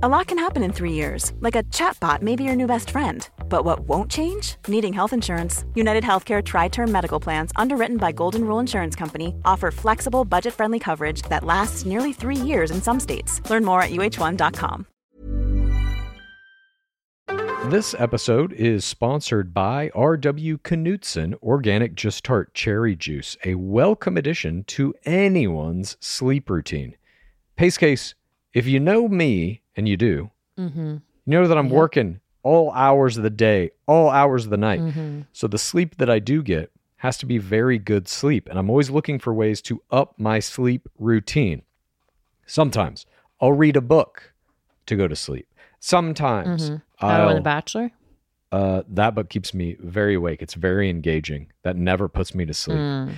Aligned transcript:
A 0.00 0.08
lot 0.08 0.28
can 0.28 0.38
happen 0.38 0.62
in 0.62 0.72
three 0.72 0.92
years, 0.92 1.32
like 1.40 1.56
a 1.56 1.64
chatbot 1.74 2.22
may 2.22 2.36
be 2.36 2.44
your 2.44 2.54
new 2.54 2.68
best 2.68 2.90
friend. 2.90 3.28
But 3.48 3.64
what 3.64 3.80
won't 3.80 4.08
change? 4.08 4.54
Needing 4.68 4.92
health 4.92 5.12
insurance. 5.12 5.64
United 5.74 6.04
Healthcare 6.04 6.40
Tri 6.40 6.68
Term 6.68 6.92
Medical 6.92 7.18
Plans, 7.18 7.50
underwritten 7.56 7.96
by 7.96 8.12
Golden 8.12 8.44
Rule 8.44 8.60
Insurance 8.60 8.94
Company, 8.94 9.34
offer 9.44 9.72
flexible, 9.72 10.24
budget 10.24 10.54
friendly 10.54 10.78
coverage 10.78 11.22
that 11.22 11.42
lasts 11.42 11.84
nearly 11.84 12.12
three 12.12 12.36
years 12.36 12.70
in 12.70 12.80
some 12.80 13.00
states. 13.00 13.40
Learn 13.50 13.64
more 13.64 13.82
at 13.82 13.90
uh1.com. 13.90 14.86
This 17.64 17.92
episode 17.98 18.52
is 18.52 18.84
sponsored 18.84 19.52
by 19.52 19.90
R.W. 19.96 20.58
Knudsen 20.58 21.34
Organic 21.42 21.96
Just 21.96 22.22
Tart 22.22 22.54
Cherry 22.54 22.94
Juice, 22.94 23.36
a 23.44 23.56
welcome 23.56 24.16
addition 24.16 24.62
to 24.68 24.94
anyone's 25.04 25.96
sleep 25.98 26.48
routine. 26.48 26.96
Pace 27.56 27.76
case, 27.76 28.14
if 28.52 28.66
you 28.66 28.80
know 28.80 29.08
me, 29.08 29.62
and 29.76 29.88
you 29.88 29.96
do, 29.96 30.30
Mm-hmm. 30.58 30.90
you 30.90 31.00
know 31.26 31.46
that 31.46 31.56
I'm 31.58 31.66
Yep. 31.66 31.74
working 31.74 32.20
all 32.42 32.72
hours 32.72 33.16
of 33.16 33.22
the 33.22 33.30
day, 33.30 33.70
all 33.86 34.10
hours 34.10 34.44
of 34.44 34.50
the 34.50 34.56
night. 34.56 34.80
Mm-hmm. 34.80 35.20
So 35.32 35.46
the 35.46 35.58
sleep 35.58 35.96
that 35.98 36.08
I 36.10 36.18
do 36.18 36.42
get 36.42 36.70
has 36.96 37.16
to 37.18 37.26
be 37.26 37.38
very 37.38 37.78
good 37.78 38.08
sleep. 38.08 38.48
And 38.48 38.58
I'm 38.58 38.68
always 38.70 38.90
looking 38.90 39.18
for 39.20 39.32
ways 39.32 39.60
to 39.62 39.80
up 39.90 40.14
my 40.18 40.40
sleep 40.40 40.88
routine. 40.98 41.62
Sometimes 42.46 43.06
I'll 43.40 43.52
read 43.52 43.76
a 43.76 43.80
book 43.80 44.32
to 44.86 44.96
go 44.96 45.06
to 45.06 45.14
sleep. 45.16 45.46
Sometimes 45.78 46.70
Oh, 46.70 46.80
I'll, 47.06 47.28
and 47.28 47.38
The 47.38 47.42
Bachelor? 47.42 47.90
uh, 48.50 48.82
that 48.88 49.14
book 49.14 49.28
keeps 49.28 49.52
me 49.54 49.76
very 49.78 50.14
awake. 50.14 50.42
It's 50.42 50.54
very 50.54 50.88
engaging. 50.90 51.52
That 51.62 51.76
never 51.76 52.08
puts 52.08 52.34
me 52.34 52.44
to 52.46 52.54
sleep. 52.54 52.78
Mm. 52.78 53.14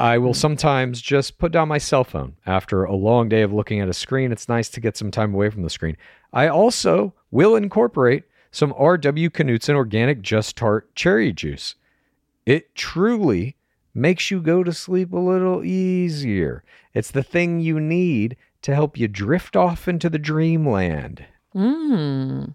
I 0.00 0.16
will 0.16 0.32
sometimes 0.32 1.02
just 1.02 1.36
put 1.36 1.52
down 1.52 1.68
my 1.68 1.76
cell 1.76 2.04
phone 2.04 2.34
after 2.46 2.84
a 2.84 2.94
long 2.94 3.28
day 3.28 3.42
of 3.42 3.52
looking 3.52 3.80
at 3.80 3.88
a 3.90 3.92
screen. 3.92 4.32
It's 4.32 4.48
nice 4.48 4.70
to 4.70 4.80
get 4.80 4.96
some 4.96 5.10
time 5.10 5.34
away 5.34 5.50
from 5.50 5.62
the 5.62 5.68
screen. 5.68 5.98
I 6.32 6.48
also 6.48 7.12
will 7.30 7.54
incorporate 7.54 8.24
some 8.50 8.72
R.W. 8.78 9.28
Knudsen 9.28 9.76
organic 9.76 10.22
Just 10.22 10.56
Tart 10.56 10.94
cherry 10.94 11.34
juice. 11.34 11.74
It 12.46 12.74
truly 12.74 13.56
makes 13.92 14.30
you 14.30 14.40
go 14.40 14.64
to 14.64 14.72
sleep 14.72 15.12
a 15.12 15.18
little 15.18 15.62
easier. 15.62 16.64
It's 16.94 17.10
the 17.10 17.22
thing 17.22 17.60
you 17.60 17.78
need 17.78 18.38
to 18.62 18.74
help 18.74 18.96
you 18.96 19.06
drift 19.06 19.54
off 19.54 19.86
into 19.86 20.08
the 20.08 20.18
dreamland. 20.18 21.26
Mm. 21.54 22.54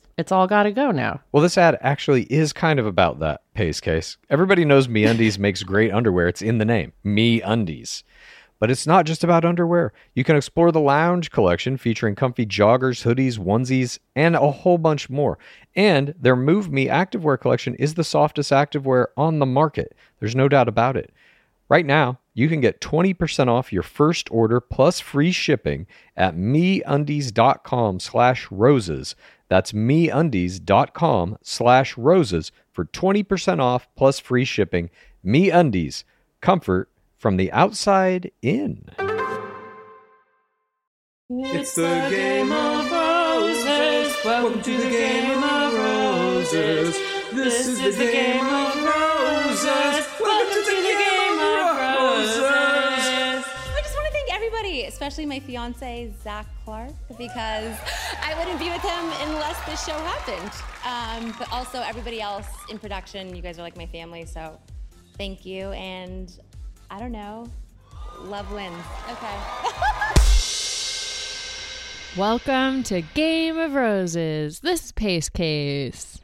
It's 0.21 0.31
all 0.31 0.45
got 0.45 0.63
to 0.63 0.71
go 0.71 0.91
now. 0.91 1.19
Well, 1.31 1.41
this 1.41 1.57
ad 1.57 1.79
actually 1.81 2.23
is 2.31 2.53
kind 2.53 2.79
of 2.79 2.85
about 2.85 3.17
that 3.21 3.41
pace 3.55 3.81
case. 3.81 4.17
Everybody 4.29 4.65
knows 4.65 4.87
MeUndies 4.87 5.39
makes 5.39 5.63
great 5.63 5.91
underwear. 5.91 6.27
It's 6.27 6.43
in 6.43 6.59
the 6.59 6.65
name, 6.65 6.93
MeUndies. 7.03 8.03
But 8.59 8.69
it's 8.69 8.85
not 8.85 9.07
just 9.07 9.23
about 9.23 9.43
underwear. 9.43 9.93
You 10.13 10.23
can 10.23 10.35
explore 10.35 10.71
the 10.71 10.79
lounge 10.79 11.31
collection 11.31 11.75
featuring 11.75 12.13
comfy 12.13 12.45
joggers, 12.45 13.03
hoodies, 13.03 13.39
onesies, 13.39 13.97
and 14.15 14.35
a 14.35 14.51
whole 14.51 14.77
bunch 14.77 15.09
more. 15.09 15.39
And 15.75 16.13
their 16.19 16.35
Move 16.35 16.71
Me 16.71 16.85
activewear 16.85 17.41
collection 17.41 17.73
is 17.75 17.95
the 17.95 18.03
softest 18.03 18.51
activewear 18.51 19.07
on 19.17 19.39
the 19.39 19.47
market. 19.47 19.95
There's 20.19 20.35
no 20.35 20.47
doubt 20.47 20.67
about 20.67 20.97
it. 20.97 21.11
Right 21.67 21.85
now, 21.85 22.19
you 22.35 22.47
can 22.47 22.61
get 22.61 22.81
20% 22.81 23.47
off 23.47 23.73
your 23.73 23.81
first 23.81 24.29
order 24.29 24.59
plus 24.59 24.99
free 24.99 25.31
shipping 25.31 25.87
at 26.15 26.35
meundies.com 26.35 27.99
slash 27.99 28.47
roses. 28.51 29.15
That's 29.51 29.73
meundies.com 29.73 31.37
slash 31.41 31.97
roses 31.97 32.53
for 32.71 32.85
20% 32.85 33.59
off 33.59 33.85
plus 33.97 34.17
free 34.17 34.45
shipping. 34.45 34.89
MeUndies, 35.25 36.05
comfort 36.39 36.89
from 37.17 37.35
the 37.35 37.51
outside 37.51 38.31
in. 38.41 38.85
It's 41.29 41.75
the 41.75 42.07
game 42.09 42.49
of 42.49 42.89
roses. 42.89 44.15
Welcome 44.23 44.61
to 44.61 44.77
the 44.77 44.89
game 44.89 45.43
of 45.43 45.73
roses. 45.73 46.97
This 47.33 47.67
is 47.67 47.97
the 47.97 48.05
game 48.05 48.45
of 48.45 48.75
roses. 48.85 49.00
Everybody, 54.71 54.87
especially 54.87 55.25
my 55.25 55.39
fiance 55.41 56.13
Zac 56.23 56.45
Clark, 56.63 56.93
because 57.17 57.75
I 58.23 58.33
wouldn't 58.39 58.57
be 58.57 58.69
with 58.69 58.81
him 58.81 59.03
unless 59.27 59.59
this 59.65 59.85
show 59.85 59.91
happened. 59.91 60.49
Um, 60.85 61.35
but 61.37 61.51
also 61.51 61.81
everybody 61.81 62.21
else 62.21 62.47
in 62.69 62.79
production. 62.79 63.35
You 63.35 63.41
guys 63.41 63.59
are 63.59 63.63
like 63.63 63.75
my 63.75 63.85
family, 63.87 64.23
so 64.23 64.57
thank 65.17 65.45
you. 65.45 65.71
And 65.71 66.33
I 66.89 66.99
don't 66.99 67.11
know, 67.11 67.51
love 68.21 68.49
wins. 68.53 68.73
Okay. 69.11 69.35
Welcome 72.17 72.83
to 72.83 73.01
Game 73.01 73.57
of 73.57 73.73
Roses. 73.73 74.61
This 74.61 74.85
is 74.85 74.91
Pace 74.93 75.27
Case. 75.27 76.20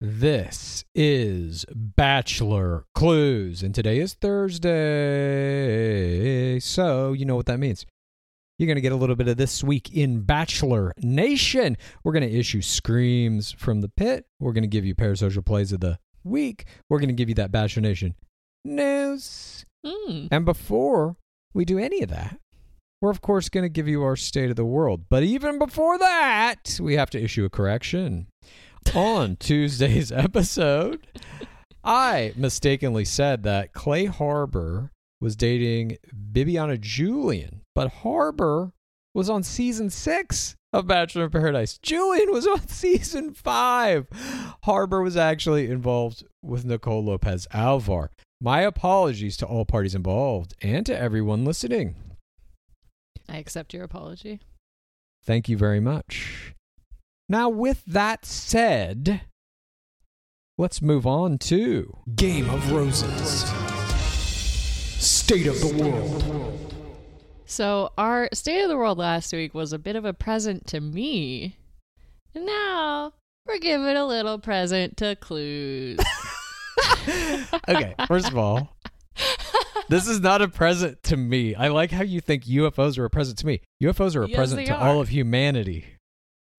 This 0.00 0.84
is 0.94 1.64
Bachelor 1.72 2.84
Clues, 2.94 3.62
and 3.62 3.72
today 3.72 4.00
is 4.00 4.14
Thursday. 4.14 4.68
So, 6.58 7.12
you 7.12 7.24
know 7.24 7.36
what 7.36 7.46
that 7.46 7.60
means. 7.60 7.86
You're 8.58 8.66
going 8.66 8.74
to 8.74 8.80
get 8.82 8.90
a 8.90 8.96
little 8.96 9.14
bit 9.14 9.28
of 9.28 9.36
this 9.36 9.62
week 9.62 9.94
in 9.94 10.22
Bachelor 10.22 10.92
Nation. 10.98 11.76
We're 12.02 12.12
going 12.12 12.28
to 12.28 12.38
issue 12.38 12.60
screams 12.60 13.52
from 13.52 13.82
the 13.82 13.88
pit. 13.88 14.26
We're 14.40 14.52
going 14.52 14.64
to 14.64 14.68
give 14.68 14.84
you 14.84 14.96
parasocial 14.96 15.44
plays 15.44 15.72
of 15.72 15.78
the 15.80 16.00
week. 16.24 16.66
We're 16.90 16.98
going 16.98 17.08
to 17.08 17.14
give 17.14 17.28
you 17.28 17.36
that 17.36 17.52
Bachelor 17.52 17.82
Nation 17.82 18.16
news. 18.64 19.64
Mm. 19.86 20.28
And 20.30 20.44
before 20.44 21.16
we 21.54 21.64
do 21.64 21.78
any 21.78 22.02
of 22.02 22.10
that, 22.10 22.40
we're 23.00 23.10
of 23.10 23.20
course 23.20 23.48
going 23.48 23.64
to 23.64 23.68
give 23.68 23.86
you 23.86 24.02
our 24.02 24.16
state 24.16 24.50
of 24.50 24.56
the 24.56 24.64
world. 24.64 25.04
But 25.08 25.22
even 25.22 25.58
before 25.58 25.98
that, 25.98 26.78
we 26.80 26.94
have 26.94 27.10
to 27.10 27.22
issue 27.22 27.44
a 27.44 27.50
correction. 27.50 28.26
On 28.94 29.36
Tuesday's 29.36 30.12
episode, 30.12 31.06
I 31.82 32.32
mistakenly 32.36 33.04
said 33.04 33.42
that 33.42 33.72
Clay 33.72 34.04
Harbor 34.04 34.92
was 35.20 35.34
dating 35.34 35.98
Bibiana 36.32 36.80
Julian, 36.80 37.62
but 37.74 37.88
Harbor 37.88 38.72
was 39.12 39.28
on 39.28 39.42
season 39.42 39.90
six 39.90 40.54
of 40.72 40.86
Bachelor 40.86 41.24
in 41.24 41.30
Paradise. 41.30 41.78
Julian 41.82 42.30
was 42.30 42.46
on 42.46 42.60
season 42.68 43.32
five. 43.34 44.06
Harbor 44.62 45.02
was 45.02 45.16
actually 45.16 45.70
involved 45.70 46.24
with 46.42 46.64
Nicole 46.64 47.04
Lopez 47.04 47.48
Alvar. 47.52 48.10
My 48.40 48.60
apologies 48.60 49.36
to 49.38 49.46
all 49.46 49.64
parties 49.64 49.94
involved 49.94 50.54
and 50.62 50.84
to 50.86 50.96
everyone 50.96 51.44
listening. 51.44 51.96
I 53.28 53.38
accept 53.38 53.72
your 53.72 53.84
apology. 53.84 54.40
Thank 55.24 55.48
you 55.48 55.56
very 55.56 55.80
much. 55.80 56.53
Now, 57.28 57.48
with 57.48 57.82
that 57.86 58.26
said, 58.26 59.22
let's 60.58 60.82
move 60.82 61.06
on 61.06 61.38
to 61.38 61.98
Game 62.14 62.50
of 62.50 62.70
Roses. 62.70 63.44
State 65.02 65.46
of 65.46 65.58
the 65.60 65.82
World. 65.82 66.74
So, 67.46 67.92
our 67.98 68.28
state 68.32 68.62
of 68.62 68.68
the 68.68 68.76
world 68.76 68.98
last 68.98 69.32
week 69.32 69.54
was 69.54 69.72
a 69.72 69.78
bit 69.78 69.96
of 69.96 70.04
a 70.04 70.12
present 70.14 70.66
to 70.68 70.80
me. 70.80 71.56
And 72.34 72.46
now 72.46 73.12
we're 73.46 73.58
giving 73.58 73.86
a 73.96 74.06
little 74.06 74.38
present 74.38 74.96
to 74.98 75.16
Clues. 75.16 75.98
Okay, 77.68 77.94
first 78.08 78.28
of 78.28 78.36
all, 78.36 78.76
this 79.88 80.08
is 80.08 80.20
not 80.20 80.42
a 80.42 80.48
present 80.48 81.02
to 81.04 81.16
me. 81.16 81.54
I 81.54 81.68
like 81.68 81.90
how 81.90 82.02
you 82.02 82.20
think 82.20 82.44
UFOs 82.44 82.98
are 82.98 83.04
a 83.04 83.10
present 83.10 83.38
to 83.38 83.46
me. 83.46 83.60
UFOs 83.82 84.16
are 84.16 84.24
a 84.24 84.28
Yes, 84.28 84.36
present 84.36 84.66
to 84.66 84.74
are. 84.74 84.88
all 84.88 85.00
of 85.00 85.08
humanity. 85.08 85.84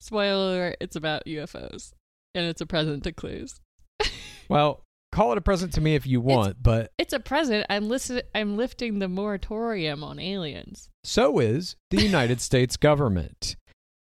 Spoiler 0.04 0.56
alert, 0.66 0.76
it's 0.82 0.96
about 0.96 1.24
UFOs. 1.24 1.92
And 2.34 2.44
it's 2.44 2.60
a 2.60 2.66
present 2.66 3.04
to 3.04 3.12
Clues. 3.12 3.60
Well, 4.50 4.82
call 5.10 5.32
it 5.32 5.38
a 5.38 5.40
present 5.40 5.72
to 5.72 5.80
me 5.80 5.94
if 5.94 6.06
you 6.06 6.20
want, 6.20 6.62
but 6.62 6.90
It's 6.98 7.14
a 7.14 7.18
present. 7.20 7.64
I'm 7.70 7.88
listen- 7.88 8.20
I'm 8.34 8.58
lifting 8.58 8.98
the 8.98 9.08
moratorium 9.08 10.04
on 10.04 10.18
aliens. 10.18 10.90
so 11.02 11.38
is 11.38 11.76
the 11.90 12.02
United 12.02 12.40
States 12.48 12.76
government. 12.76 13.56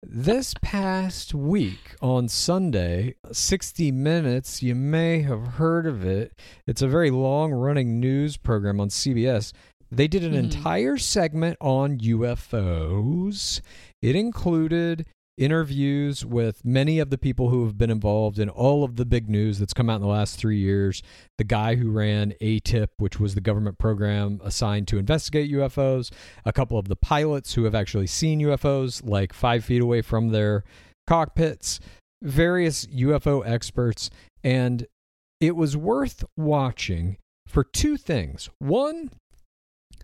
This 0.02 0.54
past 0.60 1.32
week 1.34 1.94
on 2.02 2.26
Sunday, 2.28 3.14
60 3.30 3.92
Minutes, 3.92 4.60
you 4.64 4.74
may 4.74 5.22
have 5.22 5.46
heard 5.62 5.86
of 5.86 6.04
it. 6.04 6.32
It's 6.66 6.82
a 6.82 6.88
very 6.88 7.10
long 7.12 7.52
running 7.52 8.00
news 8.00 8.36
program 8.36 8.80
on 8.80 8.88
CBS. 8.88 9.52
They 9.92 10.08
did 10.08 10.24
an 10.24 10.32
Mhm. 10.32 10.38
entire 10.52 10.96
segment 10.98 11.56
on 11.60 12.00
UFOs. 12.00 13.60
It 14.02 14.16
included 14.16 15.06
interviews 15.36 16.24
with 16.24 16.64
many 16.64 16.98
of 16.98 17.10
the 17.10 17.18
people 17.18 17.48
who 17.48 17.64
have 17.64 17.76
been 17.76 17.90
involved 17.90 18.38
in 18.38 18.48
all 18.48 18.84
of 18.84 18.96
the 18.96 19.04
big 19.04 19.28
news 19.28 19.58
that's 19.58 19.72
come 19.72 19.90
out 19.90 19.96
in 19.96 20.02
the 20.02 20.08
last 20.08 20.38
three 20.38 20.58
years. 20.58 21.02
The 21.38 21.44
guy 21.44 21.74
who 21.74 21.90
ran 21.90 22.34
ATIP, 22.40 22.88
which 22.98 23.18
was 23.18 23.34
the 23.34 23.40
government 23.40 23.78
program 23.78 24.40
assigned 24.44 24.86
to 24.88 24.98
investigate 24.98 25.50
UFOs, 25.50 26.12
a 26.44 26.52
couple 26.52 26.78
of 26.78 26.88
the 26.88 26.96
pilots 26.96 27.54
who 27.54 27.64
have 27.64 27.74
actually 27.74 28.06
seen 28.06 28.40
UFOs, 28.40 29.04
like 29.04 29.32
five 29.32 29.64
feet 29.64 29.82
away 29.82 30.02
from 30.02 30.28
their 30.28 30.62
cockpits, 31.06 31.80
various 32.22 32.86
UFO 32.86 33.44
experts, 33.44 34.10
and 34.42 34.86
it 35.40 35.56
was 35.56 35.76
worth 35.76 36.24
watching 36.36 37.16
for 37.46 37.64
two 37.64 37.96
things. 37.96 38.48
One, 38.58 39.10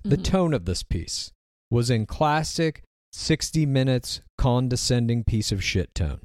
the 0.03 0.17
Mhm. 0.17 0.25
tone 0.25 0.55
of 0.55 0.65
this 0.65 0.83
piece 0.83 1.31
was 1.71 1.89
in 1.89 2.05
classic 2.05 2.83
60 3.13 3.67
minutes 3.67 4.21
condescending 4.39 5.25
piece 5.25 5.53
of 5.53 5.63
shit 5.63 5.95
tone. 5.95 6.21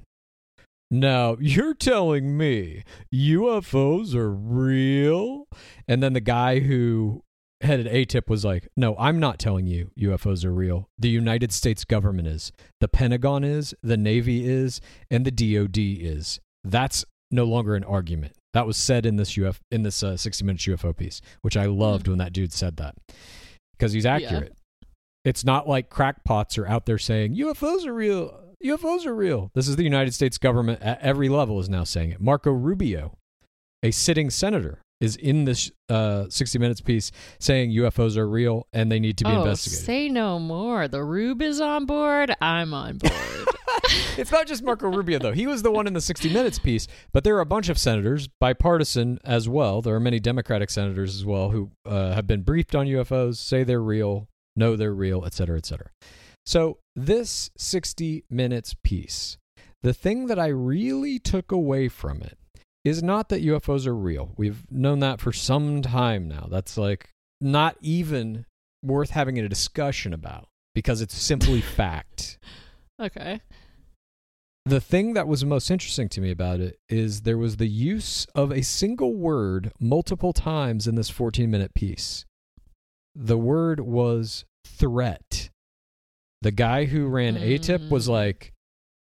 Now, 0.92 1.38
you're 1.40 1.74
telling 1.74 2.38
me 2.38 2.84
UFOs 3.14 4.16
are 4.16 4.32
real? 4.32 5.48
And 5.88 6.02
then 6.02 6.14
the 6.14 6.22
guy 6.22 6.60
who 6.60 7.24
headed 7.62 7.88
ATIP 7.88 8.30
was 8.30 8.46
like, 8.46 8.68
No, 8.76 8.96
I'm 8.98 9.20
not 9.20 9.40
telling 9.40 9.68
you 9.68 9.92
UFOs 10.00 10.46
are 10.46 10.54
real. 10.54 10.90
The 10.98 11.10
United 11.10 11.52
States 11.52 11.84
government 11.86 12.28
is, 12.28 12.52
the 12.80 12.88
Pentagon 12.88 13.44
is, 13.44 13.74
the 13.82 13.98
Navy 13.98 14.48
is, 14.48 14.82
and 15.10 15.26
the 15.26 15.32
DoD 15.32 15.78
is. 15.78 16.40
That's 16.64 17.06
no 17.32 17.46
longer 17.46 17.76
an 17.76 17.84
argument. 17.84 18.34
That 18.54 18.68
was 18.68 18.78
said 18.78 19.06
in 19.06 19.18
this 19.18 19.38
UF 19.38 19.60
in 19.70 19.84
this 19.84 20.02
uh, 20.02 20.16
60 20.16 20.46
minutes 20.46 20.66
UFO 20.66 20.96
piece, 20.96 21.22
which 21.42 21.58
I 21.58 21.66
loved 21.66 22.08
when 22.08 22.20
that 22.20 22.32
dude 22.32 22.54
said 22.54 22.78
that 22.78 22.96
because 23.78 23.92
he's 23.92 24.06
accurate. 24.06 24.56
It's 25.25 25.44
not 25.44 25.68
like 25.68 25.89
crackpots 25.89 26.56
are 26.60 26.68
out 26.68 26.86
there 26.86 27.00
saying 27.00 27.36
UFOs 27.36 27.86
are 27.88 27.94
real. 27.94 28.39
UFOs 28.63 29.07
are 29.07 29.16
real. 29.16 29.50
This 29.56 29.68
is 29.68 29.75
the 29.75 29.83
United 29.83 30.13
States 30.13 30.38
government 30.38 30.81
at 30.83 31.01
every 31.01 31.30
level 31.30 31.60
is 31.60 31.68
now 31.68 31.83
saying 31.83 32.12
it. 32.12 32.22
Marco 32.22 32.51
Rubio, 32.51 33.18
a 33.81 33.89
sitting 33.89 34.30
senator, 34.30 34.81
is 35.01 35.16
in 35.16 35.45
this 35.45 35.72
uh, 35.89 36.25
60 36.30 36.60
Minutes 36.60 36.80
piece 36.80 37.12
saying 37.39 37.72
UFOs 37.72 38.18
are 38.18 38.30
real 38.30 38.68
and 38.72 38.92
they 38.92 39.00
need 39.00 39.18
to 39.18 39.24
be 39.24 39.31
oh, 39.31 39.39
investigated. 39.39 39.86
say 39.86 40.10
no 40.10 40.38
more. 40.38 40.88
The 40.88 41.04
Rube 41.04 41.42
is 41.42 41.60
on 41.60 41.88
board. 41.88 42.36
I'm 42.39 42.74
on 42.74 42.98
board. 43.00 43.13
it's 44.18 44.31
not 44.31 44.45
just 44.45 44.63
Marco 44.63 44.88
Rubio, 44.89 45.18
though. 45.18 45.33
He 45.33 45.48
was 45.48 45.63
the 45.63 45.72
one 45.72 45.88
in 45.88 45.94
the 45.94 46.01
60 46.01 46.31
Minutes 46.31 46.60
piece, 46.60 46.88
but 47.12 47.24
there 47.24 47.36
are 47.36 47.42
a 47.42 47.45
bunch 47.48 47.69
of 47.69 47.80
senators, 47.80 48.30
bipartisan 48.39 49.19
as 49.24 49.50
well. 49.50 49.81
There 49.81 49.95
are 49.95 50.00
many 50.00 50.19
Democratic 50.19 50.69
senators 50.69 51.16
as 51.16 51.25
well 51.25 51.50
who 51.50 51.72
uh, 51.86 52.13
have 52.13 52.27
been 52.27 52.44
briefed 52.44 52.75
on 52.75 52.86
UFOs, 52.86 53.38
say 53.38 53.63
they're 53.63 53.81
real, 53.81 54.27
know 54.56 54.75
they're 54.75 54.94
real, 54.94 55.24
et 55.25 55.34
cetera, 55.34 55.57
et 55.57 55.66
cetera. 55.66 55.90
So, 56.46 56.78
this 56.96 57.50
60 57.57 58.25
Minutes 58.30 58.75
piece, 58.84 59.38
the 59.81 59.94
thing 59.94 60.28
that 60.28 60.40
I 60.40 60.48
really 60.48 61.19
took 61.19 61.52
away 61.52 61.88
from 61.88 62.22
it 62.22 62.38
is 62.84 63.02
not 63.02 63.30
that 63.30 63.44
UFOs 63.44 63.88
are 63.88 63.96
real. 63.96 64.31
We've 64.38 64.63
known 64.72 65.00
that 65.00 65.19
for 65.19 65.34
some 65.34 65.81
time 65.81 66.28
now. 66.28 66.48
That's 66.50 66.78
like 66.78 67.10
not 67.42 67.75
even 67.81 68.46
worth 68.84 69.10
having 69.10 69.40
a 69.40 69.50
discussion 69.50 70.13
about 70.13 70.48
because 70.75 71.01
it's 71.01 71.16
simply 71.16 71.62
fact. 71.78 72.38
okay. 73.01 73.42
The 74.68 74.81
thing 74.81 75.13
that 75.13 75.28
was 75.28 75.46
most 75.46 75.69
interesting 75.69 76.10
to 76.10 76.22
me 76.22 76.31
about 76.31 76.60
it 76.60 76.80
is 76.90 77.22
there 77.22 77.38
was 77.38 77.58
the 77.58 77.68
use 77.68 78.25
of 78.34 78.51
a 78.51 78.63
single 78.63 79.13
word 79.13 79.72
multiple 79.80 80.34
times 80.34 80.88
in 80.88 80.96
this 80.96 81.10
14 81.10 81.50
minute 81.50 81.74
piece. 81.75 82.25
The 83.16 83.38
word 83.38 83.80
was 83.80 84.46
threat. 84.66 85.50
The 86.42 86.52
guy 86.52 86.86
who 86.86 87.08
ran 87.08 87.36
ATIP 87.38 87.90
was 87.90 88.08
Mm. 88.08 88.12
like, 88.12 88.52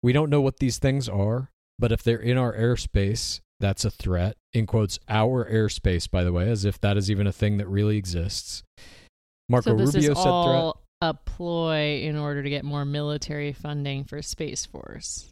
We 0.03 0.11
don't 0.11 0.29
know 0.29 0.41
what 0.41 0.57
these 0.59 0.79
things 0.79 1.07
are, 1.07 1.49
but 1.79 1.93
if 1.93 2.03
they're 2.03 2.19
in 2.19 2.37
our 2.37 2.53
airspace, 2.53 3.39
that's 3.61 3.85
a 3.85 3.89
threat. 3.89 4.35
In 4.51 4.65
quotes, 4.67 4.99
our 5.07 5.49
airspace, 5.49 6.11
by 6.11 6.25
the 6.25 6.33
way, 6.33 6.49
as 6.49 6.65
if 6.65 6.77
that 6.81 6.97
is 6.97 7.09
even 7.09 7.25
a 7.25 7.31
thing 7.31 7.57
that 7.57 7.67
really 7.69 7.95
exists. 7.95 8.63
Marco 9.47 9.71
so 9.71 9.77
this 9.77 9.95
Rubio 9.95 10.11
is 10.11 10.17
said 10.17 10.23
threat. 10.23 10.25
all 10.25 10.83
a 11.01 11.13
ploy 11.13 12.01
in 12.01 12.17
order 12.17 12.43
to 12.43 12.49
get 12.49 12.65
more 12.65 12.83
military 12.85 13.53
funding 13.53 14.03
for 14.03 14.21
Space 14.21 14.65
Force. 14.65 15.29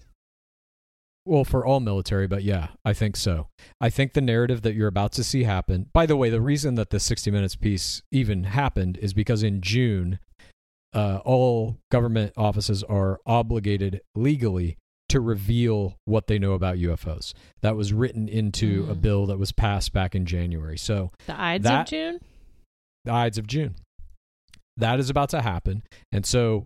Well, 1.26 1.44
for 1.44 1.66
all 1.66 1.80
military, 1.80 2.28
but 2.28 2.44
yeah, 2.44 2.70
I 2.84 2.94
think 2.94 3.16
so. 3.16 3.48
I 3.80 3.90
think 3.92 4.14
the 4.14 4.22
narrative 4.22 4.64
that 4.64 4.74
you're 4.74 4.88
about 4.88 5.12
to 5.14 5.24
see 5.24 5.44
happen. 5.44 5.88
By 5.94 6.06
the 6.08 6.18
way, 6.18 6.30
the 6.32 6.42
reason 6.42 6.76
that 6.76 6.90
this 6.90 7.04
60 7.04 7.30
Minutes 7.30 7.56
piece 7.56 8.02
even 8.12 8.46
happened 8.46 8.98
is 8.98 9.14
because 9.14 9.44
in 9.44 9.62
June, 9.62 10.18
uh, 10.94 11.20
all 11.24 11.78
government 11.92 12.34
offices 12.36 12.84
are 12.84 13.20
obligated 13.28 14.02
legally 14.16 14.78
to 15.10 15.20
reveal 15.22 15.96
what 16.06 16.26
they 16.28 16.40
know 16.40 16.54
about 16.54 16.78
UFOs. 16.80 17.34
That 17.62 17.76
was 17.76 17.94
written 17.94 18.28
into 18.28 18.88
a 18.90 18.96
Mhm. 18.96 19.02
bill 19.02 19.26
that 19.28 19.38
was 19.38 19.52
passed 19.52 19.94
back 19.94 20.16
in 20.16 20.26
January. 20.26 20.78
So, 20.78 21.12
The 21.28 21.40
Ides 21.40 21.64
That- 21.66 21.82
of 21.82 21.88
June? 21.88 22.20
the 23.06 23.12
Ides 23.14 23.38
of 23.38 23.46
June. 23.46 23.76
That 24.78 25.00
is 25.00 25.10
about 25.10 25.30
to 25.30 25.42
happen. 25.42 25.84
And 26.12 26.26
so, 26.26 26.66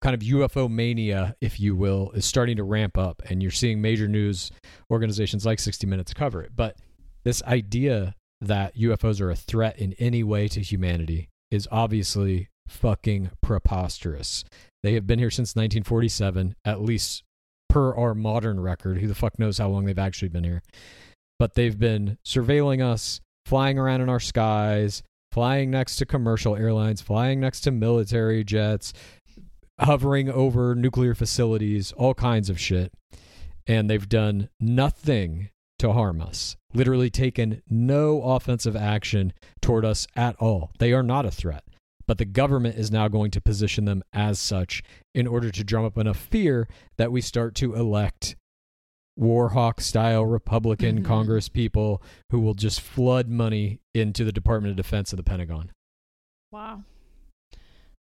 kind 0.00 0.14
of 0.14 0.20
UFO 0.20 0.70
mania, 0.70 1.34
if 1.40 1.58
you 1.58 1.74
will, 1.74 2.10
is 2.12 2.24
starting 2.24 2.56
to 2.56 2.64
ramp 2.64 2.98
up. 2.98 3.22
And 3.28 3.42
you're 3.42 3.50
seeing 3.50 3.80
major 3.80 4.08
news 4.08 4.50
organizations 4.90 5.46
like 5.46 5.58
60 5.58 5.86
Minutes 5.86 6.14
cover 6.14 6.42
it. 6.42 6.52
But 6.54 6.76
this 7.24 7.42
idea 7.44 8.14
that 8.40 8.76
UFOs 8.76 9.20
are 9.20 9.30
a 9.30 9.36
threat 9.36 9.78
in 9.78 9.94
any 9.94 10.22
way 10.22 10.48
to 10.48 10.60
humanity 10.60 11.28
is 11.50 11.68
obviously 11.70 12.48
fucking 12.68 13.30
preposterous. 13.42 14.44
They 14.82 14.94
have 14.94 15.06
been 15.06 15.18
here 15.18 15.30
since 15.30 15.56
1947, 15.56 16.54
at 16.64 16.82
least 16.82 17.22
per 17.68 17.94
our 17.94 18.14
modern 18.14 18.60
record. 18.60 18.98
Who 18.98 19.06
the 19.08 19.14
fuck 19.14 19.38
knows 19.38 19.58
how 19.58 19.68
long 19.68 19.84
they've 19.84 19.98
actually 19.98 20.28
been 20.28 20.44
here? 20.44 20.62
But 21.38 21.54
they've 21.54 21.78
been 21.78 22.18
surveilling 22.24 22.84
us, 22.84 23.20
flying 23.44 23.78
around 23.78 24.00
in 24.00 24.08
our 24.08 24.20
skies, 24.20 25.02
flying 25.32 25.70
next 25.70 25.96
to 25.96 26.06
commercial 26.06 26.56
airlines, 26.56 27.02
flying 27.02 27.40
next 27.40 27.60
to 27.62 27.70
military 27.70 28.42
jets, 28.42 28.92
hovering 29.78 30.28
over 30.30 30.74
nuclear 30.74 31.14
facilities, 31.14 31.92
all 31.92 32.14
kinds 32.14 32.48
of 32.50 32.58
shit. 32.60 32.92
And 33.66 33.90
they've 33.90 34.08
done 34.08 34.48
nothing 34.60 35.50
to 35.78 35.92
harm 35.92 36.22
us. 36.22 36.56
Literally 36.72 37.10
taken 37.10 37.62
no 37.68 38.22
offensive 38.22 38.76
action 38.76 39.32
toward 39.60 39.84
us 39.84 40.06
at 40.16 40.36
all. 40.36 40.70
They 40.78 40.92
are 40.92 41.02
not 41.02 41.26
a 41.26 41.30
threat. 41.30 41.64
But 42.06 42.18
the 42.18 42.24
government 42.24 42.76
is 42.78 42.90
now 42.92 43.08
going 43.08 43.32
to 43.32 43.40
position 43.40 43.84
them 43.84 44.02
as 44.12 44.38
such 44.38 44.82
in 45.14 45.26
order 45.26 45.50
to 45.50 45.64
drum 45.64 45.84
up 45.84 45.98
enough 45.98 46.16
fear 46.18 46.68
that 46.98 47.10
we 47.10 47.20
start 47.20 47.56
to 47.56 47.74
elect 47.74 48.36
Warhawk 49.18 49.80
style 49.80 50.24
Republican 50.24 51.00
Mhm. 51.00 51.04
Congress 51.06 51.48
people 51.48 52.00
who 52.30 52.38
will 52.38 52.54
just 52.54 52.80
flood 52.80 53.28
money 53.28 53.80
into 53.94 54.22
the 54.24 54.30
Department 54.32 54.70
of 54.70 54.76
Defense 54.76 55.12
of 55.12 55.16
the 55.16 55.22
Pentagon. 55.24 55.72
Wow. 56.52 56.84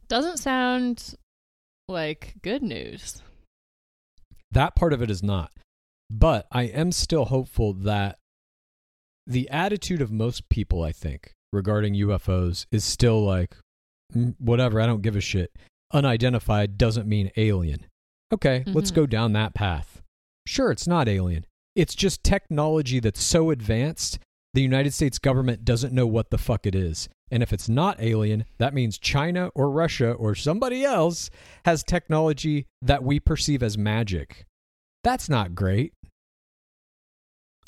Doesn't 0.07 0.37
sound 0.37 1.15
like 1.91 2.35
good 2.41 2.63
news. 2.63 3.21
That 4.51 4.75
part 4.75 4.93
of 4.93 5.01
it 5.01 5.09
is 5.11 5.21
not. 5.23 5.51
But 6.09 6.47
I 6.51 6.63
am 6.63 6.91
still 6.91 7.25
hopeful 7.25 7.73
that 7.73 8.17
the 9.25 9.49
attitude 9.49 10.01
of 10.01 10.11
most 10.11 10.49
people, 10.49 10.83
I 10.83 10.91
think, 10.91 11.31
regarding 11.53 11.93
UFOs 11.95 12.65
is 12.71 12.83
still 12.83 13.23
like, 13.23 13.55
"Mm, 14.13 14.35
whatever, 14.39 14.81
I 14.81 14.87
don't 14.87 15.01
give 15.01 15.15
a 15.15 15.21
shit. 15.21 15.55
Unidentified 15.93 16.77
doesn't 16.77 17.07
mean 17.07 17.31
alien. 17.37 17.85
Okay, 18.33 18.63
let's 18.67 18.91
Mhm. 18.91 18.95
go 18.95 19.05
down 19.05 19.33
that 19.33 19.53
path. 19.53 20.01
Sure, 20.47 20.71
it's 20.71 20.87
not 20.87 21.07
alien. 21.07 21.45
It's 21.75 21.95
just 21.95 22.23
technology 22.23 22.99
that's 22.99 23.21
so 23.21 23.51
advanced, 23.51 24.19
the 24.53 24.61
United 24.61 24.93
States 24.93 25.19
government 25.19 25.63
doesn't 25.63 25.93
know 25.93 26.07
what 26.07 26.29
the 26.29 26.37
fuck 26.37 26.65
it 26.65 26.75
is. 26.75 27.07
And 27.31 27.41
if 27.41 27.53
it's 27.53 27.69
not 27.69 28.01
alien, 28.01 28.43
that 28.57 28.73
means 28.73 28.97
China 28.97 29.49
or 29.55 29.71
Russia 29.71 30.11
or 30.11 30.35
somebody 30.35 30.83
else 30.83 31.29
has 31.65 31.81
technology 31.83 32.67
that 32.81 33.03
we 33.03 33.19
perceive 33.19 33.63
as 33.63 33.77
magic. 33.77 34.45
That's 35.03 35.29
not 35.29 35.55
great. 35.55 35.93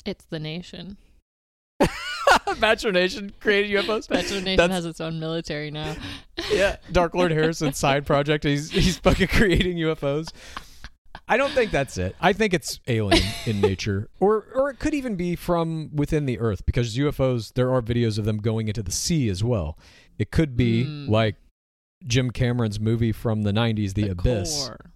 It's 0.04 0.26
the 0.26 0.38
nation. 0.38 0.98
Bachelor 2.60 2.92
Nation 2.92 3.32
created 3.40 3.70
UFOs. 3.84 4.08
Bachelor 4.08 4.40
Nation 4.42 4.56
That's- 4.56 4.70
has 4.76 4.86
its 4.86 5.00
own 5.00 5.18
military 5.18 5.70
now. 5.70 5.96
yeah, 6.50 6.76
Dark 6.92 7.14
Lord 7.14 7.30
Harrison's 7.32 7.78
side 7.78 8.06
project. 8.06 8.44
He's 8.44 8.70
he's 8.70 8.98
fucking 8.98 9.28
creating 9.28 9.78
UFOs. 9.78 10.28
I 11.28 11.36
don't 11.36 11.52
think 11.52 11.70
that's 11.70 11.96
it. 11.96 12.14
I 12.20 12.32
think 12.32 12.52
it's 12.54 12.80
alien 12.86 13.22
in 13.46 13.60
nature, 13.60 14.08
or 14.20 14.46
or 14.54 14.70
it 14.70 14.78
could 14.78 14.94
even 14.94 15.16
be 15.16 15.36
from 15.36 15.90
within 15.94 16.26
the 16.26 16.38
Earth 16.38 16.66
because 16.66 16.96
UFOs. 16.96 17.52
There 17.54 17.72
are 17.72 17.80
videos 17.80 18.18
of 18.18 18.24
them 18.24 18.38
going 18.38 18.68
into 18.68 18.82
the 18.82 18.92
sea 18.92 19.28
as 19.28 19.42
well. 19.44 19.78
It 20.18 20.30
could 20.30 20.56
be 20.56 20.84
Hmm. 20.84 21.08
like 21.10 21.36
Jim 22.06 22.30
Cameron's 22.30 22.78
movie 22.80 23.12
from 23.12 23.42
the 23.42 23.52
'90s, 23.52 23.94
The, 23.94 24.08
Abyss. 24.08 24.66
core. 24.66 24.90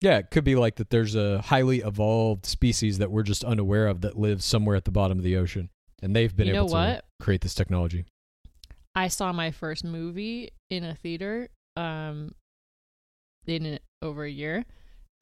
Yeah, 0.00 0.18
it 0.18 0.30
could 0.30 0.44
be 0.44 0.56
like 0.56 0.76
that. 0.76 0.90
There's 0.90 1.14
a 1.14 1.40
highly 1.42 1.78
evolved 1.80 2.46
species 2.46 2.98
that 2.98 3.10
we're 3.10 3.22
just 3.22 3.44
unaware 3.44 3.86
of 3.88 4.00
that 4.00 4.18
lives 4.18 4.44
somewhere 4.44 4.74
at 4.76 4.84
the 4.84 4.90
bottom 4.90 5.18
of 5.18 5.24
the 5.24 5.36
ocean, 5.36 5.70
and 6.02 6.14
they've 6.16 6.34
been 6.34 6.48
You 6.48 6.54
able 6.56 6.68
to 6.68 6.72
what? 6.74 7.04
create 7.20 7.40
this 7.42 7.54
technology. 7.54 8.04
I 8.94 9.08
saw 9.08 9.32
my 9.32 9.50
first 9.50 9.84
movie 9.84 10.50
in 10.70 10.84
a 10.84 10.94
theater 10.94 11.48
um 11.76 12.34
in 13.46 13.78
over 14.02 14.24
a 14.24 14.30
year 14.30 14.64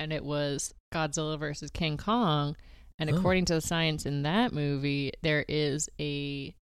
and 0.01 0.13
it 0.13 0.25
was 0.25 0.75
Godzilla 0.93 1.39
versus 1.39 1.71
King 1.71 1.97
Kong 1.97 2.57
and 2.99 3.09
Oh. 3.11 3.17
according 3.17 3.45
to 3.47 3.55
the 3.55 3.61
science 3.61 4.05
in 4.07 4.23
that 4.23 4.53
movie 4.53 5.13
there 5.23 5.45
is 5.49 5.89
a 6.01 6.55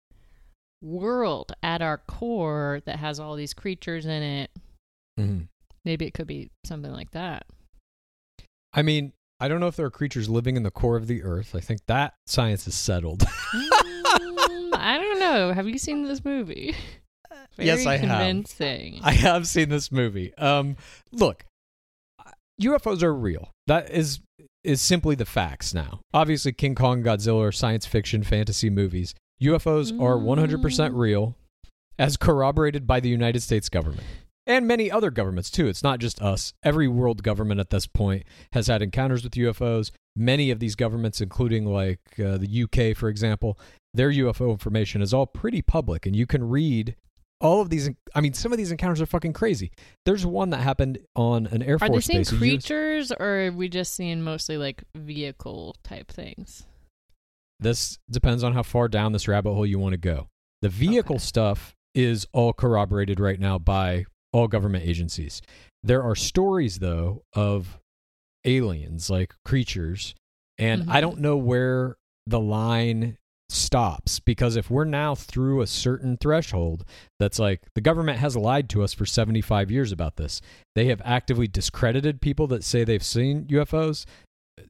world 0.83 1.53
at 1.63 1.83
our 1.83 1.99
core 1.99 2.81
that 2.85 2.99
has 2.99 3.19
all 3.19 3.35
these 3.35 3.55
creatures 3.55 4.07
in 4.07 4.23
it. 4.23 4.51
Mm-hmm. 5.19 5.45
Maybe 5.85 6.07
it 6.07 6.15
could 6.15 6.27
be 6.27 6.51
something 6.65 6.93
like 6.93 7.11
that. 7.13 7.47
I 8.73 8.83
mean, 8.83 9.13
I 9.41 9.49
don't 9.49 9.59
know 9.61 9.67
if 9.69 9.77
there 9.77 9.87
are 9.87 9.91
creatures 9.91 10.29
living 10.29 10.57
in 10.57 10.63
the 10.63 10.71
core 10.71 10.97
of 10.97 11.07
the 11.07 11.23
earth. 11.25 11.55
I 11.57 11.61
think 11.61 11.81
that 11.87 12.15
science 12.27 12.67
is 12.69 12.75
settled. 12.75 13.25
Mm, 14.09 14.71
I 14.75 14.97
don't 14.99 15.19
know. 15.21 15.53
Have 15.53 15.69
you 15.69 15.79
seen 15.79 16.05
this 16.05 16.25
movie? 16.25 16.75
Yes, 17.59 17.85
Very 17.85 17.87
I 17.87 17.97
have. 17.99 18.09
convincing. 18.19 19.01
I 19.03 19.13
have 19.13 19.47
seen 19.47 19.69
this 19.69 19.91
movie. 19.93 20.33
Um, 20.37 20.77
look, 21.13 21.45
UFOs 22.63 23.03
are 23.03 23.15
real. 23.15 23.51
That 23.67 23.91
is 23.91 24.21
is 24.65 24.81
simply 24.81 25.15
the 25.15 25.25
facts 25.25 25.73
now. 25.73 26.01
Obviously, 26.13 26.53
King 26.53 26.75
Kong, 26.75 27.03
Godzilla 27.03 27.49
are 27.49 27.53
science 27.53 27.87
fiction, 27.87 28.23
fantasy 28.23 28.69
movies. 28.71 29.15
UFOs 29.41 29.93
are 30.01 30.19
100% 30.19 30.93
Mm. 30.95 30.99
real, 30.99 31.37
as 31.99 32.17
corroborated 32.17 32.87
by 32.87 32.99
the 33.01 33.09
United 33.09 33.41
States 33.41 33.69
government 33.69 34.03
and 34.47 34.67
many 34.67 34.91
other 34.91 35.11
governments 35.11 35.51
too. 35.51 35.69
It's 35.69 35.83
not 35.83 36.01
just 36.01 36.21
us. 36.21 36.53
Every 36.65 36.89
world 36.89 37.23
government 37.23 37.61
at 37.61 37.71
this 37.71 37.87
point 37.87 38.25
has 38.53 38.67
had 38.67 38.83
encounters 38.83 39.23
with 39.23 39.35
UFOs. 39.37 39.91
Many 40.17 40.51
of 40.51 40.59
these 40.59 40.75
governments, 40.75 41.21
including 41.21 41.65
like 41.67 42.01
uh, 42.19 42.37
the 42.39 42.63
UK, 42.65 42.97
for 42.97 43.09
example, 43.09 43.59
their 43.95 44.11
UFO 44.11 44.51
information 44.51 45.01
is 45.03 45.15
all 45.15 45.27
pretty 45.27 45.63
public, 45.63 46.05
and 46.05 46.17
you 46.17 46.27
can 46.27 46.49
read 46.49 46.97
all 47.41 47.61
of 47.61 47.71
these. 47.71 47.89
I 48.15 48.21
mean, 48.21 48.33
some 48.35 48.53
of 48.53 48.59
these 48.59 48.71
encounters 48.71 49.01
are 49.01 49.07
fucking 49.07 49.33
crazy. 49.33 49.71
There's 50.05 50.25
one 50.27 50.51
that 50.51 50.59
happened 50.59 50.99
on 51.15 51.47
an 51.47 51.63
Air 51.63 51.77
Are 51.77 51.79
Force 51.79 52.07
they 52.07 52.13
seeing 52.13 52.19
base. 52.21 52.39
creatures 52.39 53.13
or 53.13 53.47
are 53.47 53.53
we 53.53 53.69
just 53.69 53.95
seeing 53.95 54.23
mostly 54.23 54.57
like 54.59 54.83
vehicle 54.97 55.77
type 55.85 56.11
things? 56.11 56.67
This 57.61 57.99
depends 58.11 58.45
on 58.45 58.53
how 58.55 58.63
far 58.63 58.89
down 58.89 59.13
this 59.13 59.27
rabbit 59.29 59.53
hole 59.53 59.67
you 59.67 59.79
want 59.79 59.93
to 59.93 59.99
go. 59.99 60.29
The 60.63 60.69
vehicle 60.69 61.17
Okay. 61.17 61.25
stuff 61.25 61.75
is 61.95 62.27
all 62.33 62.53
corroborated 62.53 63.19
right 63.19 63.41
now 63.41 63.59
by 63.59 64.05
all 64.33 64.47
government 64.49 64.85
agencies. 64.85 65.41
There 65.83 66.03
are 66.03 66.15
stories, 66.15 66.79
though, 66.79 67.23
of 67.33 67.79
aliens, 68.45 69.11
like 69.11 69.35
creatures, 69.45 70.15
and 70.59 70.89
I 70.91 70.99
Mhm. 70.99 71.01
don't 71.01 71.21
know 71.21 71.37
where 71.37 71.97
the 72.27 72.41
line 72.41 73.19
stops. 73.49 74.21
Because 74.21 74.57
if 74.57 74.71
we're 74.71 74.85
now 74.85 75.15
through 75.15 75.61
a 75.61 75.67
certain 75.67 76.17
threshold 76.17 76.85
that's 77.19 77.39
like 77.39 77.63
the 77.75 77.81
government 77.81 78.19
has 78.19 78.37
lied 78.37 78.69
to 78.71 78.83
us 78.83 78.93
for 78.93 79.07
75 79.07 79.71
years 79.71 79.93
about 79.93 80.17
this. 80.17 80.41
They 80.75 80.87
have 80.87 81.03
actively 81.05 81.49
discredited 81.49 82.21
people 82.21 82.47
that 82.49 82.65
say 82.65 82.85
they've 82.85 83.03
seen 83.03 83.47
UFOs 83.47 84.05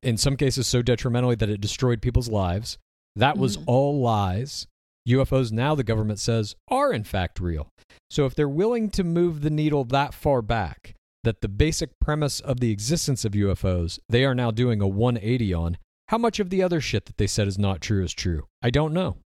in 0.02 0.16
some 0.16 0.36
cases 0.36 0.66
so 0.66 0.82
detrimentally 0.82 1.34
that 1.36 1.50
it 1.50 1.60
destroyed 1.60 2.02
people's 2.02 2.28
lives. 2.28 2.78
That 3.16 3.36
was 3.36 3.56
Mhm. 3.56 3.64
all 3.66 4.00
lies. 4.00 4.66
UFOs 5.06 5.50
now 5.50 5.74
the 5.74 5.82
government 5.84 6.20
says 6.20 6.54
are 6.68 6.92
in 6.92 7.04
fact 7.04 7.40
real. 7.40 7.68
So 8.10 8.26
if 8.26 8.34
they're 8.34 8.48
willing 8.48 8.90
to 8.90 9.04
move 9.04 9.40
the 9.40 9.50
needle 9.50 9.84
that 9.84 10.14
far 10.14 10.42
back 10.42 10.94
that 11.24 11.40
the 11.40 11.48
basic 11.48 11.90
premise 12.00 12.40
of 12.40 12.60
the 12.60 12.70
existence 12.70 13.24
of 13.24 13.34
UFOs 13.34 13.98
they 14.08 14.24
are 14.24 14.34
now 14.34 14.50
doing 14.50 14.80
a 14.80 14.86
180 14.86 15.52
on 15.52 15.78
how 16.08 16.18
much 16.18 16.40
of 16.40 16.50
the 16.50 16.62
other 16.62 16.80
shit 16.80 17.06
that 17.06 17.18
they 17.18 17.26
said 17.26 17.48
is 17.48 17.58
not 17.58 17.80
true 17.80 18.02
is 18.02 18.12
true? 18.12 18.46
I 18.62 18.70
don't 18.70 18.92
know. 18.92 19.16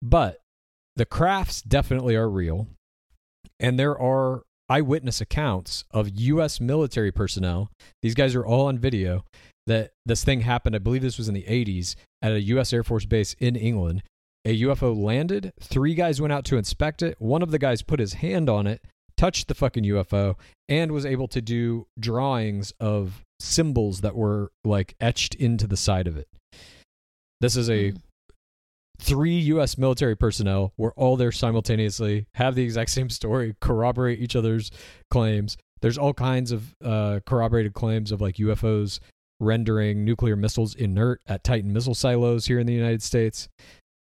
But 0.00 0.40
the 0.96 1.06
crafts 1.06 1.62
definitely 1.62 2.14
are 2.14 2.28
real. 2.28 2.68
And 3.58 3.78
there 3.78 3.98
are 3.98 4.42
eyewitness 4.68 5.20
accounts 5.20 5.84
of 5.90 6.10
U.S. 6.14 6.60
military 6.60 7.10
personnel. 7.10 7.70
These 8.02 8.14
guys 8.14 8.34
are 8.34 8.44
all 8.44 8.66
on 8.66 8.78
video 8.78 9.24
that 9.66 9.92
this 10.04 10.24
thing 10.24 10.42
happened. 10.42 10.76
I 10.76 10.78
believe 10.78 11.02
this 11.02 11.18
was 11.18 11.28
in 11.28 11.34
the 11.34 11.44
80s 11.44 11.94
at 12.22 12.32
a 12.32 12.40
U.S. 12.42 12.72
Air 12.72 12.82
Force 12.82 13.06
base 13.06 13.34
in 13.38 13.56
England. 13.56 14.02
A 14.44 14.60
UFO 14.62 14.96
landed. 14.96 15.52
Three 15.60 15.94
guys 15.94 16.20
went 16.20 16.32
out 16.32 16.44
to 16.46 16.56
inspect 16.56 17.02
it. 17.02 17.16
One 17.18 17.42
of 17.42 17.50
the 17.50 17.58
guys 17.58 17.82
put 17.82 18.00
his 18.00 18.14
hand 18.14 18.48
on 18.48 18.66
it, 18.66 18.82
touched 19.16 19.48
the 19.48 19.54
fucking 19.54 19.84
UFO, 19.84 20.36
and 20.68 20.92
was 20.92 21.04
able 21.04 21.28
to 21.28 21.42
do 21.42 21.86
drawings 21.98 22.72
of 22.78 23.24
symbols 23.40 24.00
that 24.02 24.14
were 24.16 24.50
like 24.64 24.94
etched 25.00 25.34
into 25.34 25.66
the 25.66 25.76
side 25.76 26.06
of 26.06 26.16
it. 26.16 26.28
This 27.40 27.56
is 27.56 27.68
a 27.70 27.92
Mm. 27.92 28.00
three 29.00 29.38
U.S. 29.38 29.78
military 29.78 30.16
personnel 30.16 30.72
were 30.76 30.92
all 30.94 31.16
there 31.16 31.30
simultaneously, 31.32 32.26
have 32.34 32.54
the 32.56 32.64
exact 32.64 32.90
same 32.90 33.08
story, 33.10 33.54
corroborate 33.60 34.18
each 34.18 34.34
other's 34.34 34.70
claims. 35.10 35.56
There's 35.80 35.98
all 35.98 36.12
kinds 36.14 36.50
of 36.50 36.74
uh, 36.84 37.20
corroborated 37.24 37.74
claims 37.74 38.10
of 38.10 38.20
like 38.20 38.36
UFOs 38.36 38.98
rendering 39.40 40.04
nuclear 40.04 40.34
missiles 40.34 40.74
inert 40.74 41.20
at 41.28 41.44
Titan 41.44 41.72
missile 41.72 41.94
silos 41.94 42.46
here 42.46 42.58
in 42.58 42.66
the 42.66 42.72
United 42.74 43.02
States. 43.04 43.48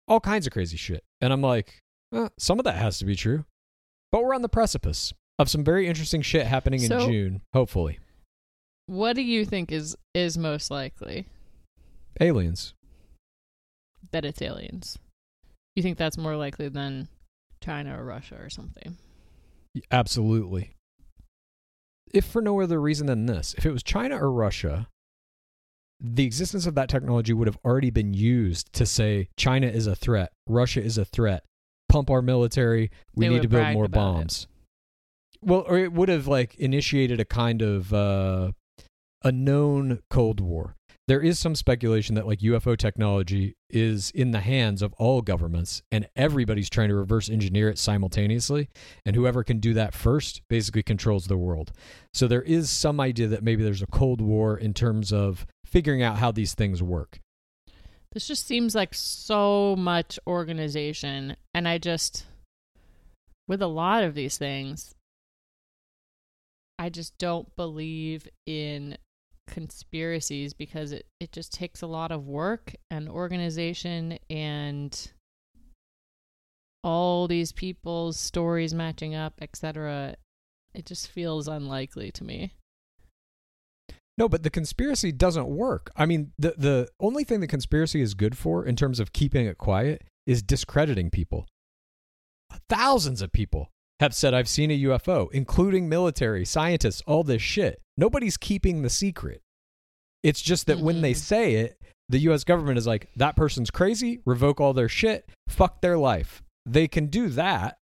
All 0.08 0.22
kinds 0.22 0.48
of 0.48 0.54
crazy 0.54 0.78
shit. 0.78 1.04
And 1.20 1.34
I'm 1.34 1.42
like, 1.42 1.82
eh, 2.14 2.30
some 2.40 2.58
of 2.60 2.64
that 2.64 2.78
has 2.78 2.98
to 3.00 3.06
be 3.06 3.18
true. 3.18 3.44
But 4.14 4.24
we're 4.24 4.34
on 4.34 4.42
the 4.42 4.48
precipice 4.48 5.12
of 5.38 5.50
some 5.50 5.66
very 5.66 5.86
interesting 5.86 6.22
shit 6.22 6.48
happening 6.48 6.82
in 6.82 6.88
So- 6.88 7.06
June, 7.10 7.42
hopefully. 7.54 8.00
What 8.88 9.16
do 9.16 9.22
you 9.22 9.46
think 9.46 9.72
is 9.72 9.96
is 10.14 10.38
most 10.38 10.72
likely 10.72 11.28
Aliens. 12.20 12.74
that 14.12 14.26
it's 14.26 14.42
aliens? 14.42 14.98
You 15.76 15.84
think 15.84 15.98
that's 15.98 16.18
more 16.18 16.36
likely 16.36 16.70
than 16.70 17.08
China 17.62 18.00
or 18.00 18.06
Russia 18.06 18.38
or 18.42 18.50
something? 18.50 18.98
Absolutely. 19.92 20.72
If 22.14 22.26
for 22.26 22.42
no 22.42 22.60
other 22.62 22.80
reason 22.82 23.08
than 23.08 23.26
this, 23.26 23.54
if 23.58 23.66
it 23.66 23.72
was 23.72 23.84
China 23.84 24.18
or 24.18 24.32
Russia, 24.32 24.88
the 26.00 26.26
existence 26.26 26.66
of 26.66 26.76
that 26.76 26.90
technology 26.90 27.34
would 27.34 27.48
have 27.48 27.60
already 27.66 27.90
been 27.90 28.14
used 28.14 28.72
to 28.74 28.86
say 28.86 29.28
China 29.36 29.68
is 29.68 29.86
a 29.86 29.96
threat, 29.96 30.32
Russia 30.48 30.82
is 30.82 30.98
a 30.98 31.06
threat, 31.06 31.44
pump 31.90 32.10
our 32.10 32.22
military, 32.22 32.90
we 33.14 33.28
They 33.28 33.34
need 33.34 33.42
to 33.42 33.50
build 33.50 33.74
more 33.74 33.86
about 33.86 34.00
it. 34.00 34.14
bombs. 34.14 34.48
Well, 35.42 35.66
or 35.68 35.78
it 35.78 35.92
would 35.92 36.10
have 36.10 36.28
like 36.28 36.56
initiated 36.56 37.20
a 37.20 37.26
kind 37.26 37.62
of 37.62 37.94
uh, 37.94 38.52
a 39.28 39.32
known 39.32 40.00
Cold 40.10 40.40
War. 40.40 40.76
There 41.08 41.22
is 41.22 41.38
some 41.38 41.56
speculation 41.56 42.16
that 42.16 42.26
like 42.26 42.40
UFO 42.40 42.78
technology 42.78 43.56
is 43.70 44.10
in 44.12 44.32
the 44.32 44.40
hands 44.40 44.82
of 44.82 44.94
all 44.94 45.22
governments 45.22 45.82
and 45.92 46.08
everybody's 46.16 46.70
trying 46.70 46.90
to 46.90 46.96
reverse 46.96 47.30
engineer 47.30 47.70
it 47.70 47.78
simultaneously 47.78 48.70
and 49.06 49.16
whoever 49.16 49.44
can 49.44 49.60
do 49.60 49.74
that 49.74 49.94
first 49.94 50.42
basically 50.50 50.84
controls 50.84 51.28
the 51.28 51.38
world. 51.38 51.72
So 52.14 52.28
there 52.28 52.42
is 52.42 52.70
some 52.70 53.00
idea 53.00 53.28
that 53.28 53.44
maybe 53.44 53.64
there's 53.64 53.82
a 53.82 53.88
cold 53.88 54.20
war 54.22 54.58
in 54.58 54.74
terms 54.74 55.14
of 55.14 55.46
figuring 55.66 56.02
out 56.02 56.18
how 56.18 56.32
these 56.32 56.54
things 56.54 56.82
work. 56.82 57.20
This 58.14 58.28
just 58.28 58.48
seems 58.48 58.76
like 58.76 58.94
so 58.94 59.76
much 59.78 60.18
organization, 60.26 61.36
and 61.54 61.68
I 61.68 61.78
just 61.78 62.26
with 63.48 63.62
a 63.62 63.68
lot 63.68 64.04
of 64.04 64.16
these 64.16 64.38
things, 64.38 64.96
I 66.80 66.90
just 66.90 67.18
don't 67.18 67.54
believe 67.56 68.28
in 68.46 68.98
conspiracies 69.48 70.54
because 70.54 70.92
it, 70.92 71.08
it 71.20 71.32
just 71.32 71.54
takes 71.54 71.82
a 71.82 71.88
lot 71.88 72.12
of 72.12 72.28
work 72.28 72.76
and 72.92 73.10
organization 73.10 74.20
and 74.30 75.12
all 76.84 77.28
these 77.28 77.52
people's 77.52 78.20
stories 78.20 78.74
matching 78.74 79.16
up, 79.16 79.34
etc. 79.42 80.16
It 80.74 80.86
just 80.86 81.08
feels 81.08 81.48
unlikely 81.48 82.12
to 82.12 82.24
me. 82.24 82.54
No, 84.18 84.28
but 84.28 84.44
the 84.44 84.50
conspiracy 84.50 85.12
doesn't 85.12 85.48
work. 85.48 85.92
I 85.96 86.06
mean, 86.06 86.32
the 86.38 86.56
the 86.58 86.90
only 87.00 87.24
thing 87.24 87.40
the 87.40 87.48
conspiracy 87.48 88.02
is 88.02 88.14
good 88.14 88.38
for 88.38 88.66
in 88.66 88.76
terms 88.76 89.00
of 89.00 89.14
keeping 89.14 89.46
it 89.46 89.58
quiet 89.58 90.04
is 90.26 90.42
discrediting 90.42 91.10
people. 91.10 91.46
Thousands 92.70 93.22
of 93.22 93.32
people 93.32 93.70
have 94.00 94.14
said 94.14 94.34
I've 94.34 94.50
seen 94.50 94.70
a 94.72 94.80
UFO, 94.80 95.32
including 95.32 95.90
military, 95.90 96.46
scientists, 96.46 97.02
all 97.08 97.24
this 97.24 97.42
shit. 97.42 97.82
Nobody's 97.98 98.38
keeping 98.38 98.82
the 98.82 98.90
secret. 98.90 99.42
It's 100.24 100.42
just 100.42 100.68
that 100.68 100.80
when 100.80 101.02
they 101.02 101.14
Mhm. 101.14 101.18
say 101.18 101.54
it, 101.56 101.82
the 102.10 102.20
US 102.20 102.44
government 102.44 102.78
is 102.78 102.88
like, 102.88 103.10
that 103.16 103.36
person's 103.36 103.72
crazy, 103.72 104.22
revoke 104.26 104.62
all 104.62 104.74
their 104.74 104.90
shit, 104.90 105.30
fuck 105.48 105.82
their 105.82 105.98
life. 105.98 106.42
They 106.66 106.88
can 106.88 107.08
do 107.08 107.30
that, 107.30 107.80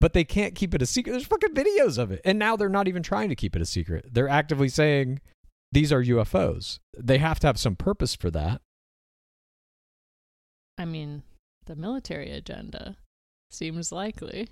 but 0.00 0.12
they 0.12 0.24
can't 0.24 0.54
keep 0.54 0.74
it 0.74 0.82
a 0.82 0.86
secret. 0.86 1.12
There's 1.12 1.26
fucking 1.26 1.54
videos 1.54 1.96
of 1.98 2.10
it. 2.10 2.20
And 2.24 2.38
now 2.38 2.56
they're 2.56 2.68
not 2.68 2.88
even 2.88 3.02
trying 3.02 3.28
to 3.28 3.36
keep 3.36 3.54
it 3.54 3.62
a 3.62 3.66
secret. 3.66 4.12
They're 4.12 4.28
actively 4.28 4.68
saying 4.68 5.20
these 5.72 5.92
are 5.92 6.02
UFOs. 6.02 6.80
They 6.98 7.18
have 7.18 7.38
to 7.40 7.46
have 7.46 7.58
some 7.58 7.76
purpose 7.76 8.14
for 8.14 8.30
that. 8.30 8.60
I 10.78 10.84
mean, 10.84 11.22
the 11.64 11.76
military 11.76 12.30
agenda 12.30 12.96
seems 13.50 13.92
likely. 13.92 14.48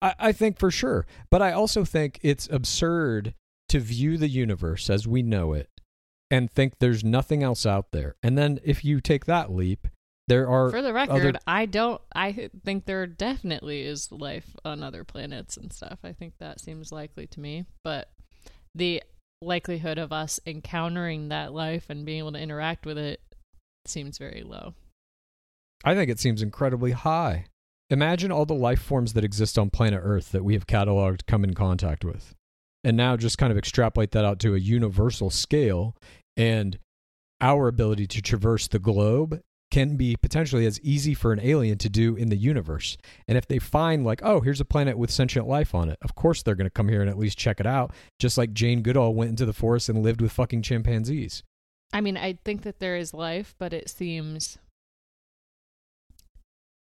I, 0.00 0.14
I 0.18 0.32
think 0.32 0.58
for 0.58 0.70
sure. 0.70 1.06
But 1.30 1.42
I 1.42 1.52
also 1.52 1.84
think 1.84 2.18
it's 2.22 2.48
absurd 2.50 3.34
to 3.68 3.80
view 3.80 4.16
the 4.16 4.28
universe 4.28 4.88
as 4.88 5.06
we 5.06 5.22
know 5.22 5.52
it 5.52 5.68
and 6.30 6.50
think 6.50 6.78
there's 6.78 7.04
nothing 7.04 7.42
else 7.42 7.66
out 7.66 7.92
there. 7.92 8.16
And 8.22 8.36
then 8.36 8.60
if 8.64 8.84
you 8.84 9.00
take 9.00 9.26
that 9.26 9.52
leap, 9.52 9.86
there 10.26 10.48
are 10.48 10.70
For 10.70 10.82
the 10.82 10.92
record, 10.92 11.36
other 11.36 11.40
I 11.46 11.64
don't. 11.64 12.00
I 12.14 12.50
think 12.62 12.84
there 12.84 13.06
definitely 13.06 13.82
is 13.82 14.12
life 14.12 14.54
on 14.62 14.82
other 14.82 15.02
planets 15.02 15.56
and 15.56 15.72
stuff. 15.72 16.00
I 16.04 16.12
think 16.12 16.34
that 16.38 16.60
seems 16.60 16.92
likely 16.92 17.26
to 17.28 17.40
me. 17.40 17.64
But 17.82 18.10
the 18.74 19.02
likelihood 19.40 19.96
of 19.96 20.12
us 20.12 20.38
encountering 20.46 21.28
that 21.28 21.54
life 21.54 21.86
and 21.88 22.04
being 22.04 22.18
able 22.18 22.32
to 22.32 22.38
interact 22.38 22.84
with 22.84 22.98
it 22.98 23.20
seems 23.86 24.18
very 24.18 24.42
low. 24.44 24.74
I 25.82 25.94
think 25.94 26.10
it 26.10 26.20
seems 26.20 26.42
incredibly 26.42 26.90
high. 26.92 27.46
Imagine 27.90 28.30
all 28.30 28.44
the 28.44 28.54
life 28.54 28.80
forms 28.80 29.14
that 29.14 29.24
exist 29.24 29.58
on 29.58 29.70
planet 29.70 30.00
Earth 30.02 30.32
that 30.32 30.44
we 30.44 30.54
have 30.54 30.66
cataloged 30.66 31.26
come 31.26 31.42
in 31.42 31.54
contact 31.54 32.04
with. 32.04 32.34
And 32.84 32.96
now 32.96 33.16
just 33.16 33.38
kind 33.38 33.50
of 33.50 33.58
extrapolate 33.58 34.12
that 34.12 34.24
out 34.24 34.38
to 34.40 34.54
a 34.54 34.58
universal 34.58 35.30
scale 35.30 35.96
and 36.36 36.78
our 37.40 37.66
ability 37.66 38.06
to 38.06 38.22
traverse 38.22 38.68
the 38.68 38.78
globe 38.78 39.40
can 39.70 39.96
be 39.96 40.16
potentially 40.16 40.66
as 40.66 40.80
easy 40.80 41.12
for 41.14 41.32
an 41.32 41.40
alien 41.42 41.76
to 41.78 41.88
do 41.88 42.16
in 42.16 42.30
the 42.30 42.36
universe. 42.36 42.96
And 43.26 43.36
if 43.36 43.46
they 43.46 43.58
find 43.58 44.04
like, 44.04 44.20
oh, 44.22 44.40
here's 44.40 44.60
a 44.60 44.64
planet 44.64 44.96
with 44.96 45.10
sentient 45.10 45.46
life 45.46 45.74
on 45.74 45.88
it, 45.90 45.98
of 46.02 46.14
course 46.14 46.42
they're 46.42 46.54
going 46.54 46.66
to 46.66 46.70
come 46.70 46.88
here 46.88 47.00
and 47.00 47.10
at 47.10 47.18
least 47.18 47.38
check 47.38 47.60
it 47.60 47.66
out, 47.66 47.92
just 48.18 48.38
like 48.38 48.52
Jane 48.52 48.82
Goodall 48.82 49.14
went 49.14 49.30
into 49.30 49.46
the 49.46 49.52
forest 49.52 49.88
and 49.88 50.02
lived 50.02 50.20
with 50.20 50.32
fucking 50.32 50.62
chimpanzees. 50.62 51.42
I 51.92 52.00
mean, 52.00 52.16
I 52.16 52.38
think 52.44 52.62
that 52.62 52.80
there 52.80 52.96
is 52.96 53.12
life, 53.14 53.54
but 53.58 53.72
it 53.72 53.90
seems 53.90 54.58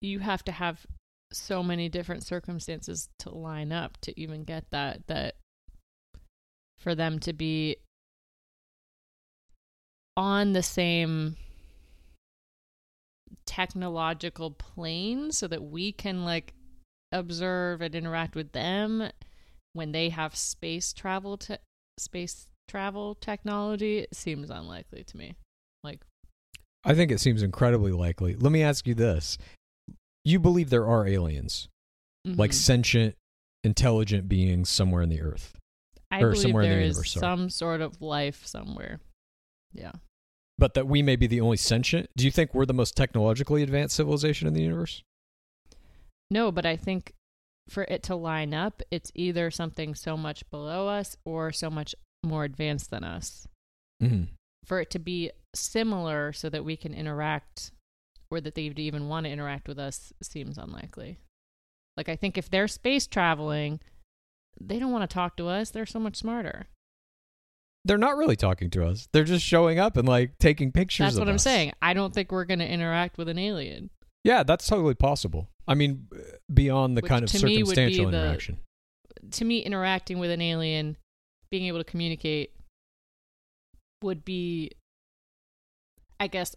you 0.05 0.19
have 0.19 0.43
to 0.45 0.51
have 0.51 0.85
so 1.31 1.63
many 1.63 1.89
different 1.89 2.23
circumstances 2.23 3.09
to 3.19 3.29
line 3.29 3.71
up 3.71 3.97
to 4.01 4.17
even 4.19 4.43
get 4.43 4.65
that 4.71 5.05
that 5.07 5.35
for 6.77 6.95
them 6.95 7.19
to 7.19 7.33
be 7.33 7.77
on 10.15 10.53
the 10.53 10.63
same 10.63 11.35
technological 13.45 14.51
plane 14.51 15.31
so 15.31 15.47
that 15.47 15.63
we 15.63 15.91
can 15.91 16.23
like 16.23 16.53
observe 17.11 17.81
and 17.81 17.95
interact 17.95 18.35
with 18.35 18.51
them 18.51 19.09
when 19.73 19.91
they 19.91 20.09
have 20.09 20.35
space 20.35 20.93
travel 20.93 21.37
te- 21.37 21.57
space 21.97 22.47
travel 22.67 23.15
technology 23.15 23.99
it 23.99 24.15
seems 24.15 24.49
unlikely 24.49 25.03
to 25.03 25.17
me 25.17 25.35
like 25.83 26.01
I 26.85 26.93
think 26.93 27.11
it 27.11 27.19
seems 27.19 27.41
incredibly 27.41 27.91
likely. 27.91 28.35
Let 28.35 28.51
me 28.51 28.61
ask 28.61 28.85
you 28.85 28.93
this. 28.93 29.39
You 30.25 30.39
believe 30.39 30.69
there 30.69 30.87
are 30.87 31.07
aliens, 31.07 31.69
like 32.25 32.51
mhm. 32.51 32.55
sentient, 32.55 33.15
intelligent 33.63 34.27
beings 34.27 34.69
somewhere 34.69 35.01
in 35.03 35.09
the 35.09 35.21
earth. 35.21 35.55
i 36.11 36.19
or 36.21 36.31
believe 36.31 36.41
somewhere 36.41 36.63
in 36.63 36.69
the 36.69 36.75
there 36.75 36.83
is 36.83 36.95
universe, 36.97 37.13
some 37.13 37.49
sort 37.49 37.81
of 37.81 38.01
life 38.01 38.45
somewhere 38.45 38.99
yeah 39.73 39.91
But 40.57 40.73
that 40.75 40.87
we 40.87 41.01
may 41.01 41.15
be 41.15 41.27
the 41.27 41.41
only 41.41 41.57
sentient? 41.57 42.09
Do 42.17 42.25
you 42.25 42.31
think 42.31 42.53
we're 42.53 42.65
the 42.65 42.73
most 42.73 42.95
technologically 42.95 43.63
advanced 43.63 43.95
civilization 43.95 44.47
in 44.47 44.53
the 44.53 44.61
universe? 44.61 45.03
no 46.31 46.51
but 46.51 46.65
i 46.65 46.75
think 46.75 47.13
for 47.69 47.83
it 47.83 48.01
to 48.03 48.15
line 48.15 48.53
up 48.53 48.81
it's 48.91 49.11
either 49.15 49.49
something 49.51 49.93
so 49.95 50.15
much 50.17 50.47
below 50.49 50.87
us 50.87 51.17
or 51.25 51.51
so 51.51 51.69
much 51.69 51.93
more 52.23 52.43
advanced 52.43 52.89
than 52.89 53.03
us 53.03 53.47
Mm-hmm. 54.03 54.23
for 54.65 54.81
it 54.81 54.89
to 54.91 54.99
be 54.99 55.31
similar 55.55 56.33
so 56.33 56.49
that 56.49 56.65
we 56.65 56.75
can 56.75 56.93
interact 56.93 57.71
or 58.35 58.41
that 58.41 58.55
they'd 58.55 58.77
even 58.79 59.07
want 59.07 59.25
to 59.25 59.31
interact 59.31 59.67
with 59.67 59.79
us 59.79 60.13
seems 60.21 60.57
unlikely. 60.57 61.17
Like 61.97 62.09
I 62.09 62.15
think 62.15 62.37
if 62.37 62.49
they're 62.49 62.67
space 62.67 63.07
traveling, 63.07 63.79
they 64.59 64.79
don't 64.79 64.91
want 64.91 65.09
to 65.09 65.13
talk 65.13 65.37
to 65.37 65.47
us. 65.47 65.71
They're 65.71 65.85
so 65.85 65.99
much 65.99 66.17
smarter. 66.17 66.67
They're 67.85 67.97
not 67.97 68.17
really 68.17 68.35
talking 68.35 68.69
to 68.71 68.85
us. 68.85 69.07
They're 69.13 69.23
just 69.23 69.45
showing 69.45 69.79
up 69.79 69.95
and 69.95 70.07
like 70.07 70.37
taking 70.39 70.71
pictures 70.71 71.05
That's 71.05 71.19
what 71.19 71.29
I'm 71.29 71.35
us. 71.35 71.43
saying. 71.43 71.71
I 71.81 71.93
don't 71.93 72.13
think 72.13 72.31
we're 72.31 72.45
going 72.45 72.59
to 72.59 72.67
interact 72.67 73.17
with 73.17 73.29
an 73.29 73.37
alien. 73.37 73.91
Yeah, 74.23 74.41
that's 74.43 74.65
totally 74.67 74.95
possible. 74.95 75.49
I 75.67 75.75
mean, 75.75 76.07
beyond 76.51 76.97
the 76.97 77.01
Which 77.01 77.09
kind 77.09 77.23
of 77.23 77.29
to 77.31 77.45
me 77.45 77.63
would 77.63 77.69
be 77.69 77.75
circumstantial 77.75 78.11
the- 78.11 78.17
interaction. 78.17 78.57
To 79.31 79.45
me 79.45 79.59
interacting 79.59 80.19
with 80.19 80.31
an 80.31 80.41
alien, 80.41 80.97
being 81.51 81.65
able 81.65 81.77
to 81.77 81.83
communicate 81.83 82.51
would 84.03 84.25
be 84.25 84.71
I 86.19 86.27
guess 86.27 86.55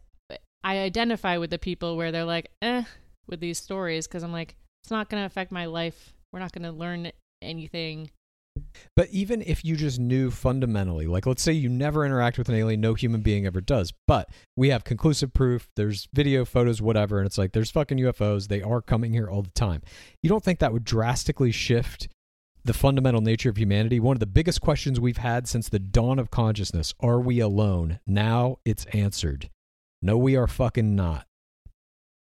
I 0.68 0.80
identify 0.80 1.38
with 1.38 1.48
the 1.48 1.58
people 1.58 1.96
where 1.96 2.12
they're 2.12 2.26
like, 2.26 2.50
"Eh," 2.60 2.82
with 3.26 3.40
these 3.40 3.56
stories 3.56 4.06
because 4.06 4.22
I'm 4.22 4.32
like, 4.32 4.54
it's 4.84 4.90
not 4.90 5.08
going 5.08 5.22
to 5.22 5.24
affect 5.24 5.50
my 5.50 5.64
life. 5.64 6.12
We're 6.30 6.40
not 6.40 6.52
going 6.52 6.64
to 6.64 6.72
learn 6.72 7.10
anything. 7.40 8.10
But 8.94 9.08
even 9.08 9.40
if 9.40 9.64
you 9.64 9.76
just 9.76 9.98
knew 9.98 10.30
fundamentally, 10.30 11.06
like 11.06 11.24
let's 11.24 11.42
say 11.42 11.52
you 11.52 11.70
never 11.70 12.04
interact 12.04 12.36
with 12.36 12.50
an 12.50 12.54
alien, 12.54 12.82
no 12.82 12.92
human 12.92 13.22
being 13.22 13.46
ever 13.46 13.62
does, 13.62 13.94
but 14.06 14.28
we 14.58 14.68
have 14.68 14.84
conclusive 14.84 15.32
proof, 15.32 15.70
there's 15.74 16.06
video, 16.12 16.44
photos, 16.44 16.82
whatever, 16.82 17.16
and 17.16 17.24
it's 17.24 17.38
like 17.38 17.52
there's 17.52 17.70
fucking 17.70 17.96
UFOs, 17.96 18.48
they 18.48 18.60
are 18.60 18.82
coming 18.82 19.14
here 19.14 19.30
all 19.30 19.40
the 19.40 19.50
time. 19.50 19.80
You 20.22 20.28
don't 20.28 20.44
think 20.44 20.58
that 20.58 20.74
would 20.74 20.84
drastically 20.84 21.50
shift 21.50 22.08
the 22.62 22.74
fundamental 22.74 23.22
nature 23.22 23.48
of 23.48 23.56
humanity? 23.56 24.00
One 24.00 24.16
of 24.16 24.20
the 24.20 24.26
biggest 24.26 24.60
questions 24.60 25.00
we've 25.00 25.16
had 25.16 25.48
since 25.48 25.70
the 25.70 25.78
dawn 25.78 26.18
of 26.18 26.30
consciousness 26.30 26.92
are 27.00 27.20
we 27.20 27.40
alone? 27.40 28.00
Now 28.06 28.58
it's 28.66 28.84
answered. 28.86 29.48
No, 30.02 30.16
we 30.16 30.36
are 30.36 30.46
fucking 30.46 30.94
not. 30.94 31.26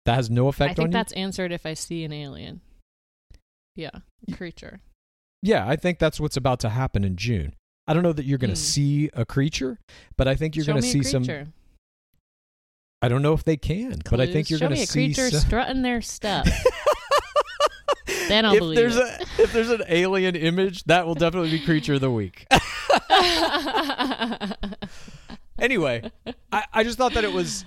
That 0.06 0.16
has 0.16 0.30
no 0.30 0.50
effect 0.50 0.72
I 0.72 0.74
think 0.74 0.92
that's 0.92 1.14
answered 1.14 1.54
if 1.54 1.66
I 1.66 1.76
see 1.76 2.04
an 2.04 2.12
alien. 2.12 2.60
Yeah, 3.76 3.92
creature. 4.36 4.82
Yeah, 5.42 5.68
I 5.68 5.76
think 5.78 5.98
that's 6.00 6.20
what's 6.20 6.38
about 6.38 6.60
to 6.62 6.70
happen 6.70 7.04
in 7.04 7.16
June. 7.16 7.54
I 7.88 7.94
don't 7.94 8.04
know 8.04 8.14
that 8.14 8.26
you're 8.26 8.38
going 8.38 8.54
to 8.54 8.60
Hmm. 8.60 8.66
see 8.66 9.10
a 9.14 9.26
creature, 9.26 9.80
but 10.18 10.28
I 10.28 10.36
think 10.36 10.56
you're 10.56 10.66
going 10.66 10.82
to 10.82 10.88
see 10.88 11.04
some. 11.04 11.24
I 13.02 13.10
don't 13.10 13.22
know 13.22 13.34
if 13.34 13.44
they 13.44 13.58
can, 13.58 14.02
but 14.10 14.22
I 14.22 14.28
think 14.28 14.50
you're 14.50 14.60
going 14.60 14.72
to 14.76 14.88
see. 14.88 15.12
A 15.12 15.14
creature 15.14 15.30
some- 15.32 15.40
strutting 15.42 15.82
their 15.82 16.02
stuff. 16.02 16.48
then 18.30 18.46
I'll 18.46 18.54
if 18.54 18.60
believe 18.60 18.78
there's 18.78 18.96
it. 18.96 19.04
a 19.04 19.22
if 19.42 19.52
there's 19.54 19.70
an 19.70 19.84
alien 19.90 20.36
image, 20.36 20.84
that 20.86 21.06
will 21.08 21.16
definitely 21.16 21.52
be 21.52 21.60
creature 21.60 21.96
of 21.96 22.02
the 22.02 22.12
week. 22.12 22.46
anyway, 25.64 26.12
I, 26.52 26.66
I 26.72 26.84
just 26.84 26.98
thought 27.00 27.14
that 27.16 27.24
it 27.24 27.34
was 27.34 27.66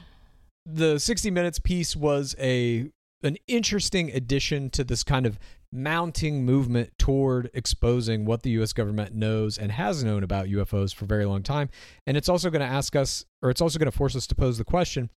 the 0.64 0.98
60 1.00 1.30
minutes 1.30 1.58
piece 1.58 1.96
was 1.96 2.36
a 2.38 2.90
an 3.22 3.36
interesting 3.48 4.10
addition 4.10 4.68
to 4.70 4.84
this 4.84 5.02
kind 5.02 5.26
of 5.26 5.38
mounting 5.72 6.44
movement 6.44 6.92
toward 6.98 7.50
exposing 7.54 8.24
what 8.24 8.42
the 8.42 8.50
US 8.50 8.72
government 8.72 9.14
knows 9.14 9.58
and 9.58 9.72
has 9.72 10.04
known 10.04 10.22
about 10.22 10.46
UFOs 10.46 10.94
for 10.94 11.06
a 11.06 11.08
very 11.08 11.24
long 11.24 11.42
time. 11.42 11.68
And 12.06 12.16
it's 12.16 12.28
also 12.28 12.50
going 12.50 12.60
to 12.60 12.66
ask 12.66 12.94
us 12.94 13.24
or 13.42 13.50
it's 13.50 13.60
also 13.60 13.78
going 13.78 13.90
to 13.90 13.96
force 13.96 14.14
us 14.14 14.26
to 14.28 14.34
pose 14.34 14.58
the 14.58 14.64
question 14.64 15.10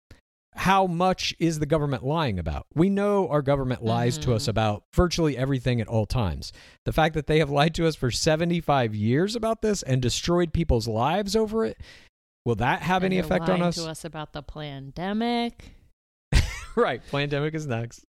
how 0.56 0.88
much 0.88 1.36
is 1.40 1.60
the 1.60 1.66
government 1.66 2.04
lying 2.04 2.40
about? 2.40 2.66
We 2.74 2.90
know 2.90 3.28
our 3.30 3.44
government 3.44 3.84
lies 3.84 4.18
to 4.20 4.34
us 4.34 4.46
Mhm. 4.46 4.50
about 4.50 4.84
virtually 4.96 5.38
everything 5.38 5.80
at 5.80 5.88
all 5.88 6.08
times. 6.08 6.52
The 6.86 6.92
fact 6.92 7.14
that 7.14 7.28
they 7.28 7.38
have 7.38 7.52
lied 7.52 7.76
to 7.76 7.86
us 7.88 7.96
for 7.96 8.10
75 8.10 8.96
years 8.96 9.36
about 9.36 9.62
this 9.62 9.84
and 9.84 10.02
destroyed 10.02 10.52
people's 10.52 10.88
lives 10.88 11.36
over 11.36 11.66
it, 11.66 11.78
will 12.50 12.56
that 12.56 12.82
have 12.82 13.04
And 13.04 13.14
any 13.14 13.20
effect 13.20 13.48
on 13.48 13.62
us? 13.62 13.76
To 13.76 13.88
us 13.88 14.04
about 14.04 14.34
the 14.34 14.42
pandemic. 14.42 15.76
right. 16.76 17.00
Pandemic 17.12 17.54
is 17.54 17.68
next. 17.68 18.04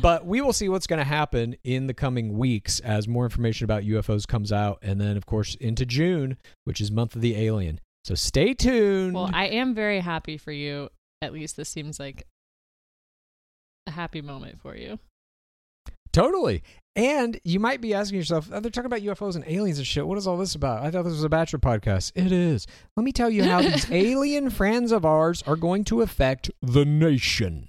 but 0.00 0.24
we 0.24 0.40
will 0.40 0.52
see 0.52 0.68
what's 0.68 0.86
going 0.86 1.00
to 1.00 1.04
happen 1.04 1.56
in 1.64 1.88
the 1.88 1.92
coming 1.92 2.38
weeks 2.38 2.78
as 2.78 3.08
more 3.08 3.24
information 3.24 3.64
about 3.64 3.82
UFOs 3.82 4.24
comes 4.24 4.52
out. 4.52 4.78
And 4.82 5.00
then, 5.00 5.16
of 5.16 5.26
course, 5.26 5.56
into 5.56 5.84
June, 5.84 6.36
which 6.62 6.80
is 6.80 6.92
month 6.92 7.16
of 7.16 7.22
the 7.22 7.34
alien. 7.36 7.80
So 8.04 8.14
stay 8.14 8.54
tuned. 8.54 9.14
Well, 9.14 9.30
I 9.34 9.46
am 9.46 9.74
very 9.74 9.98
happy 9.98 10.36
for 10.36 10.52
you. 10.52 10.88
At 11.20 11.32
least 11.32 11.56
this 11.56 11.68
seems 11.68 11.98
like 11.98 12.24
a 13.88 13.90
happy 13.90 14.22
moment 14.22 14.60
for 14.60 14.76
you. 14.76 15.00
Totally. 16.12 16.62
And 16.96 17.38
you 17.44 17.60
might 17.60 17.82
be 17.82 17.92
asking 17.92 18.16
yourself, 18.16 18.48
oh, 18.50 18.58
they're 18.58 18.70
talking 18.70 18.86
about 18.86 19.02
UFOs 19.02 19.36
and 19.36 19.44
aliens 19.46 19.76
and 19.76 19.86
shit. 19.86 20.06
What 20.06 20.16
is 20.16 20.26
all 20.26 20.38
this 20.38 20.54
about? 20.54 20.82
I 20.82 20.90
thought 20.90 21.02
this 21.02 21.12
was 21.12 21.24
a 21.24 21.28
Bachelor 21.28 21.58
podcast. 21.58 22.10
It 22.14 22.32
is. 22.32 22.66
Let 22.96 23.04
me 23.04 23.12
tell 23.12 23.28
you 23.28 23.44
how 23.44 23.60
these 23.60 23.90
alien 23.90 24.48
friends 24.48 24.92
of 24.92 25.04
ours 25.04 25.42
are 25.46 25.56
going 25.56 25.84
to 25.84 26.00
affect 26.00 26.50
the 26.62 26.86
nation. 26.86 27.68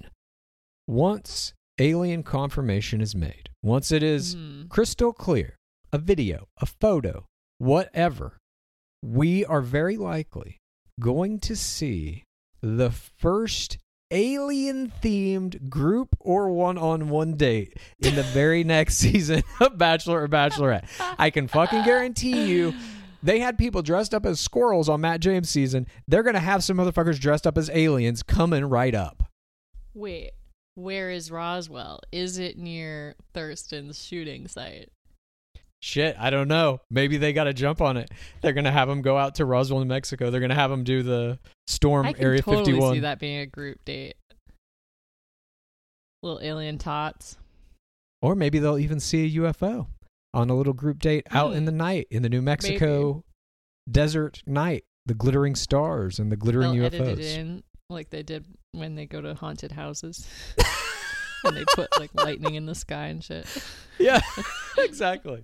Once 0.88 1.54
alien 1.78 2.24
confirmation 2.24 3.02
is 3.02 3.16
made, 3.16 3.50
once 3.62 3.92
it 3.92 4.02
is 4.02 4.36
Mhm. 4.36 4.70
crystal 4.70 5.12
clear, 5.12 5.58
a 5.92 5.98
video, 5.98 6.48
a 6.62 6.66
photo, 6.66 7.26
whatever, 7.58 8.38
we 9.04 9.44
are 9.44 9.62
very 9.62 9.98
likely 9.98 10.58
going 11.00 11.40
to 11.42 11.56
see 11.56 12.24
the 12.62 12.90
first 12.92 13.78
alien 14.12 14.92
themed 15.02 15.70
group 15.70 16.16
or 16.20 16.50
one 16.50 16.78
on 16.78 17.10
one 17.10 17.34
date 17.34 17.78
in 18.00 18.16
the 18.16 18.24
very 18.24 18.64
next 18.64 18.98
season 19.00 19.44
of 19.60 19.78
Bachelor 19.78 20.24
or 20.24 20.28
Bachelorette. 20.28 20.86
I 21.18 21.30
can 21.30 21.48
fucking 21.48 21.84
guarantee 21.84 22.46
you. 22.46 22.74
They 23.24 23.40
had 23.40 23.58
people 23.58 23.82
dressed 23.82 24.14
up 24.14 24.26
as 24.26 24.40
squirrels 24.40 24.90
on 24.90 25.02
Matt 25.02 25.20
James 25.22 25.50
season. 25.50 25.88
They're 26.08 26.24
going 26.24 26.36
to 26.36 26.40
have 26.40 26.64
some 26.64 26.78
motherfuckers 26.78 27.20
dressed 27.20 27.48
up 27.48 27.58
as 27.58 27.70
aliens 27.72 28.24
coming 28.24 28.66
right 28.66 28.94
up. 28.94 29.24
Wait, 29.94 30.32
where 30.76 31.10
is 31.10 31.32
Roswell? 31.32 32.00
Is 32.12 32.38
it 32.38 32.58
near 32.58 33.16
Thurston's 33.34 34.04
shooting 34.04 34.48
site? 34.48 34.90
Shit, 35.88 36.18
I 36.20 36.32
don't 36.32 36.50
know. 36.50 36.82
Maybe 36.92 37.16
they 37.16 37.32
got 37.32 37.46
to 37.46 37.54
jump 37.54 37.82
on 37.82 37.96
it. 37.96 38.12
They're 38.42 38.52
going 38.52 38.66
to 38.66 38.72
have 38.72 38.90
them 38.90 39.02
go 39.02 39.18
out 39.18 39.36
to 39.36 39.46
Roswell, 39.46 39.80
New 39.80 39.86
Mexico. 39.86 40.30
They're 40.30 40.42
going 40.42 40.50
to 40.50 40.56
have 40.56 40.70
them 40.70 40.84
do 40.84 41.02
the 41.02 41.40
storm 41.66 42.08
I 42.08 42.12
can 42.12 42.26
Area 42.26 42.42
totally 42.42 42.74
51. 42.74 42.94
see 42.96 43.00
that 43.00 43.20
being 43.20 43.40
a 43.40 43.46
group 43.46 43.86
date. 43.86 44.18
Little 46.22 46.42
alien 46.44 46.78
tots. 46.78 47.38
Or 48.22 48.36
maybe 48.36 48.60
they'll 48.60 48.78
even 48.78 49.00
see 49.00 49.28
a 49.28 49.40
UFO 49.40 49.88
on 50.34 50.50
a 50.50 50.56
little 50.56 50.74
group 50.74 51.00
date 51.00 51.26
out 51.32 51.54
in 51.54 51.64
the 51.64 51.72
hmm. 51.72 51.78
night 51.78 52.08
in 52.12 52.22
the 52.22 52.28
New 52.28 52.42
Mexico 52.42 53.24
desert 53.90 54.44
night. 54.46 54.84
The 55.06 55.14
glittering 55.14 55.56
stars 55.56 56.20
and 56.20 56.30
the 56.30 56.36
glittering 56.36 56.78
They'll 56.78 56.92
UFOs. 56.92 57.20
in 57.20 57.64
like 57.90 58.10
they 58.10 58.24
did 58.24 58.44
when 58.74 58.96
they 58.96 59.06
go 59.06 59.22
to 59.22 59.36
haunted 59.36 59.72
houses. 59.72 60.28
and 61.44 61.58
they 61.58 61.66
put 61.76 61.88
like 62.00 62.14
lightning 62.14 62.56
in 62.56 62.66
the 62.66 62.76
sky 62.76 63.08
and 63.08 63.24
shit. 63.24 63.46
Yeah, 63.98 64.22
exactly. 64.78 65.44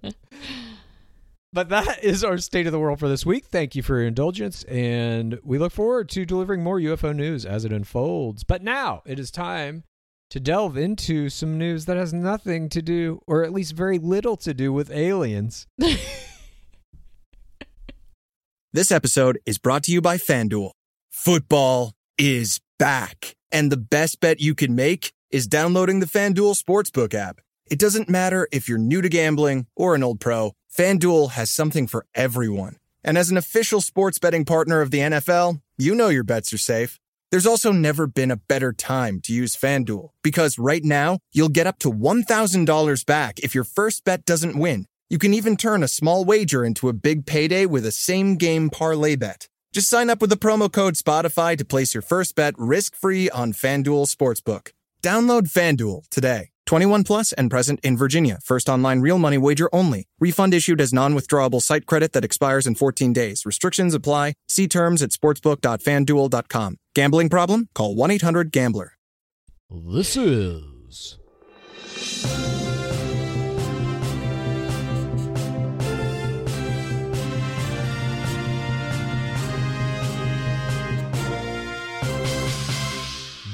But 1.53 1.69
that 1.69 1.99
is 2.03 2.23
our 2.23 2.37
state 2.39 2.65
of 2.65 2.71
the 2.71 2.79
world 2.79 2.99
for 2.99 3.07
this 3.07 3.25
week. 3.25 3.45
Thank 3.45 3.75
you 3.75 3.83
for 3.83 3.99
your 3.99 4.07
indulgence, 4.07 4.63
and 4.63 5.39
we 5.43 5.57
look 5.57 5.71
forward 5.71 6.09
to 6.09 6.25
delivering 6.25 6.63
more 6.63 6.79
UFO 6.79 7.15
news 7.15 7.45
as 7.45 7.63
it 7.63 7.71
unfolds. 7.71 8.43
But 8.43 8.63
now 8.63 9.03
it 9.05 9.19
is 9.19 9.31
time 9.31 9.83
to 10.31 10.39
delve 10.39 10.75
into 10.75 11.29
some 11.29 11.57
news 11.57 11.85
that 11.85 11.95
has 11.95 12.11
nothing 12.11 12.67
to 12.69 12.81
do, 12.81 13.21
or 13.27 13.43
at 13.43 13.53
least 13.53 13.73
very 13.73 13.99
little 13.99 14.35
to 14.37 14.53
do, 14.53 14.73
with 14.73 14.89
aliens. 14.89 15.67
This 18.75 18.91
episode 18.91 19.37
is 19.45 19.59
brought 19.59 19.83
to 19.83 19.91
you 19.91 20.01
by 20.01 20.17
FanDuel. 20.17 20.71
Football 21.11 21.93
is 22.17 22.59
back, 22.79 23.35
and 23.51 23.71
the 23.71 23.77
best 23.77 24.19
bet 24.19 24.41
you 24.41 24.55
can 24.55 24.73
make 24.73 25.13
is 25.29 25.45
downloading 25.45 25.99
the 25.99 26.07
FanDuel 26.07 26.59
Sportsbook 26.59 27.13
app. 27.13 27.39
It 27.67 27.79
doesn't 27.79 28.09
matter 28.09 28.47
if 28.51 28.67
you're 28.67 28.77
new 28.77 29.01
to 29.01 29.09
gambling 29.09 29.67
or 29.75 29.95
an 29.95 30.03
old 30.03 30.19
pro, 30.19 30.51
FanDuel 30.75 31.31
has 31.31 31.49
something 31.49 31.87
for 31.87 32.05
everyone. 32.13 32.77
And 33.03 33.17
as 33.17 33.31
an 33.31 33.37
official 33.37 33.81
sports 33.81 34.19
betting 34.19 34.45
partner 34.45 34.81
of 34.81 34.91
the 34.91 34.99
NFL, 34.99 35.61
you 35.77 35.95
know 35.95 36.09
your 36.09 36.23
bets 36.23 36.53
are 36.53 36.57
safe. 36.57 36.99
There's 37.31 37.47
also 37.47 37.71
never 37.71 38.05
been 38.05 38.31
a 38.31 38.37
better 38.37 38.73
time 38.73 39.19
to 39.21 39.33
use 39.33 39.57
FanDuel 39.57 40.09
because 40.21 40.59
right 40.59 40.83
now 40.83 41.19
you'll 41.33 41.49
get 41.49 41.65
up 41.67 41.79
to 41.79 41.91
$1,000 41.91 43.05
back 43.05 43.39
if 43.39 43.55
your 43.55 43.63
first 43.63 44.03
bet 44.05 44.23
doesn't 44.25 44.59
win. 44.59 44.85
You 45.09 45.17
can 45.17 45.33
even 45.33 45.57
turn 45.57 45.83
a 45.83 45.87
small 45.87 46.25
wager 46.25 46.63
into 46.63 46.89
a 46.89 46.93
big 46.93 47.25
payday 47.25 47.65
with 47.65 47.85
a 47.85 47.91
same 47.91 48.35
game 48.35 48.69
parlay 48.69 49.15
bet. 49.15 49.47
Just 49.73 49.89
sign 49.89 50.11
up 50.11 50.21
with 50.21 50.29
the 50.29 50.37
promo 50.37 50.71
code 50.71 50.93
Spotify 50.93 51.57
to 51.57 51.65
place 51.65 51.95
your 51.95 52.03
first 52.03 52.35
bet 52.35 52.53
risk 52.57 52.95
free 52.95 53.29
on 53.31 53.53
FanDuel 53.53 54.07
Sportsbook. 54.07 54.71
Download 55.01 55.51
FanDuel 55.51 56.07
today. 56.09 56.52
21 56.65 57.03
plus 57.03 57.33
and 57.33 57.49
present 57.49 57.79
in 57.83 57.97
Virginia. 57.97 58.39
First 58.43 58.69
online 58.69 59.01
real 59.01 59.17
money 59.17 59.37
wager 59.37 59.69
only. 59.73 60.07
Refund 60.19 60.53
issued 60.53 60.81
as 60.81 60.93
non 60.93 61.13
withdrawable 61.15 61.61
site 61.61 61.85
credit 61.85 62.13
that 62.13 62.25
expires 62.25 62.65
in 62.67 62.75
14 62.75 63.13
days. 63.13 63.45
Restrictions 63.45 63.93
apply. 63.93 64.33
See 64.47 64.67
terms 64.67 65.01
at 65.01 65.11
sportsbook.fanduel.com. 65.11 66.77
Gambling 66.95 67.29
problem? 67.29 67.69
Call 67.73 67.95
1 67.95 68.11
800 68.11 68.51
Gambler. 68.51 68.93
This 69.69 70.15
is. 70.15 71.17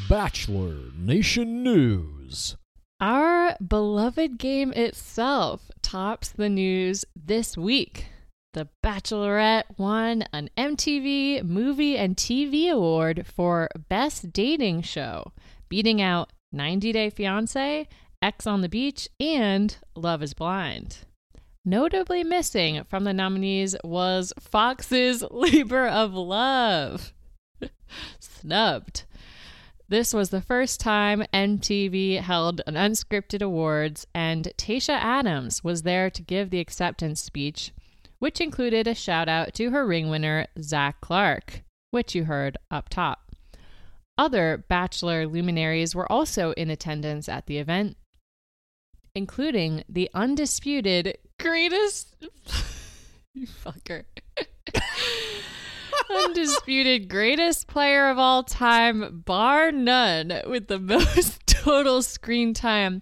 Bachelor 0.10 0.76
Nation 0.98 1.62
News. 1.62 2.58
Our 3.02 3.56
beloved 3.66 4.38
game 4.38 4.74
itself 4.74 5.72
tops 5.82 6.30
the 6.30 6.50
news 6.50 7.06
this 7.16 7.56
week. 7.56 8.08
The 8.54 8.68
Bachelorette 8.84 9.78
won 9.78 10.26
an 10.34 10.50
MTV 10.58 11.44
Movie 11.44 11.98
and 11.98 12.18
TV 12.18 12.70
Award 12.70 13.26
for 13.26 13.70
Best 13.88 14.34
Dating 14.34 14.82
Show, 14.82 15.32
beating 15.70 16.02
out 16.02 16.34
90 16.52 16.92
Day 16.92 17.10
Fiancé, 17.10 17.88
Ex 18.22 18.46
on 18.46 18.60
the 18.60 18.68
Beach, 18.68 19.08
and 19.18 19.78
Love 19.96 20.22
is 20.22 20.34
Blind. 20.34 20.98
Notably 21.64 22.26
missing 22.26 22.84
from 22.84 23.06
the 23.06 23.14
nominees 23.14 23.78
was 23.82 24.34
Fox's 24.42 25.24
Labor 25.32 25.88
of 25.88 26.14
Love. 26.14 27.14
Snubbed. 28.20 29.04
This 29.90 30.14
was 30.14 30.30
the 30.30 30.40
first 30.40 30.80
time 30.80 31.24
MTV 31.34 32.20
held 32.20 32.62
an 32.68 32.76
unscripted 32.76 33.42
awards, 33.42 34.06
and 34.14 34.54
Tayshia 34.56 34.94
Adams 34.94 35.64
was 35.64 35.82
there 35.82 36.12
to 36.12 36.22
give 36.22 36.52
the 36.52 36.60
acceptance 36.60 37.24
speech, 37.24 37.72
which 38.20 38.40
included 38.40 38.86
a 38.86 38.94
shout 38.94 39.28
out 39.28 39.56
to 39.56 39.72
her 39.72 39.88
ring 39.88 40.12
winner, 40.12 40.46
Zac 40.62 41.02
Clark, 41.02 41.64
which 41.90 42.14
you 42.14 42.26
heard 42.26 42.56
up 42.70 42.90
top. 42.90 43.32
Other 44.16 44.64
Bachelor 44.70 45.26
luminaries 45.26 45.96
were 45.96 46.12
also 46.12 46.52
in 46.52 46.70
attendance 46.70 47.28
at 47.28 47.48
the 47.48 47.58
event, 47.58 47.98
including 49.16 49.84
the 49.90 50.12
undisputed 50.14 51.18
greatest. 51.40 52.16
you 53.34 53.48
fucker. 53.48 54.04
Undisputed 56.10 57.08
greatest 57.08 57.68
player 57.68 58.10
of 58.10 58.18
all 58.18 58.44
time, 58.44 59.22
bar 59.26 59.72
none, 59.72 60.42
with 60.48 60.68
the 60.68 60.80
most 60.80 61.46
total 61.46 62.02
screen 62.02 62.54
time, 62.54 63.02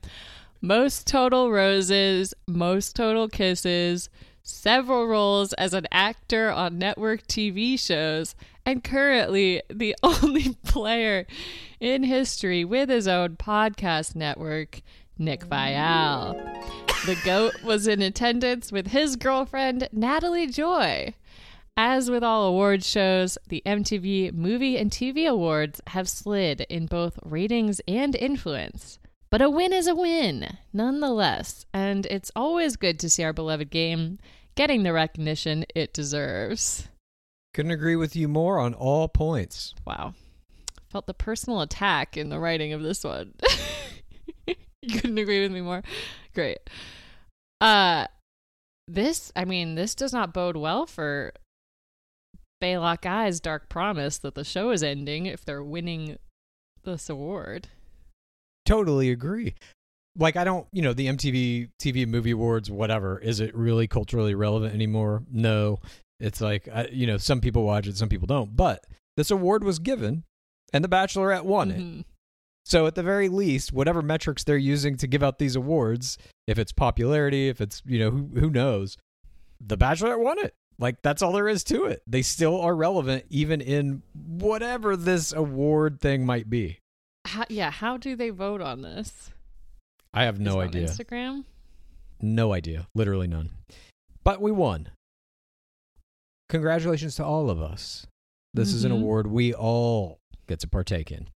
most 0.62 1.08
total 1.08 1.52
roses, 1.52 2.34
most 2.48 2.96
total 2.96 3.30
kisses, 3.30 4.10
several 4.43 5.08
roles 5.08 5.54
as 5.54 5.74
an 5.74 5.88
actor 5.91 6.52
on 6.52 6.78
network 6.78 7.26
TV 7.28 7.80
shows, 7.80 8.36
and 8.65 8.84
currently 8.84 9.62
the 9.70 9.96
only 10.04 10.56
player 10.65 11.26
in 11.80 12.04
history 12.04 12.65
with 12.65 12.89
his 12.89 13.08
own 13.08 13.38
podcast 13.38 14.15
network, 14.15 14.82
Nick 15.17 15.46
Viall. 15.46 16.36
The 17.06 17.17
GOAT 17.24 17.63
was 17.63 17.88
in 17.88 18.02
attendance 18.02 18.72
with 18.72 18.88
his 18.88 19.15
girlfriend, 19.15 19.88
Natalie 19.91 20.48
Joy. 20.48 21.13
As 21.80 22.10
with 22.10 22.24
all 22.24 22.46
awards 22.48 22.90
shows, 22.90 23.38
the 23.50 23.62
MTV 23.63 24.34
Movie 24.34 24.78
and 24.78 24.90
TV 24.90 25.30
Awards 25.30 25.80
have 25.88 26.10
slid 26.10 26.62
in 26.62 26.88
both 26.88 27.20
ratings 27.24 27.80
and 27.88 28.16
influence. 28.16 28.98
But 29.30 29.44
a 29.44 29.50
win 29.50 29.72
is 29.74 29.86
a 29.86 29.94
win, 29.94 30.58
nonetheless, 30.74 31.68
and 31.72 32.08
it's 32.08 32.32
always 32.36 32.78
good 32.78 32.98
to 33.00 33.12
see 33.12 33.24
our 33.24 33.32
beloved 33.32 33.70
game 33.70 34.18
getting 34.56 34.82
the 34.82 34.92
recognition 34.92 35.66
it 35.76 35.94
deserves. 35.94 36.88
Couldn't 37.54 37.72
agree 37.72 37.96
with 37.96 38.16
you 38.16 38.28
more 38.28 38.58
on 38.58 38.74
all 38.74 39.08
points. 39.08 39.76
Wow. 39.86 40.16
Felt 40.90 41.06
the 41.06 41.13
personal 41.13 41.62
attack 41.62 42.18
in 42.18 42.30
the 42.30 42.40
writing 42.40 42.74
of 42.74 42.82
this 42.82 43.04
one. 43.04 43.36
couldn't 44.92 45.20
agree 45.20 45.44
with 45.44 45.52
me 45.52 45.62
more. 45.62 45.84
Great. 46.34 46.58
Uh 47.62 48.08
this 48.88 49.32
I 49.36 49.46
mean, 49.46 49.76
this 49.76 49.94
does 49.94 50.13
not 50.13 50.34
bode 50.34 50.58
well 50.58 50.88
for 50.88 51.34
Baylock 52.62 53.06
Eye's 53.06 53.39
dark 53.39 53.70
promise 53.70 54.17
that 54.20 54.36
the 54.36 54.43
show 54.43 54.72
is 54.72 54.84
ending 54.84 55.26
if 55.26 55.46
they're 55.46 55.63
winning 55.63 56.17
this 56.84 57.10
award. 57.10 57.67
Totally 58.65 59.12
agree. 59.12 59.56
like 60.17 60.36
I 60.36 60.43
don't, 60.43 60.67
you 60.72 60.82
know, 60.82 60.93
the 60.93 61.08
MTV 61.08 61.70
TV 61.80 62.08
Movie 62.08 62.32
Awards, 62.32 62.72
whatever. 62.72 63.20
Is 63.20 63.39
it 63.39 63.56
really 63.56 63.88
culturally 63.88 64.34
relevant 64.36 64.74
anymore? 64.74 65.24
No. 65.32 65.80
It's 66.20 66.41
like 66.41 66.67
I, 66.74 66.88
you 66.88 67.06
know, 67.06 67.17
some 67.17 67.39
people 67.41 67.63
watch 67.63 67.86
it, 67.88 67.96
some 67.98 68.10
people 68.10 68.26
don't. 68.26 68.56
But 68.56 68.84
this 69.15 69.30
award 69.30 69.63
was 69.63 69.78
given, 69.80 70.24
and 70.74 70.84
The 70.84 70.89
Bachelorette 70.89 71.43
won 71.46 71.70
it. 71.72 71.80
Mhm. 71.80 72.06
So 72.65 72.86
at 72.88 72.96
the 72.96 73.04
very 73.04 73.30
least, 73.30 73.72
whatever 73.72 74.02
metrics 74.02 74.43
they're 74.43 74.58
using 74.58 74.98
to 74.98 75.08
give 75.08 75.22
out 75.24 75.38
these 75.39 75.56
awards, 75.56 76.17
if 76.48 76.58
it's 76.60 76.72
popularity, 76.74 77.48
if 77.48 77.62
it's 77.62 77.82
you 77.86 78.00
know 78.00 78.10
who 78.12 78.30
who 78.39 78.50
knows, 78.50 78.98
The 79.62 79.78
Bachelorette 79.78 80.20
won 80.24 80.39
it. 80.39 80.56
Like 80.80 81.02
that's 81.02 81.22
all 81.22 81.32
there 81.32 81.48
is 81.48 81.63
to 81.66 81.86
it. 81.86 82.02
They 82.08 82.22
still 82.22 82.62
are 82.62 82.76
relevant 82.76 83.26
even 83.30 83.62
in 83.62 84.04
whatever 84.13 84.96
this 84.96 85.34
award 85.34 86.00
thing 86.00 86.26
might 86.26 86.50
be. 86.50 86.80
How, 87.26 87.46
yeah, 87.50 87.72
how 87.72 87.98
do 87.98 88.16
they 88.16 88.30
vote 88.30 88.62
on 88.62 88.82
this? 88.82 89.32
I 90.13 90.24
have 90.26 90.40
no 90.40 90.60
on 90.62 90.68
idea. 90.68 90.88
Instagram. 90.88 91.46
No 92.22 92.54
idea. 92.54 92.88
Literally 92.96 93.28
none. 93.28 93.50
But 94.24 94.42
we 94.42 94.52
won. 94.52 94.90
Congratulations 96.50 97.16
to 97.16 97.26
all 97.26 97.50
of 97.50 97.62
us. 97.62 98.06
This 98.54 98.74
is 98.74 98.84
an 98.86 98.92
Mhm. 98.92 99.02
award 99.02 99.28
we 99.28 99.54
all 99.54 100.20
get 100.48 100.60
to 100.62 100.68
partake 100.68 101.12
in. 101.12 101.28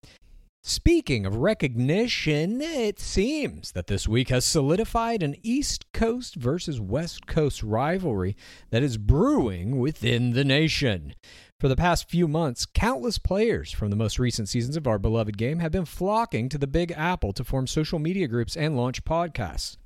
Speaking 0.63 1.25
of 1.25 1.37
recognition, 1.37 2.61
it 2.61 2.99
seems 2.99 3.71
that 3.71 3.87
this 3.87 4.07
week 4.07 4.29
has 4.29 4.45
solidified 4.45 5.23
an 5.23 5.35
East 5.41 5.91
Coast 5.91 6.35
versus 6.35 6.79
West 6.79 7.25
Coast 7.25 7.63
rivalry 7.63 8.37
that 8.69 8.83
is 8.83 8.97
brewing 8.97 9.79
within 9.79 10.33
the 10.33 10.43
nation. 10.43 11.15
For 11.59 11.67
the 11.67 11.75
past 11.75 12.07
few 12.07 12.27
months, 12.27 12.67
countless 12.67 13.17
players 13.17 13.71
from 13.71 13.89
the 13.89 13.95
most 13.95 14.19
recent 14.19 14.49
seasons 14.49 14.77
of 14.77 14.85
our 14.85 14.99
beloved 14.99 15.35
game 15.35 15.59
have 15.59 15.71
been 15.71 15.85
flocking 15.85 16.47
to 16.49 16.59
the 16.59 16.67
Big 16.67 16.91
Apple 16.95 17.33
to 17.33 17.43
form 17.43 17.65
social 17.65 17.97
media 17.97 18.27
groups 18.27 18.55
and 18.55 18.77
launch 18.77 19.03
podcasts. 19.03 19.77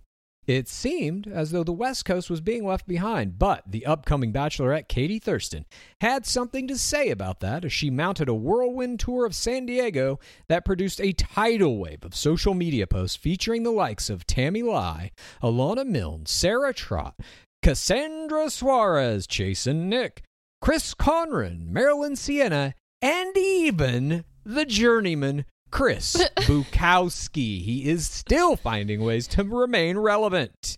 It 0.47 0.67
seemed 0.67 1.27
as 1.27 1.51
though 1.51 1.63
the 1.63 1.71
West 1.71 2.05
Coast 2.05 2.29
was 2.29 2.39
being 2.39 2.65
left 2.65 2.87
behind, 2.87 3.39
but 3.39 3.63
the 3.65 3.85
upcoming 3.85 4.31
bachelorette, 4.31 4.87
Katie 4.87 5.17
Thurston, 5.17 5.65
had 6.01 6.25
something 6.25 6.67
to 6.67 6.77
say 6.77 7.09
about 7.09 7.39
that 7.39 7.65
as 7.65 7.73
she 7.73 7.89
mounted 7.89 8.29
a 8.29 8.33
whirlwind 8.33 8.99
tour 8.99 9.25
of 9.25 9.33
San 9.33 9.65
Diego 9.65 10.19
that 10.47 10.65
produced 10.65 11.01
a 11.01 11.13
tidal 11.13 11.79
wave 11.79 12.03
of 12.03 12.13
social 12.13 12.53
media 12.53 12.85
posts 12.85 13.17
featuring 13.17 13.63
the 13.63 13.71
likes 13.71 14.09
of 14.09 14.27
Tammy 14.27 14.61
Ly, 14.61 15.11
Alana 15.41 15.85
Milne, 15.85 16.27
Sarah 16.27 16.73
Trott, 16.73 17.19
Cassandra 17.63 18.51
Suarez, 18.51 19.25
Jason 19.25 19.89
Nick, 19.89 20.21
Chris 20.61 20.93
Conran, 20.93 21.71
Marylynn 21.71 22.15
Sienna, 22.15 22.75
and 23.01 23.35
even 23.35 24.23
the 24.45 24.65
journeyman 24.65 25.45
Chris 25.75 26.15
Bukowski. 26.37 27.61
He 27.61 27.89
is 27.89 28.07
still 28.07 28.55
finding 28.55 29.03
ways 29.03 29.27
to 29.27 29.43
remain 29.43 29.97
relevant. 29.97 30.77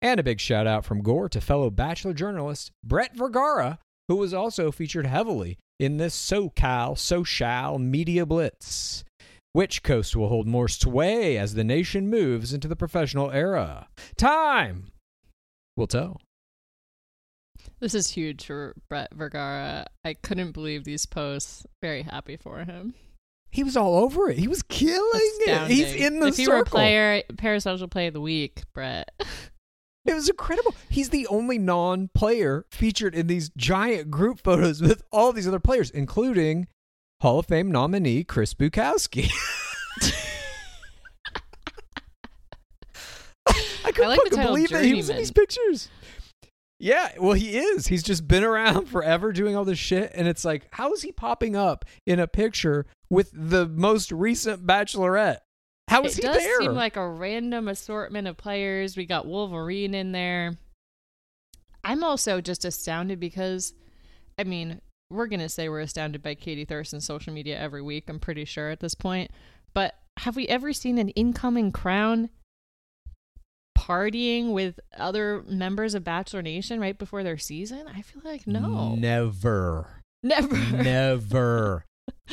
And 0.00 0.18
a 0.18 0.22
big 0.22 0.40
shout 0.40 0.66
out 0.66 0.86
from 0.86 1.02
Gore 1.02 1.28
to 1.28 1.42
fellow 1.42 1.68
Bachelor 1.68 2.14
journalist 2.14 2.72
Brett 2.82 3.14
Vergara, 3.14 3.78
who 4.08 4.16
was 4.16 4.32
also 4.32 4.72
featured 4.72 5.04
heavily 5.04 5.58
in 5.78 5.98
this 5.98 6.16
SoCal 6.18 6.96
social 6.96 7.78
media 7.78 8.24
blitz. 8.24 9.04
Which 9.52 9.82
coast 9.82 10.16
will 10.16 10.28
hold 10.28 10.46
more 10.46 10.68
sway 10.68 11.36
as 11.36 11.52
the 11.52 11.62
nation 11.62 12.08
moves 12.08 12.54
into 12.54 12.66
the 12.66 12.76
professional 12.76 13.30
era? 13.30 13.88
Time 14.16 14.86
will 15.76 15.86
tell. 15.86 16.18
This 17.78 17.94
is 17.94 18.08
huge 18.08 18.46
for 18.46 18.74
Brett 18.88 19.12
Vergara. 19.14 19.84
I 20.02 20.14
couldn't 20.14 20.52
believe 20.52 20.84
these 20.84 21.04
posts. 21.04 21.66
Very 21.82 22.04
happy 22.04 22.38
for 22.38 22.64
him. 22.64 22.94
He 23.50 23.64
was 23.64 23.76
all 23.76 23.96
over 23.96 24.30
it. 24.30 24.38
He 24.38 24.46
was 24.46 24.62
killing 24.62 25.00
it. 25.46 25.68
He's 25.68 25.92
in 25.92 26.20
the 26.20 26.28
if 26.28 26.38
you 26.38 26.50
were 26.50 26.58
a 26.58 26.64
player, 26.64 27.22
parasocial 27.34 27.90
play 27.90 28.06
of 28.06 28.14
the 28.14 28.20
week, 28.20 28.62
Brett. 28.72 29.10
It 30.06 30.14
was 30.14 30.30
incredible. 30.30 30.74
He's 30.88 31.10
the 31.10 31.26
only 31.26 31.58
non-player 31.58 32.64
featured 32.70 33.14
in 33.14 33.26
these 33.26 33.50
giant 33.50 34.10
group 34.10 34.40
photos 34.42 34.80
with 34.80 35.02
all 35.12 35.30
these 35.30 35.46
other 35.46 35.60
players, 35.60 35.90
including 35.90 36.68
Hall 37.20 37.40
of 37.40 37.46
Fame 37.46 37.70
nominee 37.70 38.24
Chris 38.24 38.54
Bukowski. 38.54 39.30
I 43.46 43.92
couldn't 43.92 44.04
I 44.04 44.08
like 44.08 44.20
fucking 44.22 44.42
believe 44.42 44.70
that 44.70 44.84
he 44.84 44.94
was 44.94 45.10
in 45.10 45.18
these 45.18 45.30
pictures. 45.30 45.90
Yeah, 46.78 47.10
well, 47.18 47.34
he 47.34 47.58
is. 47.58 47.88
He's 47.88 48.02
just 48.02 48.26
been 48.26 48.42
around 48.42 48.86
forever 48.86 49.32
doing 49.32 49.54
all 49.54 49.66
this 49.66 49.78
shit, 49.78 50.12
and 50.14 50.26
it's 50.26 50.46
like, 50.46 50.66
how 50.70 50.94
is 50.94 51.02
he 51.02 51.12
popping 51.12 51.54
up 51.54 51.84
in 52.06 52.18
a 52.18 52.26
picture 52.26 52.86
with 53.10 53.30
the 53.34 53.66
most 53.66 54.12
recent 54.12 54.66
Bachelorette? 54.66 55.38
How 55.88 56.02
is 56.02 56.16
it 56.16 56.22
he 56.22 56.28
does 56.28 56.38
there? 56.38 56.60
seem 56.60 56.74
like 56.74 56.96
a 56.96 57.08
random 57.08 57.66
assortment 57.66 58.28
of 58.28 58.36
players. 58.36 58.96
We 58.96 59.06
got 59.06 59.26
Wolverine 59.26 59.94
in 59.94 60.12
there. 60.12 60.56
I'm 61.82 62.04
also 62.04 62.40
just 62.40 62.64
astounded 62.64 63.18
because, 63.18 63.74
I 64.38 64.44
mean, 64.44 64.80
we're 65.10 65.26
gonna 65.26 65.48
say 65.48 65.68
we're 65.68 65.80
astounded 65.80 66.22
by 66.22 66.36
Katie 66.36 66.64
Thurston's 66.64 67.04
social 67.04 67.32
media 67.32 67.58
every 67.58 67.82
week. 67.82 68.08
I'm 68.08 68.20
pretty 68.20 68.44
sure 68.44 68.70
at 68.70 68.78
this 68.80 68.94
point. 68.94 69.32
But 69.74 69.96
have 70.18 70.36
we 70.36 70.46
ever 70.46 70.72
seen 70.72 70.98
an 70.98 71.08
incoming 71.10 71.72
crown 71.72 72.30
partying 73.76 74.52
with 74.52 74.78
other 74.96 75.42
members 75.48 75.94
of 75.94 76.04
Bachelor 76.04 76.42
Nation 76.42 76.78
right 76.78 76.96
before 76.96 77.24
their 77.24 77.38
season? 77.38 77.88
I 77.88 78.02
feel 78.02 78.22
like 78.24 78.46
no, 78.46 78.94
never. 78.94 80.02
never. 80.22 80.56
Never. 80.72 81.84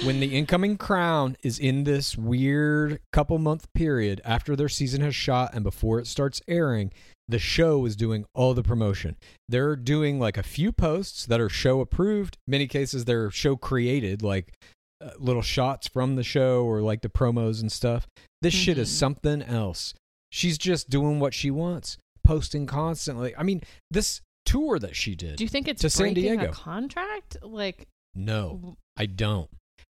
When 0.04 0.20
the 0.20 0.36
incoming 0.38 0.78
crown 0.78 1.36
is 1.44 1.60
in 1.60 1.84
this 1.84 2.18
weird 2.18 3.00
couple 3.12 3.38
month 3.40 3.72
period 3.74 4.22
after 4.26 4.56
their 4.56 4.70
season 4.70 5.02
has 5.02 5.16
shot 5.16 5.54
and 5.54 5.64
before 5.64 6.00
it 6.00 6.08
starts 6.08 6.42
airing, 6.48 6.92
the 7.28 7.40
show 7.40 7.86
is 7.86 7.96
doing 7.96 8.26
all 8.34 8.54
the 8.54 8.64
promotion. 8.64 9.16
They're 9.50 9.76
doing 9.76 10.20
like 10.20 10.38
a 10.38 10.44
few 10.44 10.72
posts 10.72 11.26
that 11.26 11.42
are 11.42 11.50
show 11.50 11.82
approved. 11.82 12.38
Many 12.48 12.68
cases 12.68 13.06
they're 13.06 13.32
show 13.32 13.56
created, 13.56 14.22
like 14.22 14.54
uh, 15.02 15.10
little 15.20 15.42
shots 15.42 15.88
from 15.88 16.16
the 16.16 16.24
show 16.24 16.64
or 16.64 16.82
like 16.82 17.02
the 17.02 17.10
promos 17.10 17.62
and 17.62 17.72
stuff. 17.72 18.08
This 18.42 18.54
shit 18.54 18.78
is 18.78 18.90
Mhm. 18.90 18.94
something 19.00 19.42
else. 19.44 19.94
She's 20.32 20.58
just 20.58 20.90
doing 20.90 21.20
what 21.20 21.34
she 21.34 21.52
wants, 21.52 21.98
posting 22.24 22.66
constantly. 22.66 23.36
I 23.36 23.44
mean, 23.44 23.62
this 23.92 24.22
tour 24.46 24.80
that 24.80 24.96
she 24.96 25.14
did. 25.16 25.36
Do 25.36 25.44
you 25.44 25.50
think 25.50 25.68
it's 25.68 25.82
to 25.82 25.90
San 25.90 26.14
Diego. 26.14 26.50
a 26.50 26.52
contract? 26.52 27.38
Like, 27.42 27.88
no. 28.16 28.78
I 28.96 29.06
don't. 29.06 29.50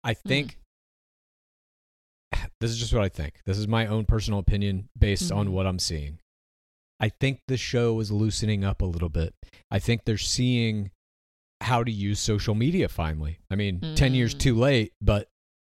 I 0.03 0.13
Hmm. 0.13 0.27
think 0.29 0.57
this 2.59 2.71
is 2.71 2.77
just 2.77 2.93
what 2.93 3.03
I 3.03 3.09
think. 3.09 3.41
This 3.45 3.57
is 3.57 3.67
my 3.67 3.87
own 3.87 4.05
personal 4.05 4.39
opinion 4.39 4.89
based 4.97 5.31
on 5.31 5.47
Mhm. 5.47 5.51
what 5.51 5.67
I'm 5.67 5.79
seeing. 5.79 6.19
I 6.99 7.09
think 7.09 7.41
the 7.47 7.57
show 7.57 7.99
is 7.99 8.11
loosening 8.11 8.63
up 8.63 8.81
a 8.81 8.85
little 8.85 9.09
bit. 9.09 9.33
I 9.71 9.79
think 9.79 10.05
they're 10.05 10.17
seeing 10.17 10.91
how 11.61 11.83
to 11.83 11.91
use 11.91 12.19
social 12.19 12.55
media 12.55 12.87
finally. 12.87 13.39
I 13.49 13.55
mean, 13.55 13.81
10 13.95 14.13
years 14.13 14.33
Mm. 14.35 14.39
too 14.39 14.55
late, 14.55 14.93
but 15.01 15.27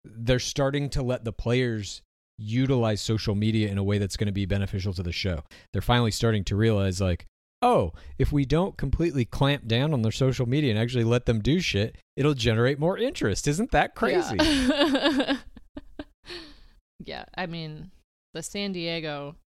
they're 0.04 0.38
starting 0.38 0.88
to 0.90 1.02
let 1.02 1.24
the 1.24 1.32
players 1.32 2.02
utilize 2.38 3.00
social 3.00 3.34
media 3.34 3.68
in 3.70 3.78
a 3.78 3.82
way 3.84 3.98
that's 3.98 4.16
going 4.16 4.26
to 4.26 4.32
be 4.32 4.46
beneficial 4.46 4.92
to 4.94 5.02
the 5.02 5.12
show. 5.12 5.42
They're 5.72 5.82
finally 5.82 6.10
starting 6.10 6.44
to 6.44 6.56
realize 6.56 7.00
like, 7.00 7.26
oh, 7.62 7.92
if 8.18 8.32
we 8.32 8.44
don't 8.44 8.76
completely 8.76 9.24
clamp 9.24 9.66
down 9.66 9.92
on 9.92 10.02
their 10.02 10.12
social 10.12 10.46
media 10.46 10.70
and 10.70 10.78
actually 10.78 11.04
let 11.04 11.26
them 11.26 11.40
do 11.40 11.60
shit, 11.60 11.96
it'll 12.16 12.34
generate 12.34 12.78
more 12.78 12.98
interest. 12.98 13.48
Isn't 13.48 13.70
that 13.72 13.94
crazy? 13.94 14.36
Yeah. 14.40 15.36
yeah, 17.04 17.24
I 17.36 17.46
mean, 17.46 17.90
the 18.34 18.42
San 18.42 18.72
Diego 18.72 19.36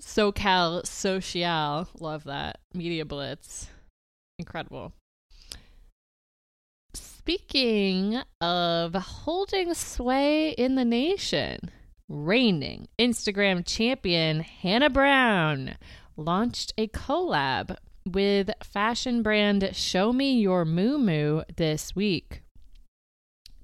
SoCal 0.00 0.86
Social, 0.86 1.88
love 2.00 2.24
that. 2.24 2.58
Media 2.72 3.04
Blitz. 3.04 3.68
Incredible. 4.38 4.92
Speaking 6.94 8.22
of 8.40 8.94
holding 8.94 9.74
sway 9.74 10.50
in 10.50 10.76
the 10.76 10.84
nation, 10.84 11.70
reigning 12.08 12.88
Instagram 12.98 13.66
champion 13.66 14.40
Hannah 14.40 14.90
Brown 14.90 15.76
launched 16.16 16.72
a 16.78 16.86
collab 16.88 17.76
with 18.06 18.50
fashion 18.62 19.22
brand 19.22 19.70
Show 19.74 20.12
Me 20.12 20.38
Your 20.38 20.64
Mumu 20.64 21.44
this 21.56 21.96
week. 21.96 22.42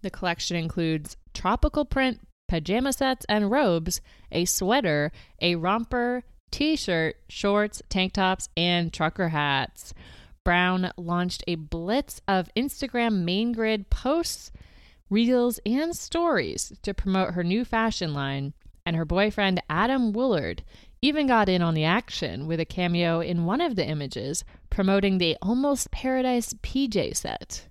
The 0.03 0.11
collection 0.11 0.57
includes 0.57 1.17
tropical 1.33 1.85
print 1.85 2.21
pajama 2.49 2.93
sets 2.93 3.25
and 3.29 3.51
robes, 3.51 4.01
a 4.33 4.45
sweater, 4.45 5.13
a 5.41 5.55
romper, 5.55 6.25
t 6.51 6.77
shirt, 6.77 7.17
shorts, 7.29 7.81
tank 7.89 8.15
tops, 8.15 8.49
and 8.57 8.93
trucker 8.93 9.29
hats. 9.29 9.95
Brown 10.45 10.91
launched 10.97 11.45
a 11.47 11.55
blitz 11.55 12.21
of 12.27 12.51
Instagram 12.57 13.23
main 13.25 13.53
grid 13.53 13.89
posts, 13.91 14.51
reels, 15.13 15.61
and 15.67 15.95
stories 15.95 16.73
to 16.83 16.95
promote 16.95 17.35
her 17.35 17.45
new 17.45 17.65
fashion 17.65 18.15
line, 18.15 18.55
and 18.85 18.97
her 18.97 19.05
boyfriend 19.05 19.63
Adam 19.69 20.13
Woolard 20.13 20.61
even 21.03 21.27
got 21.27 21.49
in 21.49 21.63
on 21.63 21.75
the 21.75 21.85
action 21.85 22.47
with 22.47 22.59
a 22.59 22.65
cameo 22.65 23.21
in 23.21 23.45
one 23.45 23.61
of 23.61 23.77
the 23.77 23.87
images 23.87 24.45
promoting 24.71 25.19
the 25.19 25.37
Almost 25.43 25.91
Paradise 25.91 26.55
PJ 26.55 27.17
set. 27.17 27.69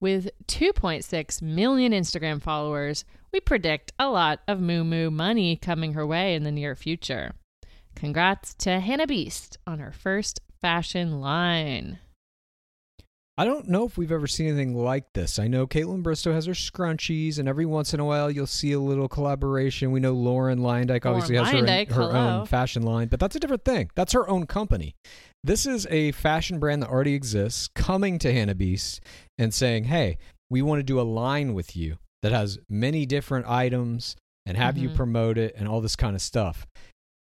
With 0.00 0.30
2.6 0.46 1.42
million 1.42 1.92
Instagram 1.92 2.40
followers, 2.40 3.04
we 3.32 3.40
predict 3.40 3.92
a 3.98 4.08
lot 4.08 4.40
of 4.46 4.60
Moo 4.60 4.84
Moo 4.84 5.10
money 5.10 5.56
coming 5.56 5.94
her 5.94 6.06
way 6.06 6.34
in 6.34 6.44
the 6.44 6.52
near 6.52 6.76
future. 6.76 7.32
Congrats 7.96 8.54
to 8.54 8.80
Hannah 8.80 9.06
Beast 9.06 9.58
on 9.66 9.78
her 9.78 9.92
first 9.92 10.40
fashion 10.60 11.20
line. 11.20 11.98
I 13.36 13.44
don't 13.44 13.68
know 13.68 13.84
if 13.84 13.98
we've 13.98 14.12
ever 14.12 14.28
seen 14.28 14.46
anything 14.46 14.76
like 14.76 15.12
this. 15.12 15.40
I 15.40 15.48
know 15.48 15.66
Kaitlyn 15.66 16.04
Bristowe 16.04 16.32
has 16.32 16.46
her 16.46 16.52
scrunchies, 16.52 17.38
and 17.38 17.48
every 17.48 17.66
once 17.66 17.92
in 17.92 17.98
a 17.98 18.04
while 18.04 18.30
you'll 18.30 18.46
see 18.46 18.70
a 18.72 18.78
little 18.78 19.08
collaboration. 19.08 19.90
We 19.90 19.98
know 19.98 20.12
Lauren 20.12 20.60
Luyendyk 20.60 21.04
obviously 21.04 21.34
has 21.36 21.48
her, 21.50 21.58
Luyendyk, 21.58 21.90
her 21.90 22.12
own 22.12 22.46
fashion 22.46 22.82
line, 22.82 23.08
but 23.08 23.18
that's 23.18 23.34
a 23.34 23.40
different 23.40 23.64
thing. 23.64 23.90
That's 23.96 24.12
her 24.12 24.28
own 24.28 24.46
company. 24.46 24.94
This 25.42 25.66
is 25.66 25.84
a 25.90 26.12
fashion 26.12 26.60
brand 26.60 26.82
that 26.82 26.90
already 26.90 27.14
exists 27.14 27.68
coming 27.74 28.20
to 28.20 28.32
Hannah 28.32 28.54
Beast 28.54 29.00
and 29.36 29.52
saying, 29.52 29.84
hey, 29.84 30.16
we 30.48 30.62
want 30.62 30.78
to 30.78 30.84
do 30.84 31.00
a 31.00 31.02
line 31.02 31.54
with 31.54 31.76
you 31.76 31.98
that 32.22 32.30
has 32.30 32.58
many 32.70 33.04
different 33.04 33.46
items 33.48 34.14
and 34.46 34.56
have 34.56 34.78
you 34.78 34.90
Mhm. 34.90 34.94
promote 34.96 35.38
it 35.38 35.54
and 35.56 35.66
all 35.66 35.80
this 35.80 35.96
kind 35.96 36.14
of 36.14 36.22
stuff. 36.22 36.66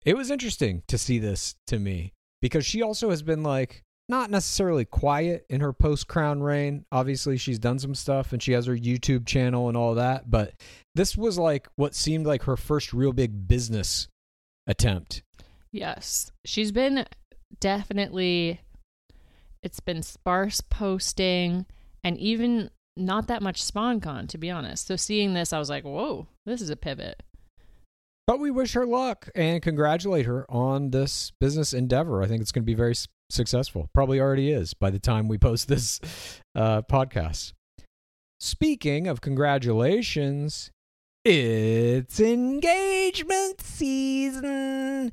It 0.04 0.17
was 0.17 0.30
interesting 0.30 0.84
to 0.88 0.97
see 0.97 1.19
this 1.19 1.56
to 1.67 1.80
me 1.80 2.12
because 2.41 2.65
she 2.65 2.82
also 2.82 3.12
has 3.12 3.24
been 3.24 3.43
like 3.43 3.82
not 4.12 4.30
necessarily 4.30 4.84
quiet 4.84 5.45
in 5.50 5.62
her 5.62 5.71
post 5.71 6.08
crown 6.08 6.43
reign. 6.43 6.86
Obviously, 6.91 7.38
she's 7.38 7.58
done 7.58 7.80
some 7.80 7.95
stuff 7.95 8.34
and 8.34 8.43
she 8.43 8.52
has 8.52 8.65
her 8.65 8.76
YouTube 8.76 9.26
channel 9.26 9.69
and 9.69 9.78
all 9.78 9.95
that, 9.95 10.30
but 10.30 10.54
this 10.93 11.17
was 11.17 11.39
like 11.39 11.69
what 11.78 11.95
seemed 11.95 12.28
like 12.28 12.43
her 12.43 12.58
first 12.58 12.93
real 12.93 13.13
big 13.13 13.47
business 13.47 14.10
attempt. 14.67 15.24
Yes. 15.71 16.32
She's 16.45 16.74
been 16.74 17.08
definitely 17.60 18.60
it's 19.63 19.80
been 19.80 20.04
sparse 20.04 20.60
posting 20.60 21.65
and 22.04 22.17
even 22.17 22.69
not 22.97 23.28
that 23.28 23.41
much 23.41 23.63
SponCon, 23.63 24.28
to 24.28 24.38
be 24.38 24.52
honest. 24.52 24.88
So 24.88 24.97
seeing 24.97 25.34
this, 25.34 25.54
I 25.54 25.60
was 25.60 25.69
like, 25.69 25.86
whoa, 25.86 26.28
this 26.45 26.62
is 26.62 26.69
a 26.69 26.76
pivot. 26.76 27.24
But 28.28 28.39
we 28.39 28.52
wish 28.52 28.74
her 28.74 28.86
luck 28.86 29.30
and 29.36 29.62
congratulate 29.62 30.26
her 30.26 30.45
on 30.50 30.91
this 30.91 31.32
business 31.39 31.74
endeavor. 31.74 32.21
I 32.21 32.28
think 32.28 32.41
it's 32.41 32.52
going 32.52 32.63
to 32.63 32.65
be 32.65 32.74
very 32.74 32.95
successful. 33.31 33.89
Probably 33.93 34.19
already 34.19 34.51
is 34.51 34.73
by 34.73 34.89
the 34.89 34.99
time 34.99 35.27
we 35.27 35.37
post 35.37 35.67
this 35.67 35.99
uh, 36.55 36.81
podcast. 36.83 37.53
Speaking 38.39 39.07
of 39.07 39.21
congratulations, 39.21 40.71
it's 41.23 42.19
engagement 42.19 43.61
season 43.61 45.11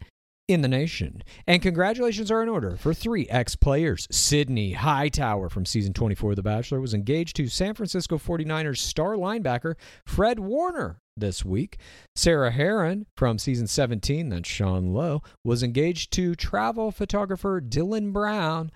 in 0.48 0.62
the 0.62 0.68
nation. 0.68 1.22
And 1.46 1.60
congratulations 1.60 2.30
are 2.30 2.42
in 2.42 2.48
order 2.48 2.76
for 2.76 2.94
three 2.94 3.26
ex 3.28 3.54
players. 3.54 4.08
Sydney 4.10 4.72
Hightower 4.72 5.50
from 5.50 5.66
season 5.66 5.92
24 5.92 6.30
of 6.30 6.36
The 6.36 6.42
Bachelor 6.42 6.80
was 6.80 6.94
engaged 6.94 7.36
to 7.36 7.48
San 7.48 7.74
Francisco 7.74 8.16
49ers 8.16 8.78
star 8.78 9.14
linebacker 9.14 9.74
Fred 10.06 10.38
Warner 10.38 10.98
this 11.20 11.44
week. 11.44 11.78
Sarah 12.16 12.50
Herron 12.50 13.06
from 13.16 13.38
season 13.38 13.66
17, 13.66 14.28
that's 14.28 14.48
Sean 14.48 14.92
Lowe, 14.92 15.22
was 15.44 15.62
engaged 15.62 16.12
to 16.14 16.34
travel 16.34 16.90
photographer 16.90 17.60
Dylan 17.60 18.12
Brown. 18.12 18.70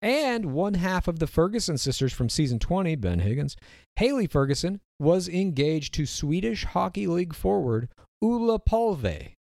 And 0.00 0.52
one 0.52 0.74
half 0.74 1.08
of 1.08 1.18
the 1.18 1.26
Ferguson 1.26 1.76
sisters 1.76 2.12
from 2.12 2.28
season 2.28 2.58
20, 2.58 2.94
Ben 2.96 3.18
Higgins, 3.18 3.56
Haley 3.96 4.26
Ferguson, 4.26 4.80
was 5.00 5.28
engaged 5.28 5.94
to 5.94 6.06
Swedish 6.06 6.64
Hockey 6.64 7.06
League 7.06 7.34
forward 7.34 7.88
Ulla 8.22 8.58
Palve. 8.58 9.37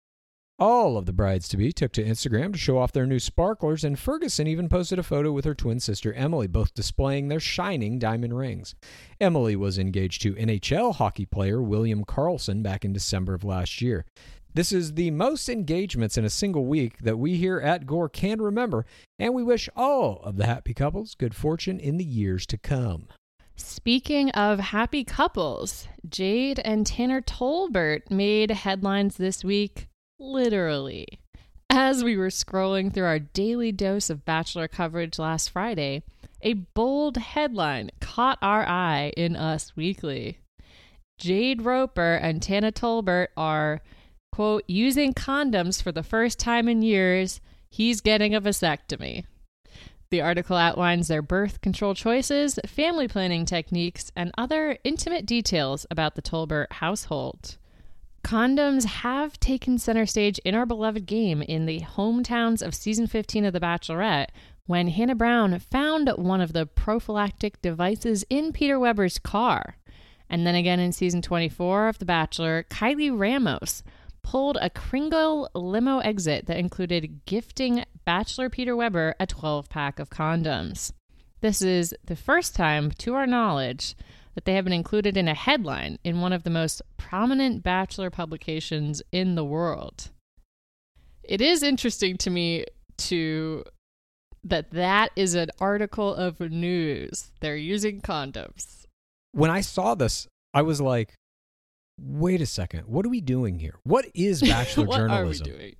All 0.61 0.95
of 0.95 1.07
the 1.07 1.11
brides 1.11 1.47
to 1.47 1.57
be 1.57 1.71
took 1.71 1.91
to 1.93 2.03
Instagram 2.03 2.53
to 2.53 2.59
show 2.59 2.77
off 2.77 2.91
their 2.91 3.07
new 3.07 3.17
sparklers, 3.17 3.83
and 3.83 3.97
Ferguson 3.97 4.45
even 4.45 4.69
posted 4.69 4.99
a 4.99 5.03
photo 5.03 5.31
with 5.31 5.43
her 5.43 5.55
twin 5.55 5.79
sister 5.79 6.13
Emily, 6.13 6.45
both 6.45 6.75
displaying 6.75 7.29
their 7.29 7.39
shining 7.39 7.97
diamond 7.97 8.37
rings. 8.37 8.75
Emily 9.19 9.55
was 9.55 9.79
engaged 9.79 10.21
to 10.21 10.35
NHL 10.35 10.93
hockey 10.93 11.25
player 11.25 11.63
William 11.63 12.05
Karlsson 12.05 12.61
back 12.61 12.85
in 12.85 12.93
December 12.93 13.33
of 13.33 13.43
last 13.43 13.81
year. 13.81 14.05
This 14.53 14.71
is 14.71 14.93
the 14.93 15.09
most 15.09 15.49
engagements 15.49 16.15
in 16.15 16.25
a 16.25 16.29
single 16.29 16.67
week 16.67 16.99
that 16.99 17.17
we 17.17 17.37
here 17.37 17.59
at 17.59 17.87
Gore 17.87 18.07
can 18.07 18.39
remember, 18.39 18.85
and 19.17 19.33
we 19.33 19.41
wish 19.41 19.67
all 19.75 20.21
of 20.23 20.37
the 20.37 20.45
happy 20.45 20.75
couples 20.75 21.15
good 21.15 21.33
fortune 21.33 21.79
in 21.79 21.97
the 21.97 22.05
years 22.05 22.45
to 22.45 22.59
come. 22.59 23.07
Speaking 23.55 24.29
of 24.31 24.59
happy 24.59 25.03
couples, 25.03 25.87
Jade 26.07 26.59
and 26.59 26.85
Tanner 26.85 27.21
Tolbert 27.21 28.11
made 28.11 28.51
headlines 28.51 29.17
this 29.17 29.43
week, 29.43 29.87
literally. 30.21 31.19
As 31.69 32.03
we 32.03 32.15
were 32.15 32.27
scrolling 32.27 32.93
through 32.93 33.05
our 33.05 33.19
daily 33.19 33.71
dose 33.71 34.09
of 34.09 34.25
Bachelor 34.25 34.67
coverage 34.67 35.17
last 35.17 35.49
Friday, 35.49 36.03
a 36.41 36.53
bold 36.53 37.17
headline 37.17 37.91
caught 37.99 38.37
our 38.41 38.67
eye 38.67 39.11
in 39.17 39.35
Us 39.35 39.75
Weekly. 39.75 40.37
Jade 41.17 41.63
Roper 41.63 42.15
and 42.15 42.41
Tanner 42.41 42.71
Tolbert 42.71 43.27
are, 43.37 43.81
quote, 44.31 44.63
using 44.67 45.13
condoms 45.13 45.81
for 45.81 45.91
the 45.91 46.03
first 46.03 46.39
time 46.39 46.67
in 46.67 46.81
years. 46.81 47.41
He's 47.69 48.01
getting 48.01 48.35
a 48.35 48.41
vasectomy. 48.41 49.25
The 50.09 50.21
article 50.21 50.57
outlines 50.57 51.07
their 51.07 51.21
birth 51.21 51.61
control 51.61 51.93
choices, 51.93 52.59
family 52.65 53.07
planning 53.07 53.45
techniques, 53.45 54.11
and 54.15 54.31
other 54.37 54.77
intimate 54.83 55.25
details 55.25 55.85
about 55.89 56.15
the 56.15 56.21
Tolbert 56.21 56.71
household. 56.73 57.57
Condoms 58.23 58.85
have 58.85 59.39
taken 59.39 59.77
center 59.77 60.05
stage 60.05 60.37
in 60.39 60.55
our 60.55 60.65
beloved 60.65 61.05
game 61.05 61.41
in 61.41 61.65
the 61.65 61.81
hometowns 61.81 62.61
of 62.61 62.75
season 62.75 63.07
15 63.07 63.45
of 63.45 63.53
The 63.53 63.59
Bachelorette 63.59 64.29
when 64.67 64.87
Hannah 64.87 65.15
Brown 65.15 65.57
found 65.59 66.09
one 66.15 66.39
of 66.39 66.53
the 66.53 66.65
prophylactic 66.65 67.61
devices 67.61 68.23
in 68.29 68.53
Peter 68.53 68.79
Weber's 68.79 69.19
car. 69.19 69.75
And 70.29 70.47
then 70.47 70.55
again 70.55 70.79
in 70.79 70.93
season 70.93 71.21
24 71.21 71.89
of 71.89 71.99
The 71.99 72.05
Bachelor, 72.05 72.65
Kylie 72.69 73.17
Ramos 73.17 73.83
pulled 74.23 74.57
a 74.61 74.69
Kringle 74.69 75.49
limo 75.53 75.99
exit 75.99 76.45
that 76.45 76.57
included 76.57 77.25
gifting 77.25 77.83
Bachelor 78.05 78.49
Peter 78.49 78.75
Weber 78.75 79.15
a 79.19 79.25
12 79.25 79.67
pack 79.67 79.99
of 79.99 80.09
condoms. 80.09 80.93
This 81.41 81.61
is 81.61 81.93
the 82.05 82.15
first 82.15 82.55
time, 82.55 82.91
to 82.91 83.15
our 83.15 83.25
knowledge, 83.25 83.95
that 84.35 84.45
they 84.45 84.53
have 84.53 84.63
been 84.63 84.73
included 84.73 85.17
in 85.17 85.27
a 85.27 85.33
headline 85.33 85.99
in 86.03 86.21
one 86.21 86.33
of 86.33 86.43
the 86.43 86.49
most 86.49 86.81
prominent 86.97 87.63
Bachelor 87.63 88.09
publications 88.09 89.01
in 89.11 89.35
the 89.35 89.43
world. 89.43 90.09
It 91.23 91.41
is 91.41 91.63
interesting 91.63 92.17
to 92.17 92.29
me 92.29 92.65
to 92.97 93.63
that 94.43 94.71
that 94.71 95.11
is 95.15 95.35
an 95.35 95.49
article 95.59 96.13
of 96.13 96.39
news. 96.39 97.31
They're 97.41 97.55
using 97.55 98.01
condoms. 98.01 98.85
When 99.33 99.51
I 99.51 99.61
saw 99.61 99.95
this, 99.95 100.27
I 100.53 100.61
was 100.63 100.81
like, 100.81 101.13
wait 101.99 102.41
a 102.41 102.45
second, 102.45 102.87
what 102.87 103.05
are 103.05 103.09
we 103.09 103.21
doing 103.21 103.59
here? 103.59 103.75
What 103.83 104.05
is 104.15 104.41
Bachelor 104.47 104.85
what 104.85 104.97
journalism? 104.97 105.47
are 105.47 105.51
we 105.51 105.57
doing? 105.57 105.75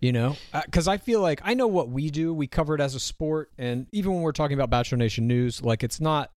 you 0.00 0.10
know 0.10 0.34
uh, 0.52 0.62
because 0.64 0.88
i 0.88 0.96
feel 0.96 1.20
like 1.20 1.40
i 1.44 1.54
know 1.54 1.68
what 1.68 1.88
we 1.88 2.10
do 2.10 2.34
we 2.34 2.46
cover 2.46 2.74
it 2.74 2.80
as 2.80 2.94
a 2.94 3.00
sport 3.00 3.50
and 3.58 3.86
even 3.92 4.12
when 4.12 4.22
we're 4.22 4.32
talking 4.32 4.54
about 4.54 4.70
bachelor 4.70 4.98
nation 4.98 5.26
news 5.28 5.62
like 5.62 5.84
it's 5.84 6.00
not 6.00 6.30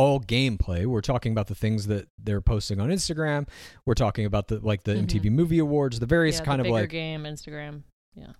all 0.00 0.18
gameplay 0.20 0.86
we're 0.86 1.00
talking 1.12 1.32
about 1.32 1.46
the 1.48 1.54
things 1.54 1.86
that 1.86 2.08
they're 2.22 2.40
posting 2.40 2.80
on 2.80 2.88
instagram 2.88 3.46
we're 3.86 3.94
talking 3.94 4.24
about 4.24 4.48
the 4.48 4.58
like 4.60 4.82
the 4.84 4.94
Mhm. 4.94 5.06
mtv 5.06 5.30
movie 5.30 5.58
awards 5.58 5.98
the 6.00 6.06
various 6.06 6.38
yeah, 6.38 6.44
kind 6.44 6.58
the 6.58 6.62
of 6.62 6.64
bigger 6.66 6.80
like 6.82 6.90
game 6.90 7.22
Instagram. 7.24 7.82
Yeah. 8.14 8.32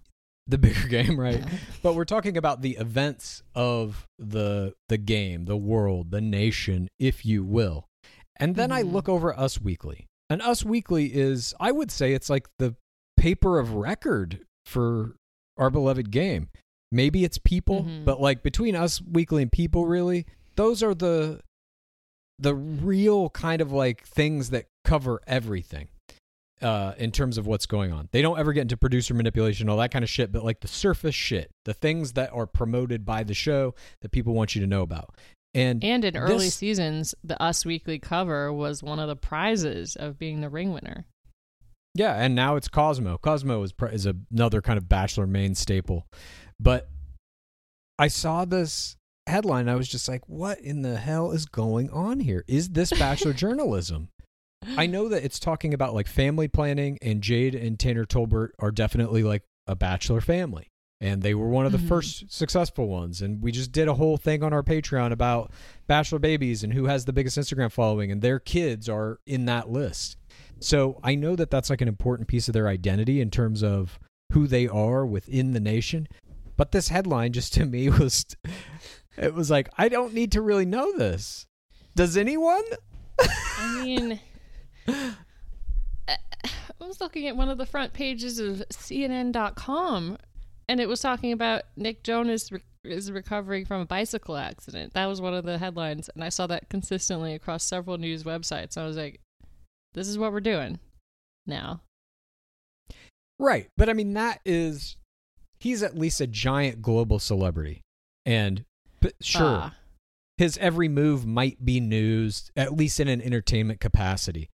the 0.46 0.58
bigger 0.58 0.88
game 0.96 1.18
right 1.20 1.44
but 1.82 1.94
we're 1.94 2.04
talking 2.06 2.36
about 2.36 2.62
the 2.62 2.76
events 2.76 3.42
of 3.54 4.06
the 4.18 4.74
the 4.88 4.98
game 4.98 5.44
the 5.44 5.56
world 5.56 6.10
the 6.10 6.20
nation 6.20 6.88
if 6.98 7.24
you 7.26 7.44
will 7.44 7.86
and 8.36 8.56
then 8.56 8.72
i 8.72 8.82
Mhm. 8.82 8.92
look 8.92 9.08
over 9.08 9.38
us 9.38 9.60
weekly 9.60 10.06
and 10.30 10.40
us 10.42 10.64
weekly 10.64 11.06
is 11.14 11.52
i 11.60 11.70
would 11.70 11.90
say 11.90 12.14
it's 12.14 12.30
like 12.30 12.48
the 12.58 12.74
paper 13.16 13.58
of 13.58 13.74
record 13.74 14.40
for 14.64 15.14
our 15.58 15.68
beloved 15.70 16.10
game 16.10 16.48
maybe 16.90 17.22
it's 17.22 17.38
people 17.38 17.84
Mhm. 17.84 18.04
but 18.06 18.18
like 18.20 18.42
between 18.42 18.74
us 18.74 19.00
weekly 19.02 19.42
and 19.42 19.52
people 19.52 19.84
really 19.86 20.24
those 20.56 20.82
are 20.82 20.94
the 20.94 21.40
the 22.40 22.54
real 22.54 23.30
kind 23.30 23.60
of 23.60 23.70
like 23.72 24.04
things 24.06 24.50
that 24.50 24.66
cover 24.84 25.20
everything 25.26 25.88
uh, 26.62 26.94
in 26.98 27.10
terms 27.12 27.38
of 27.38 27.46
what's 27.46 27.66
going 27.66 27.92
on. 27.92 28.08
They 28.12 28.22
don't 28.22 28.38
ever 28.38 28.52
get 28.52 28.62
into 28.62 28.76
producer 28.76 29.14
manipulation, 29.14 29.68
all 29.68 29.76
that 29.78 29.90
kind 29.90 30.02
of 30.02 30.08
shit, 30.08 30.32
but 30.32 30.44
like 30.44 30.60
the 30.60 30.68
surface 30.68 31.14
shit, 31.14 31.50
the 31.64 31.74
things 31.74 32.14
that 32.14 32.32
are 32.32 32.46
promoted 32.46 33.04
by 33.04 33.22
the 33.24 33.34
show 33.34 33.74
that 34.02 34.10
people 34.10 34.34
want 34.34 34.54
you 34.54 34.60
to 34.60 34.66
know 34.66 34.82
about. 34.82 35.14
And, 35.52 35.82
And 35.82 36.04
in 36.04 36.16
early 36.16 36.46
this- 36.46 36.54
seasons, 36.54 37.14
the 37.24 37.40
Us 37.42 37.64
Weekly 37.66 37.98
cover 37.98 38.52
was 38.52 38.82
one 38.82 38.98
of 38.98 39.08
the 39.08 39.16
prizes 39.16 39.96
of 39.96 40.18
being 40.18 40.40
the 40.40 40.48
ring 40.48 40.72
winner. 40.72 41.06
yeah, 41.94 42.14
and 42.14 42.34
now 42.34 42.56
it's 42.56 42.68
Cosmo. 42.68 43.18
Cosmo 43.18 43.62
is 43.64 43.72
is 43.92 44.06
another 44.30 44.62
kind 44.62 44.78
of 44.78 44.88
bachelor 44.88 45.26
main 45.26 45.54
staple. 45.56 46.06
But 46.60 46.88
I 47.98 48.06
saw 48.08 48.44
this 48.44 48.96
headline, 49.30 49.68
I 49.68 49.76
was 49.76 49.88
just 49.88 50.08
like, 50.08 50.22
what 50.28 50.58
in 50.60 50.82
the 50.82 50.96
hell 50.98 51.32
is 51.32 51.46
going 51.46 51.90
on 51.90 52.20
here? 52.20 52.44
Is 52.46 52.70
this 52.70 52.90
bachelor 52.90 53.32
journalism? 53.44 54.08
I 54.76 54.86
know 54.86 55.08
that 55.08 55.24
it's 55.24 55.38
talking 55.40 55.72
about 55.72 55.94
like 55.94 56.06
family 56.06 56.48
planning, 56.48 56.98
and 57.00 57.22
Jade 57.22 57.54
and 57.54 57.78
Tanner 57.78 58.04
Tolbert 58.04 58.50
are 58.58 58.70
definitely 58.70 59.22
like 59.22 59.42
a 59.66 59.74
bachelor 59.74 60.20
family. 60.20 60.66
And 61.02 61.22
they 61.22 61.32
were 61.34 61.48
one 61.48 61.64
of 61.64 61.72
the 61.72 61.78
Mhm. 61.78 61.88
first 61.88 62.30
successful 62.30 62.86
ones. 62.86 63.22
And 63.22 63.40
we 63.40 63.52
just 63.52 63.72
did 63.72 63.88
a 63.88 63.94
whole 63.94 64.18
thing 64.18 64.42
on 64.42 64.52
our 64.52 64.62
Patreon 64.62 65.12
about 65.12 65.50
bachelor 65.86 66.18
babies 66.18 66.62
and 66.62 66.74
who 66.74 66.84
has 66.86 67.06
the 67.06 67.12
biggest 67.14 67.38
Instagram 67.38 67.72
following, 67.72 68.12
and 68.12 68.20
their 68.20 68.38
kids 68.38 68.86
are 68.86 69.18
in 69.26 69.46
that 69.46 69.70
list. 69.70 70.18
So 70.58 71.00
I 71.02 71.14
know 71.14 71.36
that 71.36 71.50
that's 71.50 71.70
like 71.70 71.80
an 71.80 71.88
important 71.88 72.28
piece 72.28 72.48
of 72.48 72.52
their 72.52 72.68
identity 72.68 73.18
in 73.22 73.30
terms 73.30 73.62
of 73.62 73.98
who 74.32 74.46
they 74.46 74.68
are 74.68 75.06
within 75.06 75.52
the 75.52 75.60
nation. 75.60 76.06
But 76.58 76.72
this 76.72 76.88
headline 76.88 77.32
just 77.32 77.54
to 77.54 77.64
me 77.64 77.88
was 77.88 78.26
it 79.16 79.34
was 79.34 79.50
like 79.50 79.68
I 79.76 79.88
don't 79.88 80.14
need 80.14 80.32
to 80.32 80.42
really 80.42 80.66
know 80.66 80.96
this. 80.96 81.46
Does 81.94 82.16
anyone? 82.16 82.64
I 83.18 83.82
mean, 83.84 84.20
I 84.88 85.16
was 86.80 87.00
looking 87.00 87.26
at 87.26 87.36
one 87.36 87.48
of 87.48 87.58
the 87.58 87.66
front 87.66 87.92
pages 87.92 88.38
of 88.38 88.62
CNN.com, 88.70 90.16
and 90.68 90.80
it 90.80 90.88
was 90.88 91.00
talking 91.00 91.32
about 91.32 91.62
Nick 91.76 92.02
Jonas 92.02 92.50
re- 92.50 92.62
is 92.84 93.12
recovering 93.12 93.66
from 93.66 93.82
a 93.82 93.86
bicycle 93.86 94.36
accident. 94.36 94.94
That 94.94 95.06
was 95.06 95.20
one 95.20 95.34
of 95.34 95.44
the 95.44 95.58
headlines, 95.58 96.08
and 96.14 96.24
I 96.24 96.30
saw 96.30 96.46
that 96.46 96.70
consistently 96.70 97.34
across 97.34 97.64
several 97.64 97.98
news 97.98 98.24
websites. 98.24 98.78
I 98.78 98.86
was 98.86 98.96
like, 98.96 99.20
"This 99.94 100.08
is 100.08 100.18
what 100.18 100.32
we're 100.32 100.40
doing 100.40 100.78
now." 101.46 101.82
Right. 103.40 103.68
But 103.76 103.88
I 103.88 103.94
mean 103.94 104.12
that 104.14 104.40
is 104.44 104.96
he's 105.58 105.82
at 105.82 105.98
least 105.98 106.20
a 106.20 106.26
giant 106.26 106.82
global 106.82 107.18
celebrity. 107.18 107.80
And 108.26 108.64
but 109.00 109.14
sure, 109.20 109.42
Ah. 109.42 109.74
his 110.38 110.56
every 110.58 110.88
move 110.88 111.26
might 111.26 111.64
be 111.64 111.80
news, 111.80 112.50
at 112.56 112.72
least 112.74 113.00
in 113.00 113.08
an 113.08 113.20
entertainment 113.22 113.80
capacity. 113.80 114.48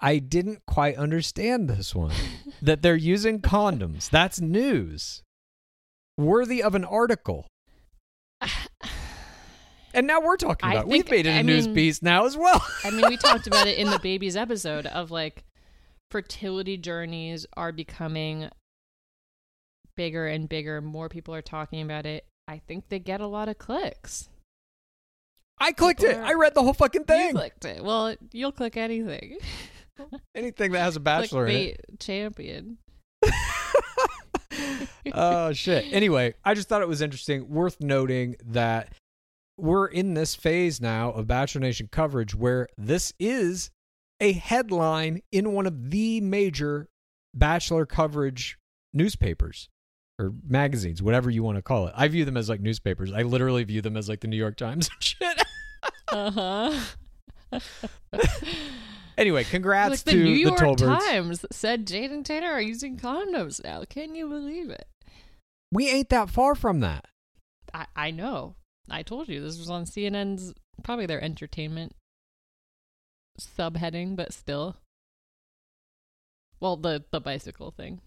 I 0.00 0.18
didn't 0.18 0.62
quite 0.66 0.96
understand 0.96 1.68
this 1.68 1.94
one. 1.94 2.14
that 2.62 2.82
they're 2.82 2.94
using 2.96 3.40
condoms. 3.40 4.08
That's 4.10 4.40
news. 4.40 5.22
Worthy 6.16 6.62
of 6.62 6.74
an 6.74 6.84
article. 6.84 7.46
And 9.94 10.06
now 10.06 10.20
we're 10.20 10.36
talking 10.36 10.68
about 10.70 10.84
it. 10.84 10.88
We've 10.88 11.10
made 11.10 11.26
it 11.26 11.30
a 11.30 11.38
I 11.38 11.42
news 11.42 11.66
mean- 11.66 11.74
piece 11.74 12.02
now 12.02 12.26
as 12.26 12.36
well. 12.36 12.62
I 12.84 12.90
mean, 12.90 13.04
we 13.08 13.16
talked 13.16 13.46
about 13.46 13.66
it 13.66 13.78
in 13.78 13.88
the 13.90 13.98
babies 14.02 14.36
episode 14.36 14.86
of 14.86 15.10
like 15.10 15.44
fertility 16.10 16.76
journeys 16.76 17.46
are 17.56 17.72
becoming 17.72 18.50
bigger 19.96 20.26
and 20.26 20.46
bigger. 20.48 20.80
More 20.82 21.08
people 21.08 21.34
are 21.34 21.42
talking 21.42 21.80
about 21.82 22.04
it. 22.06 22.26
I 22.48 22.62
think 22.66 22.88
they 22.88 22.98
get 22.98 23.20
a 23.20 23.26
lot 23.26 23.50
of 23.50 23.58
clicks. 23.58 24.30
I 25.60 25.72
clicked 25.72 26.02
it. 26.02 26.16
I 26.16 26.32
read 26.32 26.54
the 26.54 26.62
whole 26.62 26.72
fucking 26.72 27.02
You 27.02 27.06
thing. 27.06 27.32
clicked 27.32 27.64
it. 27.66 27.84
Well, 27.84 28.16
you'll 28.32 28.52
click 28.52 28.76
anything. 28.76 29.36
Anything 30.34 30.70
that 30.72 30.78
has 30.78 30.94
a 30.94 31.00
bachelor 31.00 31.48
in 31.48 31.56
it. 31.56 31.84
Champion. 31.98 32.78
oh 35.12 35.52
shit. 35.52 35.92
Anyway, 35.92 36.34
I 36.44 36.54
just 36.54 36.68
thought 36.68 36.82
it 36.82 36.88
was 36.88 37.02
interesting, 37.02 37.48
worth 37.48 37.80
noting 37.80 38.36
that 38.46 38.92
we're 39.56 39.86
in 39.86 40.14
this 40.14 40.36
phase 40.36 40.80
now 40.80 41.10
of 41.10 41.26
Bachelor 41.26 41.62
Nation 41.62 41.88
coverage 41.90 42.32
where 42.34 42.68
this 42.78 43.12
is 43.18 43.70
a 44.20 44.30
headline 44.32 45.20
in 45.32 45.52
one 45.52 45.66
of 45.66 45.90
the 45.90 46.20
major 46.20 46.86
Bachelor 47.34 47.84
coverage 47.84 48.56
newspapers 48.94 49.68
or 50.18 50.32
magazines, 50.46 51.02
whatever 51.02 51.30
you 51.30 51.42
want 51.42 51.56
to 51.56 51.62
call 51.62 51.86
it. 51.86 51.94
I 51.96 52.08
view 52.08 52.24
them 52.24 52.36
as 52.36 52.48
like 52.48 52.60
newspapers. 52.60 53.12
I 53.12 53.22
literally 53.22 53.64
view 53.64 53.80
them 53.80 53.96
as 53.96 54.08
like 54.08 54.20
the 54.20 54.28
New 54.28 54.36
York 54.36 54.56
Times 54.56 54.88
and 54.92 55.02
shit. 55.02 55.42
Uh 56.08 56.30
huh. 56.30 57.60
anyway, 59.18 59.44
congrats 59.44 59.90
like 59.90 60.00
the 60.00 60.12
to 60.12 60.24
New 60.24 60.30
York 60.30 60.58
the 60.58 60.64
Tolberts. 60.64 61.06
Times 61.06 61.46
said 61.52 61.86
Jade 61.86 62.10
and 62.10 62.24
Taylor 62.26 62.48
are 62.48 62.60
using 62.60 62.96
condoms 62.96 63.62
now. 63.62 63.84
Can 63.88 64.14
you 64.14 64.28
believe 64.28 64.70
it? 64.70 64.88
We 65.70 65.88
ain't 65.88 66.08
that 66.08 66.30
far 66.30 66.54
from 66.54 66.80
that. 66.80 67.06
I, 67.72 67.86
I 67.94 68.10
know. 68.10 68.54
I 68.90 69.02
told 69.02 69.28
you 69.28 69.40
this 69.40 69.58
was 69.58 69.70
on 69.70 69.84
CNN's 69.84 70.54
probably 70.82 71.06
their 71.06 71.22
entertainment 71.22 71.94
subheading, 73.38 74.16
but 74.16 74.32
still. 74.32 74.76
Well, 76.60 76.76
the 76.76 77.04
the 77.10 77.20
bicycle 77.20 77.70
thing. 77.70 78.00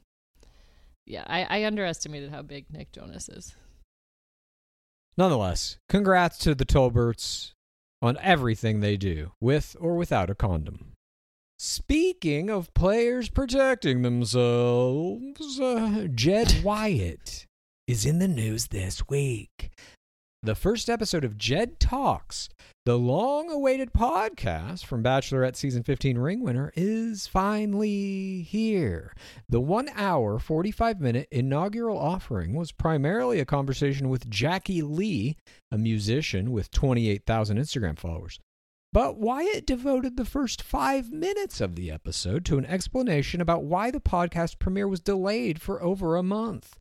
Yeah, 1.06 1.24
I, 1.28 1.44
I 1.44 1.66
underestimated 1.66 2.32
how 2.32 2.42
big 2.42 2.66
Nick 2.72 2.92
Jonas 2.92 3.30
is. 3.30 3.56
Nonetheless, 5.18 5.78
congrats 5.90 6.38
to 6.40 6.56
the 6.56 6.66
Tolberts 6.66 7.54
on 8.02 8.18
everything 8.22 8.80
they 8.80 8.98
do, 8.98 9.32
with 9.40 9.76
or 9.80 9.96
without 9.96 10.30
a 10.30 10.36
condom. 10.36 10.94
Speaking 11.60 12.50
of 12.50 12.74
players 12.74 13.30
protecting 13.30 14.02
themselves, 14.02 15.60
uh, 15.60 16.08
Jed 16.14 16.62
Wyatt 16.64 17.46
is 17.88 18.06
in 18.06 18.20
the 18.20 18.28
news 18.28 18.68
this 18.68 19.08
week. 19.08 19.72
The 20.44 20.56
first 20.56 20.90
episode 20.90 21.24
of 21.24 21.38
Jed 21.38 21.80
Talks, 21.80 22.50
the 22.84 22.98
long 22.98 23.52
awaited 23.52 23.94
podcast 23.94 24.84
from 24.86 25.04
Bachelorette 25.04 25.56
Season 25.56 25.84
15 25.84 26.18
ring 26.18 26.42
winner, 26.42 26.74
is 26.76 27.28
finally 27.28 28.42
here. 28.42 29.14
The 29.48 29.62
one 29.62 29.90
hour, 29.96 30.40
45 30.40 31.00
minute 31.00 31.28
inaugural 31.30 32.00
offering 32.00 32.56
was 32.56 32.72
primarily 32.72 33.40
a 33.40 33.46
conversation 33.46 34.10
with 34.10 34.32
Jackie 34.32 34.82
Lee, 34.82 35.38
a 35.72 35.78
musician 35.78 36.52
with 36.52 36.72
28,000 36.72 37.60
Instagram 37.60 38.00
followers. 38.00 38.40
But 38.94 39.18
Wyatt 39.18 39.68
devoted 39.68 40.18
the 40.18 40.26
first 40.26 40.64
five 40.64 41.12
minutes 41.12 41.62
of 41.62 41.76
the 41.76 41.90
episode 41.92 42.44
to 42.46 42.58
an 42.58 42.66
explanation 42.66 43.40
about 43.40 43.64
why 43.64 43.90
the 43.90 44.02
podcast 44.02 44.60
premiere 44.60 44.88
was 44.88 45.00
delayed 45.00 45.62
for 45.62 45.82
over 45.82 46.16
a 46.18 46.24
month. 46.24 46.78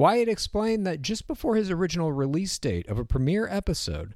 Wyatt 0.00 0.30
explained 0.30 0.86
that 0.86 1.02
just 1.02 1.26
before 1.26 1.56
his 1.56 1.70
original 1.70 2.10
release 2.10 2.58
date 2.58 2.88
of 2.88 2.98
a 2.98 3.04
premiere 3.04 3.46
episode, 3.46 4.14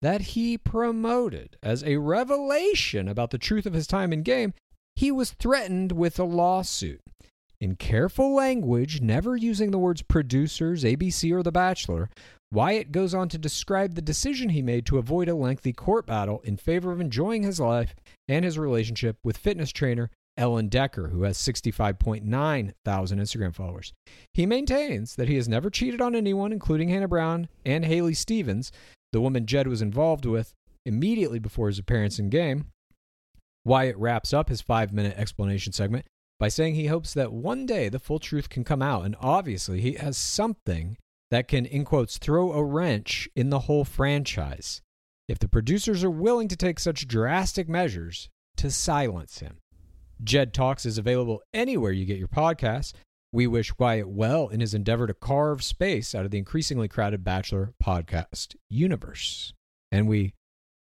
that 0.00 0.20
he 0.20 0.56
promoted 0.56 1.56
as 1.60 1.82
a 1.82 1.96
revelation 1.96 3.08
about 3.08 3.30
the 3.30 3.38
truth 3.38 3.66
of 3.66 3.72
his 3.72 3.88
time 3.88 4.12
in 4.12 4.22
game, 4.22 4.54
he 4.94 5.10
was 5.10 5.32
threatened 5.32 5.90
with 5.90 6.20
a 6.20 6.24
lawsuit. 6.24 7.00
In 7.60 7.74
careful 7.74 8.32
language, 8.32 9.00
never 9.00 9.36
using 9.36 9.72
the 9.72 9.78
words 9.78 10.02
producers, 10.02 10.84
ABC, 10.84 11.32
or 11.32 11.42
The 11.42 11.50
Bachelor, 11.50 12.10
Wyatt 12.52 12.92
goes 12.92 13.12
on 13.12 13.28
to 13.30 13.36
describe 13.36 13.96
the 13.96 14.02
decision 14.02 14.50
he 14.50 14.62
made 14.62 14.86
to 14.86 14.98
avoid 14.98 15.28
a 15.28 15.34
lengthy 15.34 15.72
court 15.72 16.06
battle 16.06 16.42
in 16.44 16.56
favor 16.56 16.92
of 16.92 17.00
enjoying 17.00 17.42
his 17.42 17.58
life 17.58 17.96
and 18.28 18.44
his 18.44 18.56
relationship 18.56 19.16
with 19.24 19.36
fitness 19.36 19.72
trainer 19.72 20.12
Ellen 20.36 20.68
Decker, 20.68 21.08
who 21.08 21.22
has 21.22 21.38
65.9 21.38 22.72
thousand 22.84 23.18
Instagram 23.18 23.54
followers. 23.54 23.92
He 24.32 24.46
maintains 24.46 25.16
that 25.16 25.28
he 25.28 25.36
has 25.36 25.48
never 25.48 25.70
cheated 25.70 26.00
on 26.00 26.14
anyone, 26.14 26.52
including 26.52 26.88
Hannah 26.88 27.08
Brown 27.08 27.48
and 27.64 27.84
Haley 27.84 28.14
Stevens, 28.14 28.72
the 29.12 29.20
woman 29.20 29.46
Jed 29.46 29.68
was 29.68 29.80
involved 29.80 30.26
with 30.26 30.54
immediately 30.84 31.38
before 31.38 31.68
his 31.68 31.78
appearance 31.78 32.18
in 32.18 32.30
game. 32.30 32.66
Wyatt 33.64 33.96
wraps 33.96 34.32
up 34.32 34.48
his 34.48 34.60
five 34.60 34.92
minute 34.92 35.16
explanation 35.16 35.72
segment 35.72 36.04
by 36.40 36.48
saying 36.48 36.74
he 36.74 36.86
hopes 36.86 37.14
that 37.14 37.32
one 37.32 37.64
day 37.64 37.88
the 37.88 38.00
full 38.00 38.18
truth 38.18 38.48
can 38.48 38.64
come 38.64 38.82
out, 38.82 39.04
and 39.04 39.16
obviously 39.20 39.80
he 39.80 39.92
has 39.94 40.16
something 40.16 40.96
that 41.30 41.48
can, 41.48 41.64
in 41.64 41.84
quotes, 41.84 42.18
throw 42.18 42.52
a 42.52 42.64
wrench 42.64 43.28
in 43.34 43.50
the 43.50 43.60
whole 43.60 43.84
franchise 43.84 44.82
if 45.28 45.38
the 45.38 45.48
producers 45.48 46.04
are 46.04 46.10
willing 46.10 46.48
to 46.48 46.56
take 46.56 46.78
such 46.78 47.08
drastic 47.08 47.68
measures 47.68 48.28
to 48.56 48.70
silence 48.70 49.38
him. 49.38 49.58
Jed 50.22 50.54
Talks 50.54 50.86
is 50.86 50.98
available 50.98 51.42
anywhere 51.52 51.92
you 51.92 52.04
get 52.04 52.18
your 52.18 52.28
podcasts. 52.28 52.92
We 53.32 53.46
wish 53.46 53.76
Wyatt 53.78 54.08
well 54.08 54.48
in 54.48 54.60
his 54.60 54.74
endeavor 54.74 55.06
to 55.06 55.14
carve 55.14 55.62
space 55.62 56.14
out 56.14 56.24
of 56.24 56.30
the 56.30 56.38
increasingly 56.38 56.86
crowded 56.88 57.24
Bachelor 57.24 57.72
podcast 57.82 58.54
universe. 58.70 59.52
And 59.90 60.06
we 60.06 60.34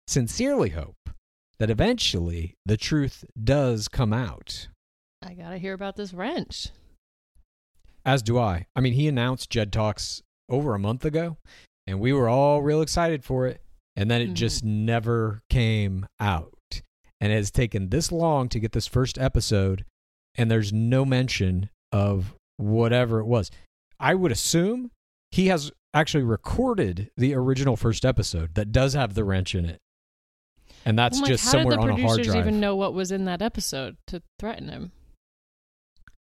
sincerely 0.06 0.70
hope 0.70 1.10
that 1.58 1.70
eventually 1.70 2.54
the 2.64 2.76
truth 2.76 3.24
does 3.42 3.88
come 3.88 4.12
out. 4.12 4.68
I 5.20 5.34
gotta 5.34 5.58
hear 5.58 5.74
about 5.74 5.96
this 5.96 6.14
wrench. 6.14 6.68
As 8.04 8.22
do 8.22 8.38
I. 8.38 8.66
I 8.76 8.80
mean, 8.80 8.92
he 8.94 9.08
announced 9.08 9.50
Jed 9.50 9.72
Talks 9.72 10.22
over 10.48 10.74
a 10.74 10.78
month 10.78 11.04
ago, 11.04 11.36
and 11.86 11.98
we 12.00 12.12
were 12.12 12.28
all 12.28 12.62
real 12.62 12.80
excited 12.80 13.24
for 13.24 13.46
it. 13.46 13.60
And 13.96 14.08
then 14.08 14.20
it 14.22 14.30
Mhm. 14.30 14.34
just 14.34 14.64
never 14.64 15.42
came 15.50 16.06
out. 16.20 16.54
And 17.20 17.32
it 17.32 17.36
has 17.36 17.50
taken 17.50 17.88
this 17.88 18.12
long 18.12 18.48
to 18.50 18.60
get 18.60 18.72
this 18.72 18.86
first 18.86 19.18
episode, 19.18 19.84
and 20.36 20.50
there's 20.50 20.72
no 20.72 21.04
mention 21.04 21.68
of 21.90 22.34
whatever 22.56 23.18
it 23.18 23.26
was. 23.26 23.50
I 23.98 24.14
would 24.14 24.30
assume 24.30 24.90
he 25.32 25.48
has 25.48 25.72
actually 25.92 26.22
recorded 26.22 27.10
the 27.16 27.34
original 27.34 27.76
first 27.76 28.04
episode 28.04 28.54
that 28.54 28.70
does 28.70 28.94
have 28.94 29.14
the 29.14 29.24
wrench 29.24 29.54
in 29.54 29.64
it. 29.64 29.78
And 30.84 30.98
that's 30.98 31.20
like, 31.20 31.28
just 31.28 31.44
somewhere 31.44 31.76
the 31.76 31.82
on 31.82 31.90
a 31.90 31.92
hard 31.94 32.04
producers 32.04 32.26
drive. 32.26 32.46
even 32.46 32.60
know 32.60 32.76
what 32.76 32.94
was 32.94 33.10
in 33.10 33.24
that 33.24 33.42
episode 33.42 33.96
to 34.06 34.22
threaten 34.38 34.68
him? 34.68 34.92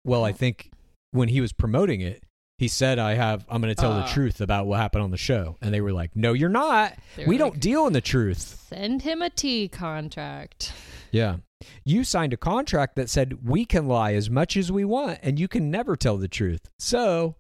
Well, 0.05 0.25
I 0.25 0.33
think 0.33 0.71
when 1.13 1.29
he 1.29 1.41
was 1.41 1.53
promoting 1.53 2.01
it, 2.01 2.23
he 2.63 2.69
said, 2.69 3.01
"I 3.01 3.15
have. 3.15 3.45
I'm 3.49 3.61
going 3.61 3.75
to 3.75 3.81
tell 3.81 3.93
the 3.93 4.05
Ah. 4.05 4.13
truth 4.15 4.41
about 4.41 4.67
what 4.69 4.79
happened 4.79 5.03
on 5.03 5.11
the 5.11 5.17
show." 5.17 5.57
And 5.61 5.75
they 5.75 5.81
were 5.81 5.93
like, 5.93 6.15
"No, 6.15 6.33
you're 6.33 6.49
not. 6.49 6.97
We 7.19 7.25
were 7.27 7.39
don't 7.39 7.59
deal 7.59 7.89
in 7.89 7.93
the 7.93 8.01
truth." 8.01 8.65
Send 8.69 9.03
him 9.03 9.21
a 9.21 9.31
T 9.31 9.67
contract. 9.69 10.73
Yeah, 11.11 11.39
you 11.85 12.05
signed 12.05 12.33
a 12.33 12.37
contract 12.37 12.95
that 12.95 13.11
said 13.11 13.45
we 13.45 13.65
can 13.65 13.89
lie 13.89 14.15
as 14.15 14.31
much 14.31 14.57
as 14.57 14.71
we 14.71 14.85
want, 14.85 15.19
and 15.23 15.41
you 15.41 15.49
can 15.49 15.73
never 15.73 15.97
tell 15.97 16.17
the 16.17 16.29
truth. 16.29 16.71
So 16.79 17.35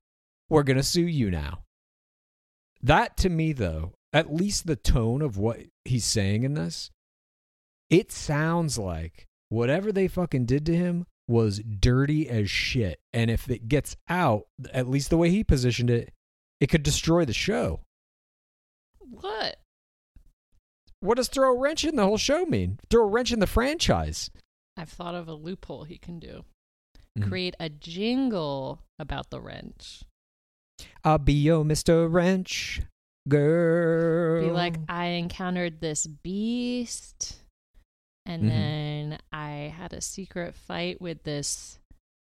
we're 0.51 0.65
going 0.65 0.77
to 0.77 0.83
sue 0.83 1.07
you 1.07 1.31
now. 1.31 1.63
That 2.83 3.17
to 3.19 3.29
me, 3.29 3.53
though, 3.53 3.93
at 4.13 4.35
least 4.35 4.67
the 4.67 4.75
tone 4.77 5.23
of 5.23 5.39
what 5.39 5.61
he's 5.85 6.05
saying 6.05 6.43
in 6.43 6.55
this, 6.55 6.91
it 7.91 8.11
sounds 8.11 8.77
like 8.77 9.29
whatever 9.51 9.93
they 9.93 10.09
fucking 10.09 10.47
did 10.47 10.67
to 10.67 10.75
him 10.75 11.07
was 11.29 11.61
dirty 11.61 12.29
as 12.29 12.51
shit. 12.51 13.01
And 13.13 13.31
if 13.31 13.49
it 13.51 13.69
gets 13.69 13.97
out, 14.09 14.47
at 14.73 14.89
least 14.89 15.11
the 15.11 15.17
way 15.17 15.31
he 15.31 15.45
positioned 15.45 15.91
it, 15.91 16.13
it 16.61 16.69
could 16.69 16.83
destroy 16.83 17.25
the 17.25 17.33
show. 17.33 17.81
What? 18.99 19.57
What 21.01 21.17
does 21.17 21.29
throw 21.29 21.53
a 21.53 21.59
wrench 21.59 21.85
in 21.85 21.97
the 21.97 22.05
whole 22.05 22.19
show 22.19 22.45
mean? 22.45 22.79
Throw 22.91 23.03
a 23.05 23.09
wrench 23.09 23.33
in 23.33 23.41
the 23.41 23.47
franchise. 23.47 24.31
I've 24.77 24.89
thought 24.91 25.15
of 25.15 25.29
a 25.29 25.35
loophole 25.35 25.85
he 25.85 25.99
can 25.99 26.19
do. 26.19 26.45
Mhm. 27.19 27.29
Create 27.29 27.57
a 27.61 27.69
jingle 27.69 28.81
about 28.99 29.31
the 29.31 29.41
wrench. 29.41 30.05
I'll 31.05 31.19
be 31.19 31.35
your 31.35 31.65
Mr. 31.65 32.11
Wrench 32.11 32.81
girl. 33.29 34.43
Be 34.47 34.51
like, 34.51 34.77
I 34.89 35.07
encountered 35.07 35.81
this 35.81 36.07
beast, 36.07 37.39
and 38.27 38.45
Mhm. 38.45 38.49
then 38.49 39.19
I 39.33 39.51
had 39.77 39.93
a 39.93 40.01
secret 40.01 40.55
fight 40.55 41.01
with 41.01 41.23
this 41.25 41.79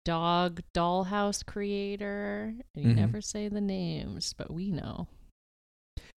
dog 0.04 0.62
dollhouse 0.74 1.44
creator. 1.44 2.54
And 2.74 2.84
you 2.84 2.92
Mhm. 2.92 2.96
never 2.96 3.20
say 3.20 3.48
the 3.48 3.60
names, 3.60 4.32
but 4.32 4.50
we 4.50 4.70
know. 4.70 5.08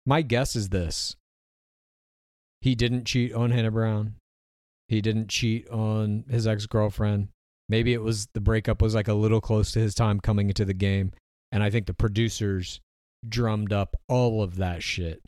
My 0.06 0.22
guess 0.22 0.54
is 0.54 0.68
this. 0.68 1.16
He 2.60 2.74
didn't 2.74 3.04
cheat 3.06 3.32
on 3.32 3.50
Hannah 3.50 3.70
Brown. 3.70 4.16
He 4.88 5.00
didn't 5.00 5.28
cheat 5.28 5.68
on 5.68 6.24
his 6.28 6.46
ex 6.46 6.66
girlfriend. 6.66 7.28
Maybe 7.68 7.92
it 7.92 8.02
was 8.02 8.26
the 8.34 8.40
breakup 8.40 8.82
was 8.82 8.94
like 8.94 9.08
a 9.08 9.14
little 9.14 9.40
close 9.40 9.72
to 9.72 9.80
his 9.80 9.94
time 9.94 10.20
coming 10.20 10.48
into 10.48 10.64
the 10.64 10.74
game. 10.74 11.12
And 11.52 11.62
I 11.62 11.70
think 11.70 11.86
the 11.86 11.94
producers 11.94 12.80
drummed 13.28 13.72
up 13.72 13.96
all 14.08 14.42
of 14.42 14.56
that 14.56 14.82
shit 14.82 15.22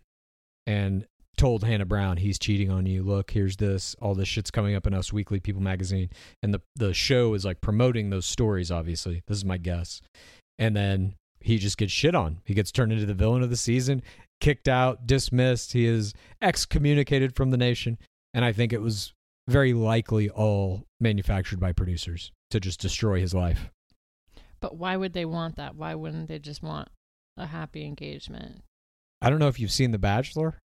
and 0.67 1.07
told 1.37 1.65
Hannah 1.65 1.87
Brown, 1.87 2.19
he's 2.19 2.39
cheating 2.39 2.71
on 2.71 2.87
you. 2.87 3.03
Look, 3.03 3.31
here's 3.31 3.57
this. 3.57 3.97
All 4.01 4.15
this 4.15 4.29
shit's 4.29 4.51
coming 4.51 4.75
up 4.75 4.87
in 4.87 4.95
Us 4.95 5.13
Weekly, 5.13 5.41
People 5.41 5.63
Magazine. 5.63 6.11
And 6.43 6.53
the, 6.53 6.61
the 6.77 6.95
show 6.95 7.35
is 7.35 7.45
like 7.45 7.61
promoting 7.61 8.11
those 8.11 8.27
stories, 8.27 8.71
obviously. 8.71 9.23
This 9.27 9.39
is 9.39 9.45
my 9.45 9.57
guess. 9.59 10.01
And 10.59 10.77
then 10.77 11.15
he 11.41 11.59
just 11.59 11.79
gets 11.79 11.93
shit 11.93 12.15
on. 12.15 12.41
He 12.45 12.55
gets 12.55 12.71
turned 12.71 12.93
into 12.93 13.07
the 13.07 13.15
villain 13.15 13.43
of 13.43 13.51
the 13.51 13.57
season, 13.57 14.03
kicked 14.41 14.69
out, 14.69 15.07
dismissed. 15.07 15.73
He 15.73 15.87
is 15.87 16.15
excommunicated 16.41 17.35
from 17.35 17.51
the 17.51 17.57
nation. 17.57 17.99
And 18.35 18.45
I 18.45 18.53
think 18.53 18.73
it 18.73 18.81
was 18.81 19.13
very 19.49 19.75
likely 19.75 20.31
all 20.31 20.85
manufactured 21.01 21.59
by 21.59 21.73
producers 21.73 22.31
to 22.51 22.61
just 22.61 22.81
destroy 22.81 23.21
his 23.21 23.35
life. 23.35 23.71
But 24.61 24.77
why 24.77 24.97
would 24.97 25.13
they 25.13 25.25
want 25.25 25.57
that? 25.57 25.75
Why 25.75 25.95
wouldn't 25.95 26.29
they 26.29 26.39
just 26.39 26.63
want 26.63 26.89
a 27.37 27.47
happy 27.47 27.85
engagement? 27.85 28.63
I 29.21 29.31
don't 29.31 29.39
know 29.41 29.49
if 29.49 29.59
you've 29.59 29.73
seen 29.73 29.91
The 29.91 29.99
Bachelor. 29.99 30.59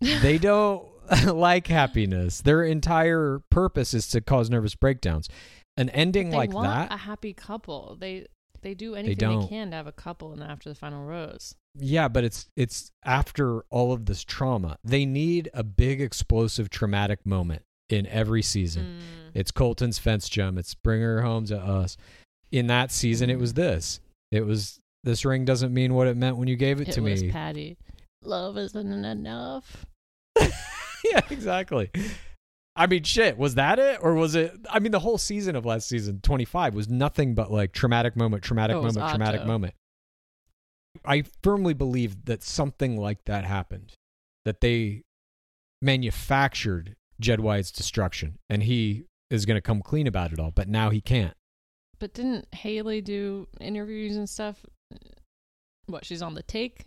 They 0.00 0.38
don't 0.38 0.86
like 1.26 1.66
happiness. 1.66 2.40
Their 2.40 2.62
entire 2.62 3.40
purpose 3.50 3.94
is 3.94 4.08
to 4.08 4.20
cause 4.20 4.50
nervous 4.50 4.74
breakdowns. 4.74 5.28
An 5.76 5.88
ending 5.90 6.30
they 6.30 6.36
like 6.36 6.52
want 6.52 6.68
that, 6.68 6.92
a 6.92 6.96
happy 6.98 7.32
couple. 7.32 7.96
They 7.98 8.26
they 8.62 8.74
do 8.74 8.94
anything 8.94 9.16
they, 9.16 9.34
don't. 9.34 9.48
can 9.48 9.70
to 9.70 9.76
have 9.76 9.86
a 9.86 9.92
couple 9.92 10.32
and 10.32 10.42
after 10.42 10.68
the 10.68 10.74
final 10.74 11.04
rose. 11.04 11.54
yeah, 11.78 12.08
but 12.08 12.24
it's 12.24 12.48
it's 12.56 12.90
after 13.04 13.60
all 13.70 13.92
of 13.92 14.06
this 14.06 14.24
trauma. 14.24 14.78
They 14.82 15.06
need 15.06 15.48
a 15.54 15.62
big 15.62 16.00
explosive 16.00 16.68
traumatic 16.68 17.24
moment 17.24 17.62
in 17.88 18.06
every 18.08 18.42
season. 18.42 18.98
Mm. 18.98 19.30
It's 19.34 19.50
Colton's 19.52 19.98
fence 19.98 20.28
jump. 20.28 20.58
It's 20.58 20.74
bring 20.74 21.00
her 21.00 21.22
home 21.22 21.44
to 21.46 21.58
us. 21.58 21.96
In 22.50 22.66
that 22.66 22.90
season, 22.90 23.30
it 23.30 23.38
was 23.38 23.54
this. 23.54 24.00
It 24.32 24.44
was 24.44 24.80
this 25.04 25.24
ring 25.24 25.44
doesn't 25.44 25.72
mean 25.72 25.94
what 25.94 26.08
it 26.08 26.16
meant 26.16 26.36
when 26.36 26.48
you 26.48 26.56
gave 26.56 26.80
it, 26.80 26.88
It 26.88 26.92
to 26.94 27.00
was 27.02 27.22
me. 27.22 27.30
Patty. 27.30 27.78
Love 28.22 28.58
isn't 28.58 29.04
enough. 29.04 29.86
yeah, 30.40 31.20
exactly. 31.30 31.90
I 32.76 32.86
mean, 32.86 33.02
shit, 33.02 33.36
was 33.36 33.56
that 33.56 33.78
it? 33.78 33.98
Or 34.02 34.14
was 34.14 34.34
it? 34.34 34.52
I 34.70 34.78
mean, 34.78 34.92
the 34.92 35.00
whole 35.00 35.18
season 35.18 35.56
of 35.56 35.66
last 35.66 35.88
season, 35.88 36.20
25, 36.22 36.74
was 36.74 36.88
nothing 36.88 37.34
but 37.34 37.50
like 37.50 37.72
traumatic 37.72 38.16
moment, 38.16 38.42
traumatic 38.42 38.76
Oh, 38.76 38.82
moment, 38.82 39.08
traumatic 39.08 39.44
moment. 39.44 39.74
I 41.04 41.24
firmly 41.42 41.74
believe 41.74 42.24
that 42.26 42.42
something 42.42 42.96
like 42.96 43.24
that 43.26 43.44
happened, 43.44 43.94
that 44.44 44.60
they 44.60 45.02
manufactured 45.82 46.94
Jed 47.20 47.40
Wyatt's 47.40 47.70
destruction, 47.72 48.38
and 48.48 48.62
he 48.62 49.04
is 49.30 49.44
going 49.44 49.56
to 49.56 49.60
come 49.60 49.82
clean 49.82 50.06
about 50.06 50.32
it 50.32 50.38
all, 50.38 50.50
but 50.50 50.68
now 50.68 50.90
he 50.90 51.00
can't. 51.00 51.34
But 51.98 52.14
didn't 52.14 52.46
Haley 52.54 53.00
do 53.00 53.48
interviews 53.60 54.16
and 54.16 54.28
stuff? 54.28 54.64
What, 55.86 56.04
she's 56.04 56.22
on 56.22 56.34
the 56.34 56.42
take? 56.42 56.84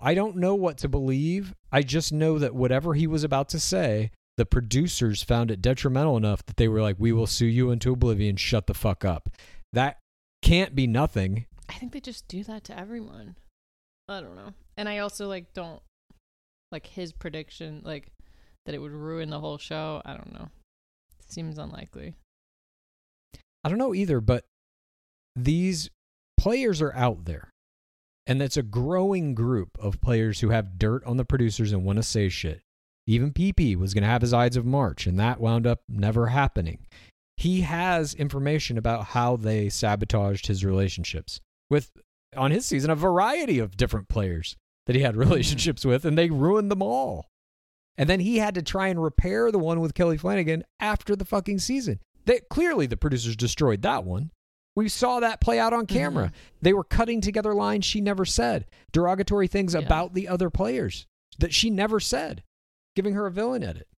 I 0.00 0.14
don't 0.14 0.36
know 0.36 0.54
what 0.54 0.78
to 0.78 0.88
believe. 0.88 1.54
I 1.70 1.82
just 1.82 2.12
know 2.12 2.38
that 2.38 2.54
whatever 2.54 2.94
he 2.94 3.06
was 3.06 3.24
about 3.24 3.48
to 3.50 3.60
say, 3.60 4.10
the 4.36 4.46
producers 4.46 5.22
found 5.22 5.50
it 5.50 5.62
detrimental 5.62 6.16
enough 6.16 6.44
that 6.46 6.56
they 6.56 6.68
were 6.68 6.82
like, 6.82 6.96
"We 6.98 7.12
will 7.12 7.26
sue 7.26 7.46
you 7.46 7.70
into 7.70 7.92
oblivion. 7.92 8.36
Shut 8.36 8.66
the 8.66 8.74
fuck 8.74 9.04
up." 9.04 9.28
That 9.72 9.98
can't 10.42 10.74
be 10.74 10.86
nothing. 10.86 11.46
I 11.68 11.74
think 11.74 11.92
they 11.92 12.00
just 12.00 12.28
do 12.28 12.42
that 12.44 12.64
to 12.64 12.78
everyone. 12.78 13.36
I 14.08 14.20
don't 14.20 14.36
know. 14.36 14.52
And 14.76 14.88
I 14.88 14.98
also 14.98 15.28
like 15.28 15.52
don't 15.54 15.80
like 16.72 16.86
his 16.86 17.12
prediction 17.12 17.82
like 17.84 18.10
that 18.66 18.74
it 18.74 18.78
would 18.78 18.92
ruin 18.92 19.30
the 19.30 19.40
whole 19.40 19.58
show. 19.58 20.02
I 20.04 20.14
don't 20.14 20.32
know. 20.32 20.48
Seems 21.28 21.58
unlikely. 21.58 22.14
I 23.62 23.68
don't 23.68 23.78
know 23.78 23.94
either, 23.94 24.20
but 24.20 24.44
these 25.36 25.88
players 26.36 26.82
are 26.82 26.94
out 26.94 27.24
there. 27.24 27.50
And 28.26 28.40
that's 28.40 28.56
a 28.56 28.62
growing 28.62 29.34
group 29.34 29.76
of 29.78 30.00
players 30.00 30.40
who 30.40 30.50
have 30.50 30.78
dirt 30.78 31.04
on 31.04 31.16
the 31.16 31.24
producers 31.24 31.72
and 31.72 31.84
want 31.84 31.96
to 31.96 32.02
say 32.02 32.28
shit. 32.28 32.62
Even 33.06 33.32
PP 33.32 33.76
was 33.76 33.92
going 33.92 34.02
to 34.02 34.08
have 34.08 34.22
his 34.22 34.32
Ides 34.32 34.56
of 34.56 34.64
March, 34.64 35.06
and 35.06 35.18
that 35.20 35.40
wound 35.40 35.66
up 35.66 35.82
never 35.88 36.28
happening. 36.28 36.86
He 37.36 37.60
has 37.62 38.14
information 38.14 38.78
about 38.78 39.06
how 39.06 39.36
they 39.36 39.68
sabotaged 39.68 40.46
his 40.46 40.64
relationships 40.64 41.40
with, 41.68 41.90
on 42.34 42.50
his 42.50 42.64
season, 42.64 42.90
a 42.90 42.94
variety 42.94 43.58
of 43.58 43.76
different 43.76 44.08
players 44.08 44.56
that 44.86 44.96
he 44.96 45.02
had 45.02 45.14
hmm. 45.14 45.20
relationships 45.20 45.84
with, 45.84 46.04
and 46.04 46.16
they 46.16 46.30
ruined 46.30 46.70
them 46.70 46.82
all. 46.82 47.28
And 47.96 48.08
then 48.08 48.20
he 48.20 48.38
had 48.38 48.54
to 48.54 48.62
try 48.62 48.88
and 48.88 49.02
repair 49.02 49.52
the 49.52 49.58
one 49.58 49.80
with 49.80 49.94
Kelley 49.94 50.16
Flanagan 50.16 50.64
after 50.80 51.14
the 51.14 51.24
fucking 51.24 51.60
season. 51.60 52.00
They, 52.24 52.40
clearly, 52.50 52.86
the 52.86 52.96
producers 52.96 53.36
destroyed 53.36 53.82
that 53.82 54.04
one. 54.04 54.30
We 54.76 54.88
saw 54.88 55.20
that 55.20 55.40
play 55.40 55.58
out 55.58 55.72
on 55.72 55.86
mm-hmm. 55.86 55.96
camera. 55.96 56.32
They 56.62 56.72
were 56.72 56.84
cutting 56.84 57.20
together 57.20 57.54
lines 57.54 57.84
she 57.84 58.00
never 58.00 58.24
said, 58.24 58.66
derogatory 58.92 59.46
things 59.48 59.74
Yeah. 59.74 59.80
about 59.80 60.14
the 60.14 60.28
other 60.28 60.50
players 60.50 61.06
that 61.38 61.54
she 61.54 61.70
never 61.70 62.00
said, 62.00 62.42
giving 62.96 63.14
her 63.14 63.26
a 63.26 63.30
villain 63.30 63.62
edit. 63.62 63.88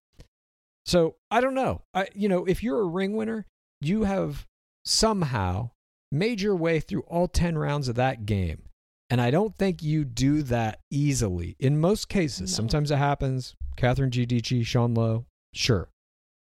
So 0.85 1.15
I 1.29 1.41
don't 1.41 1.55
know. 1.55 1.81
I, 1.93 2.07
you 2.13 2.29
know, 2.29 2.45
if 2.45 2.63
you're 2.63 2.79
a 2.81 2.85
ring 2.85 3.15
winner, 3.15 3.45
you 3.81 4.03
have 4.05 4.45
somehow 4.85 5.71
made 6.11 6.41
your 6.41 6.55
way 6.55 6.79
through 6.79 7.01
all 7.01 7.27
10 7.27 7.57
rounds 7.57 7.89
of 7.89 7.95
that 7.95 8.25
game. 8.25 8.63
And 9.09 9.21
I 9.21 9.31
don't 9.31 9.55
think 9.55 9.81
you 9.81 10.05
do 10.05 10.43
that 10.43 10.79
easily. 10.91 11.55
In 11.59 11.79
most 11.79 12.09
cases, 12.09 12.51
No. 12.51 12.55
sometimes 12.55 12.91
it 12.91 12.97
happens. 12.97 13.55
Catherine 13.75 14.11
Giudici, 14.11 14.65
Sean 14.65 14.93
Lowe, 14.93 15.25
sure. 15.53 15.89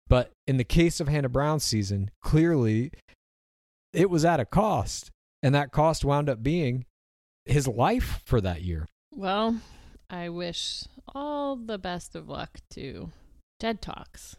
But 0.07 0.31
in 0.47 0.57
the 0.57 0.63
case 0.65 0.99
of 0.99 1.07
Hannah 1.07 1.29
Brown's 1.29 1.63
season, 1.63 2.11
clearly 2.21 2.91
it 3.93 4.09
was 4.09 4.25
at 4.25 4.39
a 4.39 4.45
cost. 4.45 5.11
And 5.43 5.55
that 5.55 5.71
cost 5.71 6.05
wound 6.05 6.29
up 6.29 6.43
being 6.43 6.85
his 7.45 7.67
life 7.67 8.21
for 8.25 8.39
that 8.41 8.61
year. 8.61 8.87
Well, 9.11 9.59
I 10.09 10.29
wish 10.29 10.83
all 11.15 11.55
the 11.55 11.77
best 11.77 12.15
of 12.15 12.29
luck 12.29 12.59
to 12.71 13.11
Jed 13.59 13.81
Talks. 13.81 14.35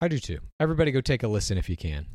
I 0.00 0.08
do 0.08 0.18
too. 0.18 0.40
Everybody 0.60 0.90
go 0.90 1.00
take 1.00 1.22
a 1.22 1.28
listen 1.28 1.56
if 1.56 1.70
you 1.70 1.76
can. 1.76 2.06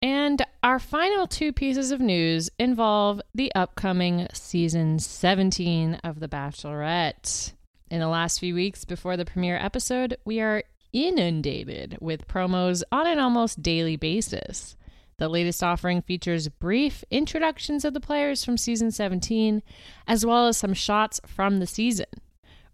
And 0.00 0.44
our 0.62 0.78
final 0.78 1.26
two 1.26 1.52
pieces 1.52 1.90
of 1.90 2.00
news 2.00 2.50
involve 2.58 3.20
the 3.34 3.50
upcoming 3.54 4.26
season 4.32 4.98
17 4.98 5.94
of 6.04 6.20
The 6.20 6.28
Bachelorette. 6.28 7.52
In 7.90 8.00
the 8.00 8.08
last 8.08 8.38
few 8.38 8.54
weeks 8.54 8.84
before 8.84 9.16
the 9.16 9.24
premiere 9.24 9.56
episode, 9.56 10.16
we 10.24 10.40
are 10.40 10.62
inundated 10.92 11.98
with 12.00 12.28
promos 12.28 12.82
on 12.92 13.06
an 13.06 13.18
almost 13.18 13.62
daily 13.62 13.96
basis. 13.96 14.76
The 15.18 15.28
latest 15.28 15.62
offering 15.62 16.02
features 16.02 16.48
brief 16.48 17.04
introductions 17.10 17.84
of 17.84 17.94
the 17.94 18.00
players 18.00 18.44
from 18.44 18.56
season 18.56 18.90
17, 18.90 19.62
as 20.06 20.26
well 20.26 20.48
as 20.48 20.56
some 20.56 20.74
shots 20.74 21.20
from 21.26 21.58
the 21.58 21.66
season. 21.66 22.06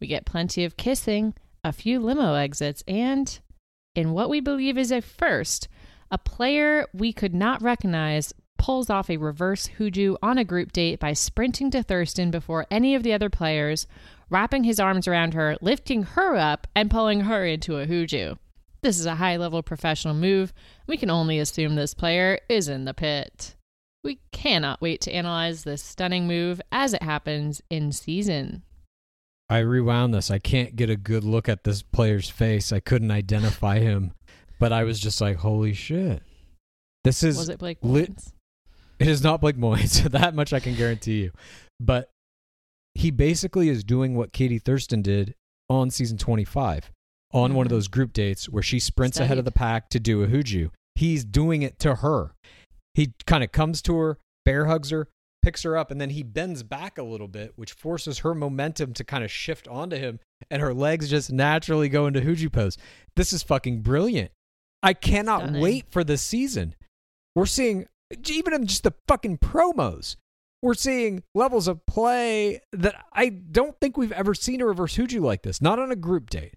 We 0.00 0.06
get 0.06 0.24
plenty 0.24 0.64
of 0.64 0.76
kissing, 0.76 1.34
a 1.62 1.72
few 1.72 2.00
limo 2.00 2.34
exits, 2.34 2.82
and, 2.88 3.38
in 3.94 4.12
what 4.12 4.30
we 4.30 4.40
believe 4.40 4.78
is 4.78 4.90
a 4.90 5.02
first, 5.02 5.68
a 6.10 6.18
player 6.18 6.86
we 6.94 7.12
could 7.12 7.34
not 7.34 7.62
recognize 7.62 8.32
pulls 8.60 8.90
off 8.90 9.08
a 9.08 9.16
reverse 9.16 9.70
hooju 9.78 10.16
on 10.22 10.36
a 10.36 10.44
group 10.44 10.70
date 10.72 11.00
by 11.00 11.14
sprinting 11.14 11.70
to 11.70 11.82
Thurston 11.82 12.30
before 12.30 12.66
any 12.70 12.94
of 12.94 13.02
the 13.02 13.12
other 13.12 13.30
players, 13.30 13.86
wrapping 14.28 14.64
his 14.64 14.78
arms 14.78 15.08
around 15.08 15.32
her, 15.34 15.56
lifting 15.62 16.02
her 16.02 16.36
up, 16.36 16.66
and 16.74 16.90
pulling 16.90 17.22
her 17.22 17.44
into 17.46 17.78
a 17.78 17.86
hooju. 17.86 18.36
This 18.82 18.98
is 18.98 19.06
a 19.06 19.16
high 19.16 19.36
level 19.36 19.62
professional 19.62 20.14
move. 20.14 20.52
We 20.86 20.96
can 20.96 21.10
only 21.10 21.38
assume 21.38 21.74
this 21.74 21.94
player 21.94 22.38
is 22.48 22.68
in 22.68 22.84
the 22.84 22.94
pit. 22.94 23.54
We 24.02 24.20
cannot 24.32 24.80
wait 24.80 25.00
to 25.02 25.12
analyze 25.12 25.64
this 25.64 25.82
stunning 25.82 26.26
move 26.26 26.60
as 26.72 26.94
it 26.94 27.02
happens 27.02 27.60
in 27.68 27.92
season. 27.92 28.62
I 29.50 29.58
rewound 29.58 30.14
this. 30.14 30.30
I 30.30 30.38
can't 30.38 30.76
get 30.76 30.88
a 30.88 30.96
good 30.96 31.24
look 31.24 31.48
at 31.48 31.64
this 31.64 31.82
player's 31.82 32.30
face. 32.30 32.72
I 32.72 32.80
couldn't 32.80 33.10
identify 33.10 33.78
him. 33.80 34.12
but 34.58 34.72
I 34.72 34.84
was 34.84 35.00
just 35.00 35.20
like, 35.20 35.36
holy 35.38 35.72
shit. 35.74 36.22
This 37.04 37.22
is 37.22 37.36
Was 37.36 37.48
it 37.48 37.58
Blake 37.58 37.78
lit- 37.82 38.14
Moynes? 38.16 38.32
It 38.98 39.08
is 39.08 39.22
not 39.22 39.40
Blake 39.40 39.56
Moynes, 39.56 40.02
that 40.10 40.34
much 40.34 40.52
I 40.52 40.60
can 40.60 40.74
guarantee 40.74 41.22
you. 41.22 41.30
But 41.80 42.10
he 42.94 43.10
basically 43.10 43.68
is 43.68 43.82
doing 43.84 44.14
what 44.14 44.32
Katie 44.32 44.58
Thurston 44.58 45.00
did 45.02 45.34
on 45.68 45.90
season 45.90 46.16
25 46.18 46.90
on 47.32 47.54
one 47.54 47.66
of 47.66 47.70
those 47.70 47.88
group 47.88 48.12
dates 48.12 48.48
where 48.48 48.62
she 48.62 48.80
sprints 48.80 49.20
ahead 49.20 49.38
of 49.38 49.44
the 49.44 49.52
pack 49.52 49.88
to 49.90 50.00
do 50.00 50.22
a 50.22 50.26
hooju. 50.26 50.70
He's 50.94 51.24
doing 51.24 51.62
it 51.62 51.78
to 51.80 51.96
her. 51.96 52.34
He 52.94 53.14
kind 53.26 53.44
of 53.44 53.52
comes 53.52 53.80
to 53.82 53.96
her, 53.98 54.18
bear 54.44 54.66
hugs 54.66 54.90
her, 54.90 55.08
picks 55.42 55.62
her 55.62 55.76
up, 55.76 55.90
and 55.90 56.00
then 56.00 56.10
he 56.10 56.22
bends 56.22 56.62
back 56.62 56.98
a 56.98 57.02
little 57.02 57.28
bit, 57.28 57.52
which 57.56 57.72
forces 57.72 58.18
her 58.18 58.34
momentum 58.34 58.92
to 58.94 59.04
kind 59.04 59.24
of 59.24 59.30
shift 59.30 59.68
onto 59.68 59.96
him, 59.96 60.18
and 60.50 60.60
her 60.60 60.74
legs 60.74 61.08
just 61.08 61.30
naturally 61.30 61.88
go 61.88 62.06
into 62.06 62.20
hooju 62.20 62.52
pose. 62.52 62.76
This 63.16 63.32
is 63.32 63.42
fucking 63.42 63.82
brilliant. 63.82 64.32
I 64.82 64.92
cannot 64.92 65.42
Stunning. 65.42 65.62
wait 65.62 65.86
for 65.90 66.02
this 66.02 66.22
season. 66.22 66.74
We're 67.34 67.46
seeing 67.46 67.86
even 68.28 68.52
in 68.52 68.66
just 68.66 68.82
the 68.82 68.94
fucking 69.06 69.38
promos, 69.38 70.16
we're 70.62 70.74
seeing 70.74 71.22
levels 71.34 71.68
of 71.68 71.86
play 71.86 72.60
that 72.72 72.94
I 73.12 73.28
don't 73.28 73.78
think 73.80 73.96
we've 73.96 74.12
ever 74.12 74.34
seen 74.34 74.60
a 74.60 74.66
reverse 74.66 74.96
Hooju 74.96 75.20
like 75.20 75.42
this. 75.42 75.62
Not 75.62 75.78
on 75.78 75.90
a 75.90 75.96
group 75.96 76.28
date. 76.28 76.54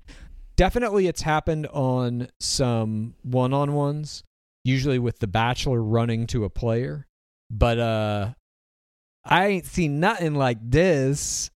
Definitely, 0.55 1.07
it's 1.07 1.21
happened 1.23 1.67
on 1.67 2.27
some 2.39 3.15
one-on-ones, 3.23 4.23
usually 4.63 4.99
with 4.99 5.19
the 5.19 5.27
Bachelor 5.27 5.81
running 5.81 6.27
to 6.27 6.43
a 6.43 6.49
player. 6.49 7.07
But 7.49 7.79
uh, 7.79 8.33
I 9.25 9.47
ain't 9.47 9.65
seen 9.65 9.99
nothing 9.99 10.35
like 10.35 10.57
this. 10.61 11.49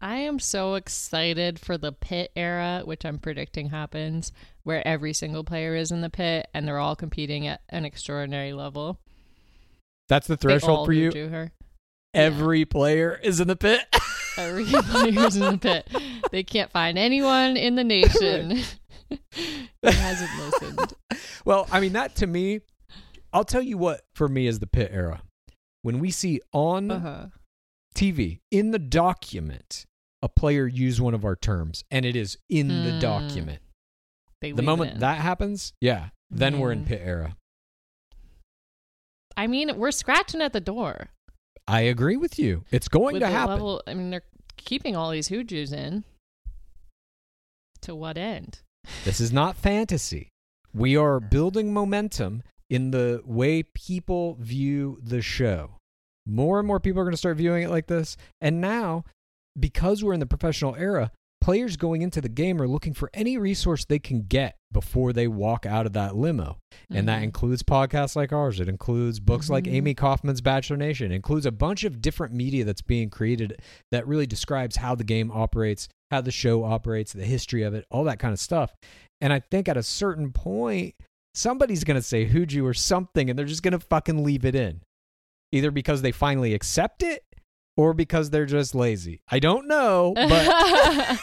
I 0.00 0.16
am 0.16 0.40
so 0.40 0.74
excited 0.74 1.60
for 1.60 1.78
the 1.78 1.92
pit 1.92 2.32
era, 2.34 2.82
which 2.84 3.04
I'm 3.04 3.18
predicting 3.18 3.68
happens, 3.68 4.32
where 4.64 4.86
every 4.86 5.12
single 5.12 5.44
player 5.44 5.76
is 5.76 5.92
in 5.92 6.00
the 6.00 6.10
pit 6.10 6.48
and 6.52 6.66
they're 6.66 6.78
all 6.78 6.96
competing 6.96 7.46
at 7.46 7.60
an 7.68 7.84
extraordinary 7.84 8.52
level. 8.52 8.98
That's 10.08 10.26
the 10.26 10.36
threshold 10.36 10.86
for 10.86 10.92
you. 10.92 11.50
Every 12.12 12.64
player 12.64 13.18
is 13.22 13.40
in 13.40 13.48
the 13.48 13.56
pit. 13.56 13.80
Every 14.38 14.64
player's 14.82 15.36
in 15.36 15.52
the 15.52 15.58
pit. 15.58 15.88
They 16.30 16.42
can't 16.42 16.70
find 16.70 16.98
anyone 16.98 17.56
in 17.56 17.74
the 17.76 17.84
nation 17.84 18.62
who 19.10 19.16
hasn't 19.88 20.34
listened. 20.36 20.94
well, 21.44 21.66
I 21.70 21.80
mean, 21.80 21.92
that 21.92 22.14
to 22.16 22.26
me, 22.26 22.60
I'll 23.32 23.44
tell 23.44 23.62
you 23.62 23.76
what 23.78 24.02
for 24.14 24.28
me 24.28 24.46
is 24.46 24.58
the 24.58 24.66
pit 24.66 24.90
era. 24.92 25.22
When 25.82 25.98
we 25.98 26.10
see 26.10 26.40
on 26.52 26.90
Uh-huh. 26.90 27.26
TV 27.94 28.38
in 28.50 28.70
the 28.70 28.78
document 28.78 29.84
a 30.22 30.28
player 30.28 30.66
use 30.66 31.00
one 31.00 31.12
of 31.14 31.24
our 31.24 31.36
terms 31.36 31.84
and 31.90 32.06
it 32.06 32.14
is 32.16 32.38
in 32.48 32.84
the 32.84 32.92
Hmm. 32.92 32.98
document. 33.00 33.58
They 34.40 34.52
The 34.52 34.62
moment 34.62 35.00
that 35.00 35.18
happens, 35.20 35.72
yeah, 35.80 36.10
then 36.30 36.58
we're 36.58 36.72
in 36.72 36.84
Mm. 36.84 36.86
pit 36.86 37.00
era. 37.04 37.36
I 39.36 39.46
mean, 39.46 39.76
we're 39.78 39.90
scratching 39.92 40.40
at 40.42 40.52
the 40.52 40.60
door. 40.60 41.08
I 41.66 41.82
agree 41.82 42.16
with 42.16 42.38
you. 42.38 42.64
It's 42.70 42.88
going 42.88 43.14
with 43.14 43.22
to 43.22 43.28
happen. 43.28 43.54
Level, 43.54 43.82
I 43.86 43.94
mean, 43.94 44.10
they're 44.10 44.22
keeping 44.56 44.96
all 44.96 45.10
these 45.10 45.28
hoojus 45.28 45.72
in. 45.72 46.04
To 47.82 47.94
what 47.94 48.16
end? 48.16 48.60
This 49.04 49.20
is 49.20 49.32
not 49.32 49.56
fantasy. 49.56 50.28
We 50.74 50.96
are 50.96 51.20
building 51.20 51.72
momentum 51.72 52.42
in 52.70 52.90
the 52.90 53.22
way 53.24 53.62
people 53.62 54.36
view 54.40 54.98
the 55.02 55.20
show. 55.20 55.76
More 56.24 56.58
and 56.58 56.66
more 56.66 56.80
people 56.80 57.00
are 57.00 57.04
going 57.04 57.12
to 57.12 57.18
start 57.18 57.36
viewing 57.36 57.64
it 57.64 57.70
like 57.70 57.86
this. 57.86 58.16
And 58.40 58.60
now, 58.60 59.04
because 59.58 60.02
we're 60.02 60.14
in 60.14 60.20
the 60.20 60.26
professional 60.26 60.74
era, 60.76 61.10
players 61.42 61.76
going 61.76 62.02
into 62.02 62.20
the 62.20 62.28
game 62.28 62.62
are 62.62 62.68
looking 62.68 62.94
for 62.94 63.10
any 63.12 63.36
resource 63.36 63.84
they 63.84 63.98
can 63.98 64.22
get 64.22 64.56
before 64.70 65.12
they 65.12 65.26
walk 65.26 65.66
out 65.66 65.86
of 65.86 65.92
that 65.92 66.14
limo. 66.16 66.58
And 66.88 67.08
that 67.08 67.20
Mhm. 67.20 67.24
includes 67.24 67.64
podcasts 67.64 68.14
like 68.14 68.32
ours. 68.32 68.60
It 68.60 68.68
includes 68.68 69.18
books 69.18 69.50
like 69.50 69.64
Mhm. 69.64 69.72
Amy 69.72 69.94
Kaufman's 69.94 70.40
Bachelor 70.40 70.76
Nation. 70.76 71.10
It 71.10 71.16
includes 71.16 71.44
a 71.44 71.50
bunch 71.50 71.82
of 71.82 72.00
different 72.00 72.32
media 72.32 72.64
that's 72.64 72.80
being 72.80 73.10
created 73.10 73.60
that 73.90 74.06
really 74.06 74.26
describes 74.26 74.76
how 74.76 74.94
the 74.94 75.02
game 75.04 75.32
operates, 75.32 75.88
how 76.12 76.20
the 76.20 76.30
show 76.30 76.62
operates, 76.62 77.12
the 77.12 77.26
history 77.26 77.62
of 77.62 77.74
it, 77.74 77.86
all 77.90 78.04
that 78.04 78.20
kind 78.20 78.32
of 78.32 78.38
stuff. 78.38 78.72
And 79.20 79.32
I 79.32 79.40
think 79.40 79.68
at 79.68 79.76
a 79.76 79.82
certain 79.82 80.30
point, 80.30 80.94
somebody's 81.34 81.82
going 81.82 81.98
to 81.98 82.02
say 82.02 82.26
Hooju 82.26 82.62
or 82.62 82.74
something, 82.74 83.28
and 83.28 83.36
they're 83.38 83.46
just 83.46 83.64
going 83.64 83.72
to 83.72 83.80
fucking 83.80 84.22
leave 84.22 84.44
it 84.44 84.54
in. 84.54 84.82
Either 85.50 85.72
because 85.72 86.02
they 86.02 86.12
finally 86.12 86.54
accept 86.54 87.02
it 87.02 87.24
or 87.76 87.94
because 87.94 88.30
they're 88.30 88.46
just 88.46 88.74
lazy. 88.74 89.22
I 89.30 89.38
don't 89.38 89.66
know, 89.68 90.12
but. 90.14 91.20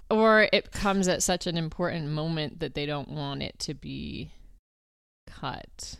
or 0.10 0.48
it 0.52 0.72
comes 0.72 1.08
at 1.08 1.22
such 1.22 1.46
an 1.46 1.56
important 1.56 2.08
moment 2.08 2.60
that 2.60 2.74
they 2.74 2.86
don't 2.86 3.08
want 3.08 3.42
it 3.42 3.58
to 3.60 3.74
be 3.74 4.32
cut 5.26 5.96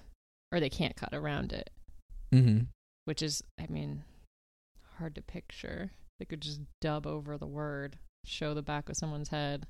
or 0.53 0.61
they 0.61 0.68
can't 0.68 0.97
cut 0.97 1.14
around 1.14 1.53
it 1.53 1.70
Mhm. 2.34 2.66
which 3.05 3.22
is 3.22 3.43
i 3.61 3.66
mean 3.68 4.03
hard 4.99 5.14
to 5.14 5.22
picture 5.22 5.93
they 6.18 6.24
could 6.24 6.41
just 6.41 6.61
dub 6.80 7.07
over 7.07 7.38
the 7.38 7.47
word 7.47 7.99
show 8.24 8.53
the 8.53 8.62
back 8.62 8.88
of 8.88 8.97
someone's 8.97 9.28
head 9.28 9.66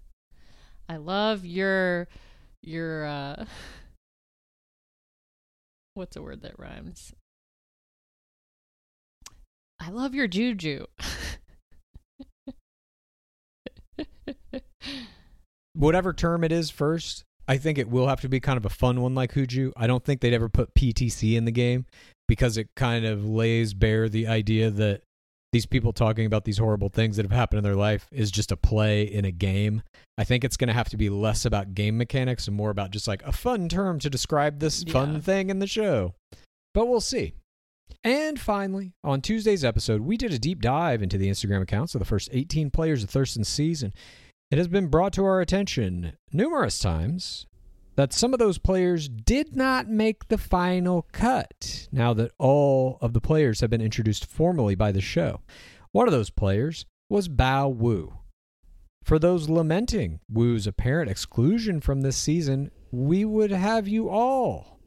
i 0.89 0.97
love 0.97 1.45
your 1.45 2.09
your 2.63 3.05
uh 3.05 3.45
what's 5.95 6.17
a 6.17 6.23
word 6.23 6.43
that 6.43 6.59
rhymes 6.59 7.13
i 9.81 9.91
love 9.91 10.15
your 10.15 10.29
juju 10.29 10.87
whatever 15.75 16.13
term 16.13 16.45
it 16.45 16.53
is 16.53 16.71
first, 16.71 17.25
I 17.49 17.57
think 17.59 17.79
it 17.79 17.89
will 17.89 18.07
have 18.07 18.21
to 18.21 18.29
be 18.29 18.41
kind 18.41 18.57
of 18.57 18.67
a 18.67 18.71
fun 18.71 19.01
one 19.01 19.15
like 19.15 19.33
Hooju. 19.33 19.73
I 19.77 19.87
don't 19.87 20.05
think 20.05 20.21
they'd 20.21 20.35
ever 20.35 20.49
put 20.49 20.75
PTC 20.75 21.37
in 21.37 21.45
the 21.45 21.53
game 21.53 21.87
because 22.29 22.57
it 22.57 22.69
kind 22.77 23.05
of 23.05 23.25
lays 23.25 23.75
bare 23.75 24.09
the 24.09 24.29
idea 24.29 24.71
that 24.71 25.03
these 25.53 25.67
people 25.67 25.93
talking 25.93 26.27
about 26.27 26.45
these 26.45 26.59
horrible 26.59 26.91
things 26.91 27.17
that 27.17 27.25
have 27.25 27.33
happened 27.33 27.59
in 27.59 27.65
their 27.65 27.75
life 27.75 28.07
is 28.13 28.31
just 28.31 28.53
a 28.53 28.57
play 28.57 29.03
in 29.03 29.25
a 29.25 29.33
game. 29.33 29.83
I 30.17 30.23
think 30.23 30.45
it's 30.45 30.57
going 30.57 30.69
to 30.69 30.75
have 30.75 30.91
to 30.91 30.97
be 30.97 31.09
less 31.09 31.45
about 31.45 31.75
game 31.75 31.99
mechanics 31.99 32.47
and 32.47 32.57
more 32.57 32.71
about 32.71 32.93
just 32.93 33.09
like 33.09 33.23
a 33.25 33.33
fun 33.33 33.69
term 33.69 33.99
to 34.01 34.11
describe 34.11 34.61
this 34.61 34.85
fun 34.85 35.21
thing 35.21 35.51
in 35.51 35.59
the 35.59 35.67
show. 35.67 36.15
But 36.73 36.87
we'll 36.87 37.01
see. 37.01 37.33
And 38.03 38.39
finally, 38.39 38.95
on 39.05 39.21
Tuesday's 39.21 39.65
episode, 39.65 40.01
we 40.03 40.17
did 40.17 40.33
a 40.33 40.39
deep 40.39 40.61
dive 40.61 41.03
into 41.03 41.19
the 41.19 41.29
Instagram 41.29 41.63
accounts 41.63 41.95
of 41.95 41.99
the 41.99 42.05
first 42.05 42.29
18 42.33 42.71
players 42.71 43.03
of 43.03 43.11
Thurston's 43.11 43.49
season. 43.49 43.93
It 44.51 44.59
has 44.59 44.69
been 44.69 44.89
brought 44.89 45.13
to 45.15 45.25
our 45.25 45.41
attention 45.41 46.15
numerous 46.33 46.79
times 46.79 47.47
that 47.97 48.13
some 48.13 48.33
of 48.33 48.39
those 48.39 48.59
players 48.59 49.09
did 49.09 49.55
not 49.55 49.89
make 49.89 50.29
the 50.29 50.39
final 50.39 51.07
cut 51.13 51.89
now 51.93 52.15
that 52.15 52.33
all 52.39 52.99
of 53.01 53.13
the 53.13 53.21
players 53.21 53.61
have 53.61 53.71
been 53.71 53.81
introduced 53.81 54.27
formally 54.27 54.75
by 54.75 54.91
the 54.91 55.01
show. 55.01 55.41
One 55.93 56.09
of 56.09 56.13
those 56.13 56.31
players 56.31 56.87
was 57.09 57.29
Bao 57.29 57.75
Wu. 57.75 58.15
For 59.05 59.19
those 59.19 59.49
lamenting 59.49 60.21
Wu's 60.29 60.67
apparent 60.67 61.11
exclusion 61.11 61.81
from 61.81 62.01
this 62.01 62.17
season, 62.17 62.71
we 62.91 63.25
would 63.25 63.51
have 63.51 63.87
you 63.87 64.09
all 64.09 64.80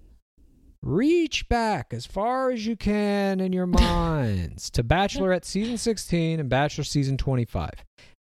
reach 0.84 1.48
back 1.48 1.94
as 1.94 2.06
far 2.06 2.52
as 2.52 2.68
you 2.68 2.76
can 2.76 3.40
in 3.40 3.54
your 3.54 3.66
minds 3.66 4.70
to 4.70 4.84
Bachelorette 4.84 5.46
season 5.46 5.78
16 5.78 6.42
and 6.42 6.50
Bachelor 6.50 6.84
season 6.84 7.18
25 7.18 7.72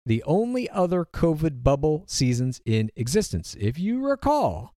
the 0.06 0.24
only 0.24 0.70
other 0.70 1.06
COVID 1.06 1.64
bubble 1.64 2.04
seasons 2.08 2.62
in 2.66 2.90
existence. 2.96 3.56
If 3.60 3.78
you 3.78 4.06
recall, 4.06 4.74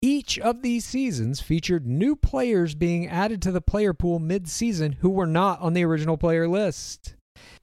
each 0.00 0.38
of 0.38 0.62
these 0.62 0.84
seasons 0.84 1.40
featured 1.40 1.86
new 1.86 2.16
players 2.16 2.74
being 2.74 3.08
added 3.08 3.42
to 3.42 3.52
the 3.52 3.60
player 3.60 3.92
pool 3.92 4.18
mid 4.18 4.48
season 4.48 4.92
who 5.00 5.10
were 5.10 5.26
not 5.26 5.60
on 5.60 5.74
the 5.74 5.84
original 5.84 6.16
player 6.16 6.48
list. 6.48 7.15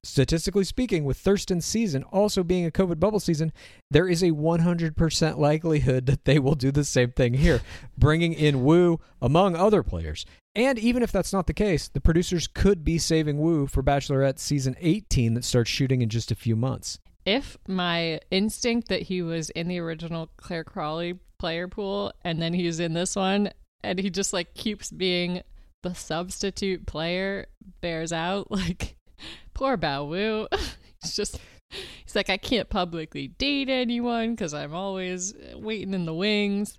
Statistically 0.04 0.64
speaking, 0.64 1.04
with 1.04 1.18
Thurston's 1.18 1.66
season 1.66 2.04
also 2.04 2.44
being 2.44 2.66
a 2.66 2.72
COVID 2.72 3.00
bubble 3.00 3.20
season, 3.20 3.52
there 3.92 4.08
is 4.08 4.24
a 4.24 4.32
100% 4.32 5.38
likelihood 5.38 6.06
that 6.06 6.26
they 6.26 6.40
will 6.40 6.56
do 6.56 6.72
the 6.72 6.84
same 6.84 7.12
thing 7.12 7.34
here, 7.36 7.62
bringing 7.98 8.34
in 8.34 8.64
Wu 8.64 9.00
among 9.22 9.56
other 9.56 9.84
players. 9.84 10.26
And 10.56 10.78
even 10.78 11.02
if 11.02 11.12
that's 11.12 11.34
not 11.34 11.48
the 11.48 11.54
case, 11.54 11.88
the 11.88 12.02
producers 12.02 12.48
could 12.48 12.84
be 12.84 12.98
saving 12.98 13.40
Wu 13.40 13.66
for 13.68 13.82
Bachelorette 13.82 14.40
season 14.40 14.76
18 14.80 15.34
that 15.34 15.44
starts 15.44 15.70
shooting 15.70 16.02
in 16.02 16.10
just 16.10 16.32
a 16.32 16.36
few 16.36 16.56
months. 16.56 17.00
if 17.26 17.58
my 17.68 18.20
instinct 18.32 18.90
that 18.90 19.04
he 19.04 19.22
was 19.22 19.50
in 19.52 19.68
the 19.68 19.80
original 19.80 20.30
Clare 20.38 20.64
Crawley 20.66 21.20
player 21.40 21.68
pool 21.68 22.12
and 22.24 22.42
then 22.42 22.54
he's 22.54 22.80
in 22.80 22.94
this 22.94 23.16
one 23.16 23.50
and 23.84 24.00
he 24.00 24.10
just 24.10 24.34
like 24.34 24.54
keeps 24.54 24.92
being 24.92 25.42
the 25.84 25.94
substitute 25.94 26.86
player 26.86 27.46
bears 27.82 28.14
out 28.14 28.50
like 28.62 28.96
poor 29.54 29.78
Bao 29.78 30.08
Wu 30.08 30.48
he's 31.02 31.16
just 31.16 31.40
he's 31.70 32.16
like 32.16 32.30
I 32.30 32.38
can't 32.38 32.70
publicly 32.70 33.28
date 33.28 33.70
anyone 33.70 34.36
cuz 34.36 34.54
I'm 34.54 34.74
always 34.74 35.34
waiting 35.56 35.94
in 35.94 36.06
the 36.06 36.14
wings 36.14 36.78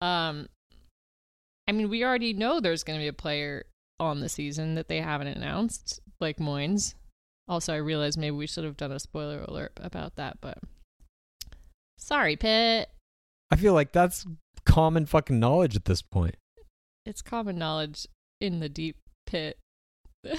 um 0.00 0.48
I 1.68 1.72
mean 1.72 1.88
we 1.88 2.04
already 2.04 2.32
know 2.32 2.60
there's 2.60 2.84
going 2.84 2.98
to 2.98 3.02
be 3.02 3.08
a 3.08 3.12
player 3.12 3.64
on 3.98 4.20
the 4.20 4.28
season 4.28 4.74
that 4.74 4.88
they 4.88 5.00
haven't 5.00 5.28
announced 5.28 6.00
like 6.20 6.38
Moynes 6.38 6.94
also, 7.48 7.72
I 7.72 7.76
realized 7.76 8.18
maybe 8.18 8.32
we 8.32 8.46
should 8.46 8.64
have 8.64 8.76
done 8.76 8.90
a 8.90 8.98
spoiler 8.98 9.44
alert 9.46 9.72
about 9.80 10.16
that, 10.16 10.38
but 10.40 10.58
sorry, 11.96 12.34
Pitt. 12.36 12.90
I 13.50 13.56
feel 13.56 13.72
like 13.72 13.92
that's 13.92 14.26
common 14.64 15.06
fucking 15.06 15.38
knowledge 15.38 15.76
at 15.76 15.84
this 15.84 16.02
point. 16.02 16.36
It's 17.04 17.22
common 17.22 17.56
knowledge 17.56 18.08
in 18.40 18.58
the 18.58 18.68
deep 18.68 18.96
pit 19.26 19.58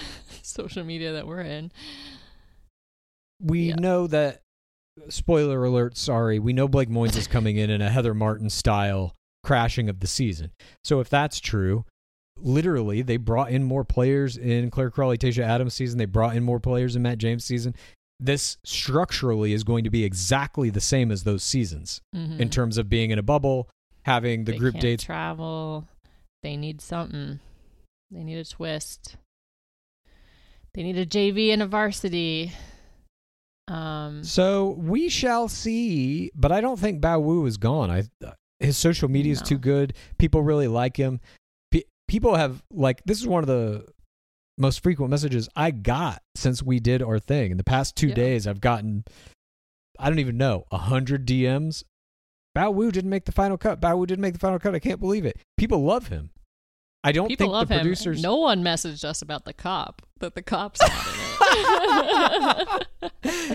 social 0.47 0.83
media 0.83 1.13
that 1.13 1.27
we're 1.27 1.41
in. 1.41 1.71
We 3.41 3.69
Yeah. 3.69 3.75
know 3.75 4.07
that. 4.07 4.41
Spoiler 5.09 5.63
alert! 5.63 5.95
Sorry, 5.95 6.39
we 6.39 6.53
know 6.53 6.67
Blake 6.67 6.89
Moynes 6.89 7.15
is 7.15 7.27
coming 7.27 7.57
in 7.57 7.69
in 7.69 7.81
a 7.83 7.89
Heather 7.91 8.15
Martin 8.15 8.49
style 8.49 9.13
crashing 9.43 9.89
of 9.89 9.99
the 9.99 10.07
season. 10.07 10.49
So 10.83 10.99
if 10.99 11.07
that's 11.07 11.39
true, 11.39 11.85
literally 12.35 13.03
they 13.03 13.17
brought 13.17 13.51
in 13.51 13.63
more 13.63 13.85
players 13.85 14.37
in 14.37 14.71
Clare 14.71 14.89
Crawley, 14.89 15.19
Tayshia 15.19 15.43
Adams 15.43 15.75
season. 15.75 15.99
They 15.99 16.05
brought 16.05 16.35
in 16.35 16.41
more 16.41 16.59
players 16.59 16.95
in 16.95 17.03
Matt 17.03 17.19
James 17.19 17.45
season. 17.45 17.75
This 18.19 18.57
structurally 18.65 19.53
is 19.53 19.63
going 19.63 19.83
to 19.83 19.91
be 19.91 20.03
exactly 20.03 20.71
the 20.71 20.81
same 20.81 21.11
as 21.11 21.23
those 21.23 21.43
seasons 21.43 22.01
Mhm. 22.15 22.39
in 22.39 22.49
terms 22.49 22.79
of 22.79 22.89
being 22.89 23.11
in 23.11 23.19
a 23.19 23.23
bubble, 23.23 23.69
having 24.03 24.45
the 24.45 24.53
They 24.53 24.57
group 24.57 24.79
dates. 24.79 25.03
travel. 25.03 25.87
They 26.41 26.57
need 26.57 26.81
something. 26.81 27.39
They 28.09 28.23
need 28.23 28.39
a 28.39 28.45
twist. 28.45 29.17
They 30.77 30.83
need 30.83 30.99
a 30.99 31.07
JV 31.07 31.51
and 31.51 31.63
a 31.63 31.65
varsity. 31.65 32.51
Um, 33.67 34.23
So 34.23 34.75
we 34.77 35.09
shall 35.09 35.47
see, 35.47 36.29
but 36.35 36.51
I 36.51 36.61
don't 36.61 36.79
think 36.79 37.01
Bao 37.01 37.19
Wu 37.19 37.47
is 37.47 37.57
gone. 37.57 37.89
I 37.89 38.03
his 38.59 38.77
social 38.77 39.09
media 39.09 39.31
is 39.31 39.41
too 39.41 39.57
good. 39.57 39.93
People 40.19 40.43
really 40.43 40.67
like 40.67 40.95
him. 40.95 41.19
Pe- 41.71 41.81
people 42.07 42.35
have 42.35 42.61
like 42.71 43.01
this 43.05 43.19
is 43.19 43.25
one 43.27 43.41
of 43.43 43.47
the 43.47 43.87
most 44.59 44.83
frequent 44.83 45.09
messages 45.09 45.49
I 45.55 45.71
got 45.71 46.21
since 46.35 46.61
we 46.61 46.79
did 46.79 47.01
our 47.01 47.17
thing. 47.17 47.49
In 47.49 47.57
the 47.57 47.63
past 47.63 47.95
two 47.95 48.09
Yeah. 48.09 48.15
days, 48.15 48.45
I've 48.45 48.61
gotten 48.61 49.03
I 49.97 50.09
don't 50.09 50.19
even 50.19 50.37
know 50.37 50.65
a 50.69 50.77
hundred 50.77 51.25
DMs. 51.25 51.85
Bao 52.55 52.71
Wu 52.71 52.91
didn't 52.91 53.09
make 53.09 53.25
the 53.25 53.31
final 53.31 53.57
cut. 53.57 53.81
Bao 53.81 53.97
Wu 53.97 54.05
didn't 54.05 54.21
make 54.21 54.33
the 54.33 54.39
final 54.39 54.59
cut. 54.59 54.75
I 54.75 54.79
can't 54.79 54.99
believe 54.99 55.25
it. 55.25 55.39
People 55.57 55.83
love 55.83 56.09
him. 56.09 56.29
I 57.07 57.13
don't 57.13 57.29
people 57.29 57.45
think 57.45 57.53
love 57.53 57.67
the 57.69 57.75
him. 57.75 57.81
producers. 57.81 58.21
No 58.21 58.35
one 58.35 58.63
messaged 58.63 59.05
us 59.05 59.21
about 59.21 59.45
the 59.45 59.53
cop. 59.53 60.01
but 60.19 60.35
the 60.35 60.41
cop's 60.41 60.81
not 60.81 60.91
in 62.67 62.87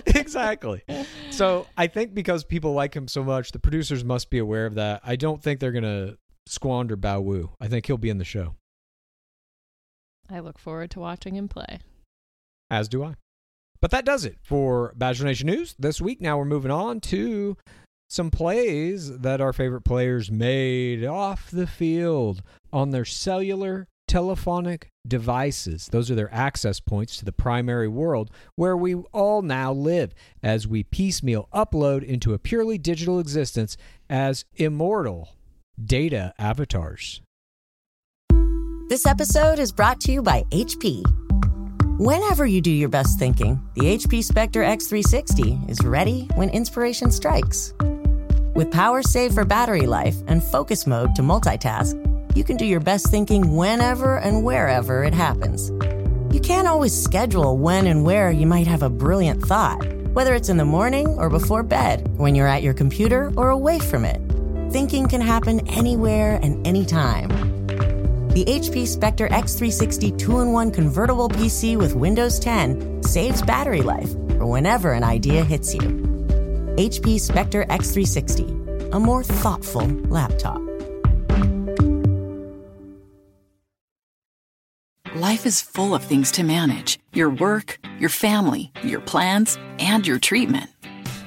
it. 0.07 0.15
exactly. 0.15 0.81
So 1.29 1.67
I 1.77 1.85
think 1.85 2.15
because 2.15 2.43
people 2.43 2.73
like 2.73 2.95
him 2.95 3.07
so 3.07 3.23
much, 3.23 3.51
the 3.51 3.59
producers 3.59 4.03
must 4.03 4.31
be 4.31 4.39
aware 4.39 4.65
of 4.65 4.73
that. 4.75 5.01
I 5.03 5.15
don't 5.17 5.41
think 5.41 5.59
they're 5.59 5.71
gonna 5.71 6.17
squander 6.47 6.97
Bao 6.97 7.21
Wu. 7.21 7.51
I 7.61 7.67
think 7.67 7.85
he'll 7.85 7.97
be 7.97 8.09
in 8.09 8.17
the 8.17 8.25
show. 8.25 8.55
I 10.31 10.39
look 10.39 10.57
forward 10.57 10.89
to 10.91 10.99
watching 10.99 11.35
him 11.35 11.47
play. 11.47 11.79
As 12.71 12.87
do 12.89 13.03
I. 13.03 13.15
But 13.81 13.91
that 13.91 14.05
does 14.05 14.25
it 14.25 14.37
for 14.41 14.93
Bachelor 14.95 15.25
Nation 15.27 15.45
News 15.47 15.75
this 15.77 16.01
week. 16.01 16.21
Now 16.21 16.37
we're 16.39 16.45
moving 16.45 16.71
on 16.71 17.01
to 17.01 17.57
some 18.13 18.29
plays 18.29 19.17
that 19.19 19.41
our 19.41 19.51
favorite 19.51 19.81
players 19.81 20.29
made 20.29 21.03
off 21.03 21.49
the 21.49 21.65
field 21.65 22.43
on 22.71 22.91
their 22.91 23.05
cellular 23.05 23.87
telephonic 24.07 24.91
devices. 25.07 25.87
Those 25.87 26.11
are 26.11 26.15
their 26.15 26.31
access 26.31 26.79
points 26.79 27.17
to 27.17 27.25
the 27.25 27.31
primary 27.31 27.87
world 27.87 28.29
where 28.55 28.77
we 28.77 28.93
all 28.93 29.41
now 29.41 29.73
live 29.73 30.13
as 30.43 30.67
we 30.67 30.83
piecemeal 30.83 31.49
upload 31.51 32.03
into 32.03 32.35
a 32.35 32.39
purely 32.39 32.77
digital 32.77 33.19
existence 33.19 33.77
as 34.11 34.45
immortal 34.57 35.29
data 35.83 36.35
avatars. 36.37 37.19
This 38.89 39.07
episode 39.07 39.57
is 39.57 39.71
brought 39.71 39.99
to 40.01 40.11
you 40.11 40.21
by 40.21 40.43
HP. 40.51 41.03
Whenever 41.99 42.45
you 42.45 42.61
do 42.61 42.69
your 42.71 42.89
best 42.89 43.17
thinking, 43.17 43.59
the 43.73 43.97
HP 43.97 44.23
Spectre 44.23 44.61
X360 44.61 45.67
is 45.67 45.83
ready 45.83 46.29
when 46.35 46.49
inspiration 46.49 47.09
strikes. 47.09 47.73
With 48.55 48.71
power 48.71 49.01
save 49.01 49.33
for 49.33 49.45
battery 49.45 49.87
life 49.87 50.15
and 50.27 50.43
focus 50.43 50.85
mode 50.85 51.15
to 51.15 51.23
multitask, 51.23 51.97
you 52.35 52.43
can 52.43 52.55
do 52.55 52.67
your 52.67 52.79
best 52.79 53.07
thinking 53.07 53.55
whenever 53.55 54.17
and 54.19 54.43
wherever 54.43 55.03
it 55.03 55.13
happens. 55.13 55.71
You 56.31 56.39
can't 56.39 56.67
always 56.67 56.93
schedule 56.93 57.57
when 57.57 57.87
and 57.87 58.03
where 58.03 58.29
you 58.29 58.45
might 58.45 58.67
have 58.67 58.83
a 58.83 58.91
brilliant 58.91 59.41
thought, 59.43 59.83
whether 60.13 60.35
it's 60.35 60.49
in 60.49 60.57
the 60.57 60.65
morning 60.65 61.07
or 61.07 61.31
before 61.31 61.63
bed, 61.63 62.07
when 62.19 62.35
you're 62.35 62.47
at 62.47 62.61
your 62.61 62.75
computer 62.75 63.31
or 63.35 63.49
away 63.49 63.79
from 63.79 64.05
it. 64.05 64.21
Thinking 64.71 65.07
can 65.07 65.21
happen 65.21 65.67
anywhere 65.67 66.39
and 66.43 66.65
anytime. 66.67 67.29
The 68.29 68.45
HP 68.45 68.85
Spectre 68.85 69.29
X360 69.29 70.15
2 70.15 70.39
in 70.41 70.51
1 70.51 70.69
convertible 70.69 71.27
PC 71.27 71.75
with 71.75 71.95
Windows 71.95 72.37
10 72.37 73.01
saves 73.01 73.41
battery 73.41 73.81
life 73.81 74.11
for 74.37 74.45
whenever 74.45 74.93
an 74.93 75.03
idea 75.03 75.43
hits 75.43 75.73
you. 75.73 76.22
HP 76.77 77.19
Spectre 77.19 77.65
X360, 77.65 78.93
a 78.93 78.99
more 78.99 79.23
thoughtful 79.23 79.85
laptop. 80.09 80.59
Life 85.15 85.45
is 85.45 85.61
full 85.61 85.93
of 85.93 86.03
things 86.03 86.31
to 86.31 86.43
manage 86.43 86.97
your 87.13 87.29
work, 87.29 87.77
your 87.99 88.09
family, 88.09 88.71
your 88.81 88.99
plans, 88.99 89.59
and 89.77 90.07
your 90.07 90.17
treatment. 90.17 90.71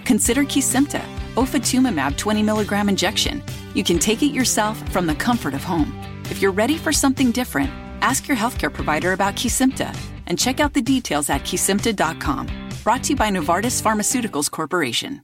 Consider 0.05 0.43
Kesimpta, 0.43 1.01
ofatumumab 1.37 2.17
20 2.17 2.43
milligram 2.43 2.89
injection. 2.89 3.41
You 3.75 3.85
can 3.85 4.01
take 4.01 4.25
it 4.25 4.33
yourself 4.33 4.77
from 4.93 5.07
the 5.07 5.15
comfort 5.15 5.55
of 5.55 5.63
home. 5.63 5.97
If 6.25 6.43
you're 6.43 6.51
ready 6.51 6.77
for 6.77 6.93
something 6.93 7.31
different, 7.31 7.71
ask 8.01 8.27
your 8.27 8.37
healthcare 8.37 8.73
provider 8.73 9.13
about 9.13 9.37
Kesimpta 9.37 9.97
and 10.27 10.37
check 10.37 10.59
out 10.59 10.75
the 10.75 10.83
details 10.83 11.31
at 11.31 11.43
kesimpta.com. 11.43 12.49
Brought 12.83 13.05
to 13.05 13.11
you 13.11 13.17
by 13.17 13.31
Novartis 13.31 13.81
Pharmaceuticals 13.81 14.51
Corporation. 14.51 15.23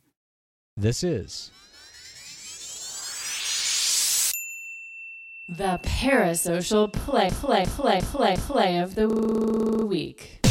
This 0.77 1.05
is 1.05 1.51
The 5.47 5.79
parasocial 5.83 6.91
play, 6.91 7.29
play, 7.29 7.66
play, 7.66 8.01
play, 8.01 8.37
play 8.37 8.79
of 8.79 8.95
the 8.95 9.07
week. 9.07 10.47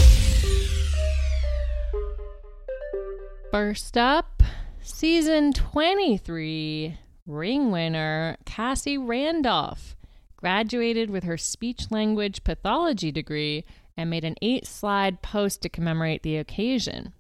First 3.50 3.98
up, 3.98 4.44
season 4.84 5.54
23 5.54 7.00
ring 7.26 7.72
winner 7.72 8.38
Cassie 8.46 9.00
Randolph 9.00 9.96
graduated 10.38 11.10
with 11.10 11.24
her 11.24 11.38
speech 11.38 11.90
language 11.90 12.44
pathology 12.44 13.12
degree 13.12 13.66
and 13.98 14.12
made 14.12 14.24
an 14.24 14.36
eight 14.44 14.68
slide 14.68 15.24
post 15.24 15.64
to 15.64 15.70
commemorate 15.70 16.22
the 16.22 16.38
occasion. 16.38 17.14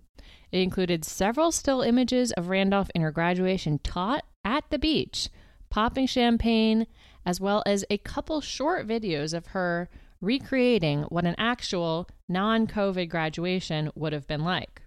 It 0.51 0.59
included 0.59 1.05
several 1.05 1.51
still 1.51 1.81
images 1.81 2.31
of 2.33 2.49
Randolph 2.49 2.89
in 2.93 3.01
her 3.01 3.11
graduation 3.11 3.79
taught 3.79 4.25
at 4.43 4.65
the 4.69 4.79
beach, 4.79 5.29
popping 5.69 6.07
champagne, 6.07 6.87
as 7.25 7.39
well 7.39 7.63
as 7.65 7.85
a 7.89 7.97
couple 7.97 8.41
short 8.41 8.87
videos 8.87 9.33
of 9.33 9.47
her 9.47 9.89
recreating 10.19 11.03
what 11.03 11.25
an 11.25 11.35
actual 11.37 12.07
non 12.27 12.67
COVID 12.67 13.09
graduation 13.09 13.91
would 13.95 14.13
have 14.13 14.27
been 14.27 14.43
like. 14.43 14.81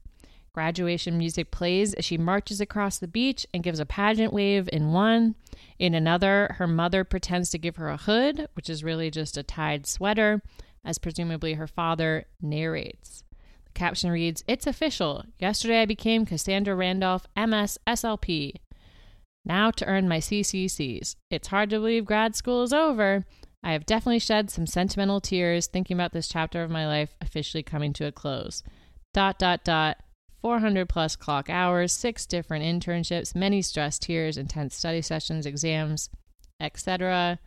Graduation 0.53 1.19
music 1.19 1.51
plays 1.51 1.95
as 1.95 2.05
she 2.05 2.17
marches 2.17 2.61
across 2.61 2.99
the 2.99 3.09
beach 3.09 3.45
and 3.53 3.65
gives 3.65 3.81
a 3.81 3.87
pageant 3.87 4.33
wave 4.33 4.69
in 4.73 4.93
one. 4.93 5.35
In 5.81 5.95
another, 5.95 6.55
her 6.59 6.69
mother 6.69 7.03
pretends 7.03 7.51
to 7.51 7.59
give 7.59 7.75
her 7.75 7.89
a 7.89 7.97
hood, 7.97 8.47
which 8.55 8.71
is 8.71 8.85
really 8.85 9.11
just 9.11 9.37
a 9.37 9.43
tied 9.43 9.85
sweater, 9.85 10.43
as 10.85 10.99
presumably 10.99 11.55
her 11.55 11.67
father 11.67 12.27
narrates. 12.41 13.25
Caption 13.75 14.11
reads 14.11 14.45
It's 14.47 14.67
official. 14.67 15.25
Yesterday 15.39 15.83
I 15.83 15.87
became 15.87 16.25
Cassandra 16.25 16.75
Randolph, 16.75 17.27
MS 17.37 17.79
SLP. 17.87 18.55
Now 19.45 19.71
to 19.73 19.87
earn 19.87 20.09
my 20.09 20.19
CCCs. 20.19 21.17
It's 21.31 21.49
hard 21.49 21.71
to 21.71 21.79
believe 21.79 22.05
grad 22.05 22.35
school 22.35 22.63
is 22.63 22.73
over. 22.73 23.27
I 23.63 23.73
have 23.73 23.87
definitely 23.87 24.19
shed 24.19 24.51
some 24.51 24.67
sentimental 24.67 25.21
tears 25.21 25.67
thinking 25.67 25.97
about 25.97 26.13
this 26.13 26.29
chapter 26.29 26.63
of 26.63 26.71
my 26.71 26.87
life 26.87 27.15
officially 27.21 27.63
coming 27.63 27.93
to 27.95 28.07
a 28.07 28.13
close. 28.13 28.63
Dot, 29.13 29.39
dot, 29.39 29.65
dot. 29.65 29.99
400 30.43 30.89
plus 30.91 31.17
clock 31.17 31.49
hours, 31.49 31.91
six 31.91 32.27
different 32.27 32.65
internships, 32.65 33.35
many 33.35 33.63
stress 33.63 33.99
tears, 33.99 34.37
intense 34.37 34.77
study 34.77 35.01
sessions, 35.01 35.47
exams, 35.47 36.11
etc. 36.61 37.39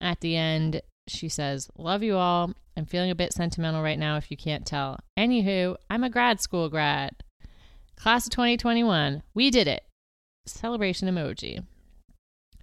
At 0.00 0.20
the 0.20 0.36
end, 0.36 0.80
she 1.06 1.28
says, 1.28 1.68
Love 1.76 2.02
you 2.02 2.16
all. 2.16 2.54
I'm 2.76 2.86
feeling 2.86 3.10
a 3.10 3.14
bit 3.14 3.32
sentimental 3.32 3.82
right 3.82 3.98
now 3.98 4.16
if 4.16 4.30
you 4.30 4.36
can't 4.36 4.66
tell. 4.66 5.00
Anywho, 5.18 5.76
I'm 5.88 6.04
a 6.04 6.10
grad 6.10 6.40
school 6.40 6.68
grad. 6.68 7.16
Class 7.96 8.26
of 8.26 8.32
2021. 8.32 9.22
We 9.34 9.50
did 9.50 9.68
it. 9.68 9.84
Celebration 10.46 11.08
emoji. 11.08 11.64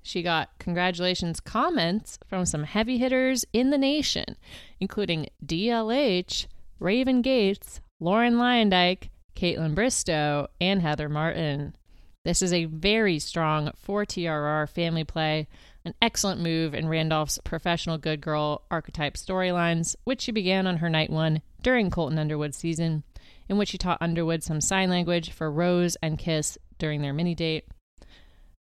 She 0.02 0.24
got 0.24 0.58
congratulations 0.58 1.40
comments 1.40 2.18
from 2.26 2.46
some 2.46 2.64
heavy 2.64 2.98
hitters 2.98 3.46
in 3.52 3.70
the 3.72 3.78
nation, 3.78 4.38
including 4.80 5.28
DLH, 5.46 6.48
Raven 6.80 7.22
Gates, 7.22 7.82
Lauren 8.00 8.36
Luyendyk, 8.36 9.10
Kaitlyn 9.36 9.76
Bristowe, 9.76 10.48
and 10.62 10.82
Heather 10.82 11.10
Martin. 11.10 11.76
This 12.24 12.42
is 12.42 12.54
a 12.54 12.66
very 12.66 13.20
strong 13.20 13.72
4TRR 13.86 14.70
family 14.70 15.04
play, 15.04 15.48
an 15.88 15.96
excellent 16.02 16.42
move 16.42 16.76
in 16.76 16.90
Randolph's 16.90 17.40
professional 17.44 17.98
good 17.98 18.22
girl 18.22 18.64
archetype 18.70 19.16
storylines, 19.16 19.96
which 20.04 20.22
she 20.22 20.34
began 20.34 20.68
on 20.68 20.78
her 20.78 20.90
night 20.90 21.10
one 21.10 21.42
during 21.64 21.90
Colton 21.90 22.20
Underwood's 22.20 22.58
season, 22.58 23.04
in 23.48 23.58
which 23.58 23.70
she 23.70 23.78
taught 23.78 24.02
Underwood 24.02 24.44
some 24.44 24.60
sign 24.60 24.90
language 24.90 25.32
for 25.32 25.50
Rose 25.50 25.96
and 26.04 26.20
Kiss 26.20 26.58
during 26.78 27.02
their 27.02 27.14
mini 27.14 27.34
date. 27.34 27.66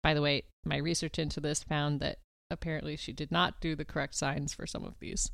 By 0.03 0.15
the 0.15 0.21
way, 0.21 0.45
my 0.65 0.77
research 0.77 1.19
into 1.19 1.39
this 1.39 1.63
found 1.63 1.99
that 1.99 2.17
apparently 2.49 2.97
she 2.97 3.13
did 3.13 3.31
not 3.31 3.61
do 3.61 3.75
the 3.75 3.85
correct 3.85 4.15
signs 4.15 4.51
for 4.51 4.65
some 4.65 4.83
of 4.83 4.95
these. 4.99 5.29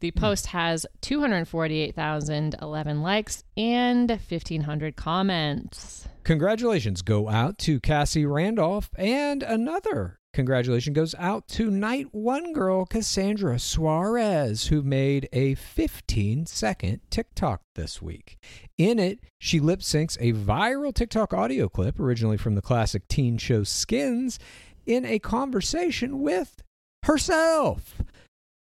The 0.00 0.10
hmm. 0.10 0.20
post 0.20 0.46
has 0.46 0.84
248,011 1.02 3.02
likes 3.02 3.44
and 3.56 4.10
1,500 4.10 4.96
comments. 4.96 6.08
Congratulations 6.24 7.02
go 7.02 7.28
out 7.28 7.56
to 7.58 7.78
Cassie 7.80 8.26
Randolph, 8.26 8.90
and 8.96 9.44
another 9.44 10.18
congratulation 10.38 10.92
goes 10.92 11.16
out 11.18 11.48
to 11.48 11.68
night 11.68 12.06
one 12.12 12.52
girl 12.52 12.86
Cassandra 12.86 13.58
Suarez, 13.58 14.68
who 14.68 14.82
made 14.82 15.28
a 15.32 15.56
15 15.56 16.46
second 16.46 17.00
TikTok 17.10 17.62
this 17.74 18.00
week. 18.00 18.38
In 18.76 19.00
it, 19.00 19.18
she 19.40 19.58
lip 19.58 19.80
syncs 19.80 20.16
a 20.20 20.32
viral 20.32 20.94
TikTok 20.94 21.34
audio 21.34 21.68
clip, 21.68 21.98
originally 21.98 22.36
from 22.36 22.54
the 22.54 22.62
classic 22.62 23.08
teen 23.08 23.36
show 23.36 23.64
Skins, 23.64 24.38
in 24.86 25.04
a 25.04 25.18
conversation 25.18 26.20
with 26.20 26.62
herself. 27.02 28.00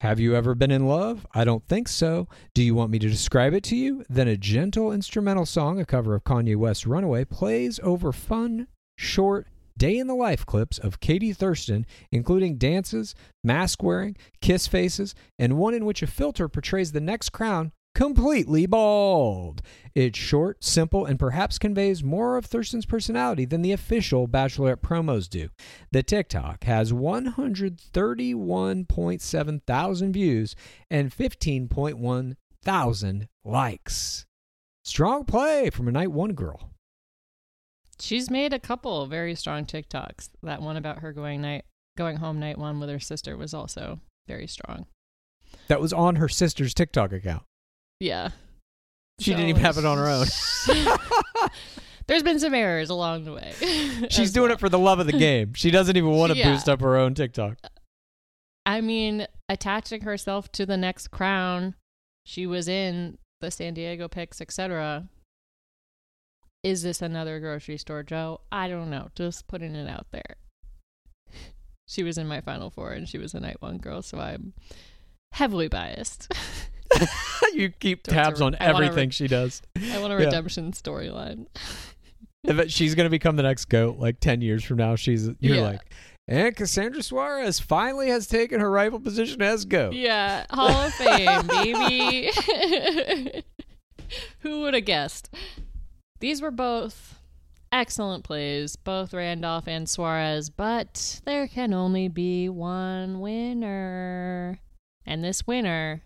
Have 0.00 0.18
you 0.18 0.34
ever 0.34 0.54
been 0.54 0.70
in 0.70 0.86
love? 0.86 1.26
I 1.34 1.44
don't 1.44 1.68
think 1.68 1.88
so. 1.88 2.26
Do 2.54 2.62
you 2.62 2.74
want 2.74 2.90
me 2.90 2.98
to 3.00 3.08
describe 3.10 3.52
it 3.52 3.64
to 3.64 3.76
you? 3.76 4.02
Then 4.08 4.28
a 4.28 4.38
gentle 4.38 4.92
instrumental 4.92 5.44
song, 5.44 5.78
a 5.78 5.84
cover 5.84 6.14
of 6.14 6.24
Kanye 6.24 6.56
West's 6.56 6.86
Runaway, 6.86 7.26
plays 7.26 7.78
over 7.82 8.12
fun, 8.12 8.66
short, 8.96 9.46
day 9.76 9.98
in 9.98 10.06
the 10.06 10.14
life 10.14 10.46
clips 10.46 10.78
of 10.78 11.00
Katie 11.00 11.32
Thurston, 11.32 11.86
including 12.10 12.58
dances, 12.58 13.14
mask 13.44 13.82
wearing, 13.82 14.16
kiss 14.40 14.66
faces, 14.66 15.14
and 15.38 15.56
one 15.56 15.74
in 15.74 15.84
which 15.84 16.02
a 16.02 16.06
filter 16.06 16.48
portrays 16.48 16.92
the 16.92 17.00
next 17.00 17.30
crown 17.30 17.72
completely 17.96 18.66
bald. 18.66 19.62
It's 19.94 20.18
short, 20.18 20.62
simple, 20.62 21.06
and 21.06 21.18
perhaps 21.18 21.58
conveys 21.58 22.04
more 22.04 22.36
of 22.36 22.44
Thurston's 22.44 22.84
personality 22.84 23.46
than 23.46 23.62
the 23.62 23.72
official 23.72 24.28
Bachelorette 24.28 24.82
promos 24.82 25.30
do. 25.30 25.48
The 25.92 26.02
TikTok 26.02 26.64
has 26.64 26.92
131.7 26.92 29.62
thousand 29.62 30.12
views 30.12 30.54
and 30.90 31.10
15.1 31.10 32.36
thousand 32.62 33.28
likes. 33.44 34.26
Strong 34.84 35.24
play 35.24 35.70
from 35.70 35.88
a 35.88 35.92
night 35.92 36.12
one 36.12 36.34
girl. 36.34 36.74
She's 37.98 38.30
made 38.30 38.52
a 38.52 38.58
couple 38.58 39.06
very 39.06 39.34
strong 39.34 39.64
TikToks. 39.64 40.30
That 40.42 40.60
one 40.62 40.76
about 40.76 40.98
her 41.00 41.12
going 41.12 41.40
night 41.40 41.64
going 41.96 42.16
home 42.18 42.38
night 42.38 42.58
one 42.58 42.78
with 42.78 42.90
her 42.90 43.00
sister 43.00 43.36
was 43.36 43.54
also 43.54 44.00
very 44.28 44.46
strong. 44.46 44.86
That 45.68 45.80
was 45.80 45.92
on 45.92 46.16
her 46.16 46.28
sister's 46.28 46.74
TikTok 46.74 47.12
account. 47.12 47.42
Yeah. 48.00 48.30
She 49.18 49.30
didn't 49.30 49.48
even 49.48 49.62
have 49.62 49.78
it 49.78 49.86
on 49.86 49.96
her 49.96 50.08
own. 50.08 50.26
There's 52.06 52.22
been 52.22 52.38
some 52.38 52.54
errors 52.54 52.90
along 52.90 53.24
the 53.24 53.32
way. 53.32 53.54
She's 54.10 54.30
doing 54.30 54.48
well. 54.48 54.54
it 54.56 54.60
for 54.60 54.68
the 54.68 54.78
love 54.78 55.00
of 55.00 55.06
the 55.06 55.12
game. 55.18 55.54
She 55.54 55.70
doesn't 55.70 55.96
even 55.96 56.10
want 56.10 56.32
to 56.32 56.38
Yeah. 56.38 56.52
boost 56.52 56.68
up 56.68 56.80
her 56.82 56.96
own 56.96 57.14
TikTok. 57.14 57.56
I 58.64 58.80
mean, 58.80 59.26
attaching 59.48 60.02
herself 60.02 60.52
to 60.52 60.66
the 60.66 60.76
next 60.76 61.10
crown. 61.10 61.74
She 62.24 62.46
was 62.46 62.68
in 62.68 63.18
the 63.40 63.50
San 63.50 63.74
Diego 63.74 64.06
picks, 64.06 64.40
etc. 64.40 65.08
Is 66.62 66.82
this 66.82 67.00
another 67.02 67.38
grocery 67.40 67.76
store 67.78 68.02
Joe? 68.02 68.40
I 68.50 68.68
don't 68.68 68.90
know. 68.90 69.08
Just 69.14 69.46
putting 69.46 69.74
it 69.74 69.88
out 69.88 70.06
there. 70.10 70.36
She 71.88 72.02
was 72.02 72.18
in 72.18 72.26
my 72.26 72.40
final 72.40 72.68
four 72.68 72.90
and 72.90 73.08
she 73.08 73.16
was 73.16 73.32
a 73.32 73.38
night 73.38 73.58
one 73.62 73.78
girl, 73.78 74.02
so 74.02 74.18
I'm 74.18 74.54
heavily 75.30 75.68
biased. 75.68 76.32
you 77.54 77.68
keep 77.70 78.02
tabs 78.02 78.40
on 78.40 78.56
I 78.58 78.72
want 78.72 78.82
a 78.82 78.84
everything 78.86 79.08
re- 79.10 79.12
she 79.12 79.28
does. 79.28 79.62
I 79.92 80.00
want 80.00 80.12
a 80.12 80.16
Yeah. 80.16 80.24
redemption 80.24 80.72
storyline. 80.72 81.46
If 82.42 82.72
she's 82.72 82.96
going 82.96 83.06
to 83.06 83.10
become 83.10 83.36
the 83.36 83.44
next 83.44 83.66
goat 83.66 83.98
like 84.00 84.18
10 84.18 84.40
years 84.40 84.64
from 84.64 84.78
now. 84.78 84.96
She's 84.96 85.28
you're 85.38 85.54
Yeah. 85.58 85.62
like, 85.62 85.80
and 86.26 86.56
Cassandra 86.56 87.04
Suarez 87.04 87.60
finally 87.60 88.08
has 88.08 88.26
taken 88.26 88.58
her 88.58 88.68
rightful 88.68 88.98
position 88.98 89.40
as 89.40 89.64
goat. 89.64 89.92
Yeah, 89.92 90.44
Hall 90.50 90.68
of 90.68 90.92
Fame, 90.94 91.46
baby. 91.46 92.32
Who 94.40 94.62
would 94.62 94.74
have 94.74 94.84
guessed? 94.84 95.32
These 96.26 96.42
were 96.42 96.50
both 96.50 97.20
excellent 97.70 98.24
plays, 98.24 98.74
both 98.74 99.14
Randolph 99.14 99.68
and 99.68 99.88
Suarez, 99.88 100.50
but 100.50 101.20
there 101.24 101.46
can 101.46 101.72
only 101.72 102.08
be 102.08 102.48
one 102.48 103.20
winner. 103.20 104.58
And 105.06 105.22
this 105.22 105.46
winner 105.46 106.02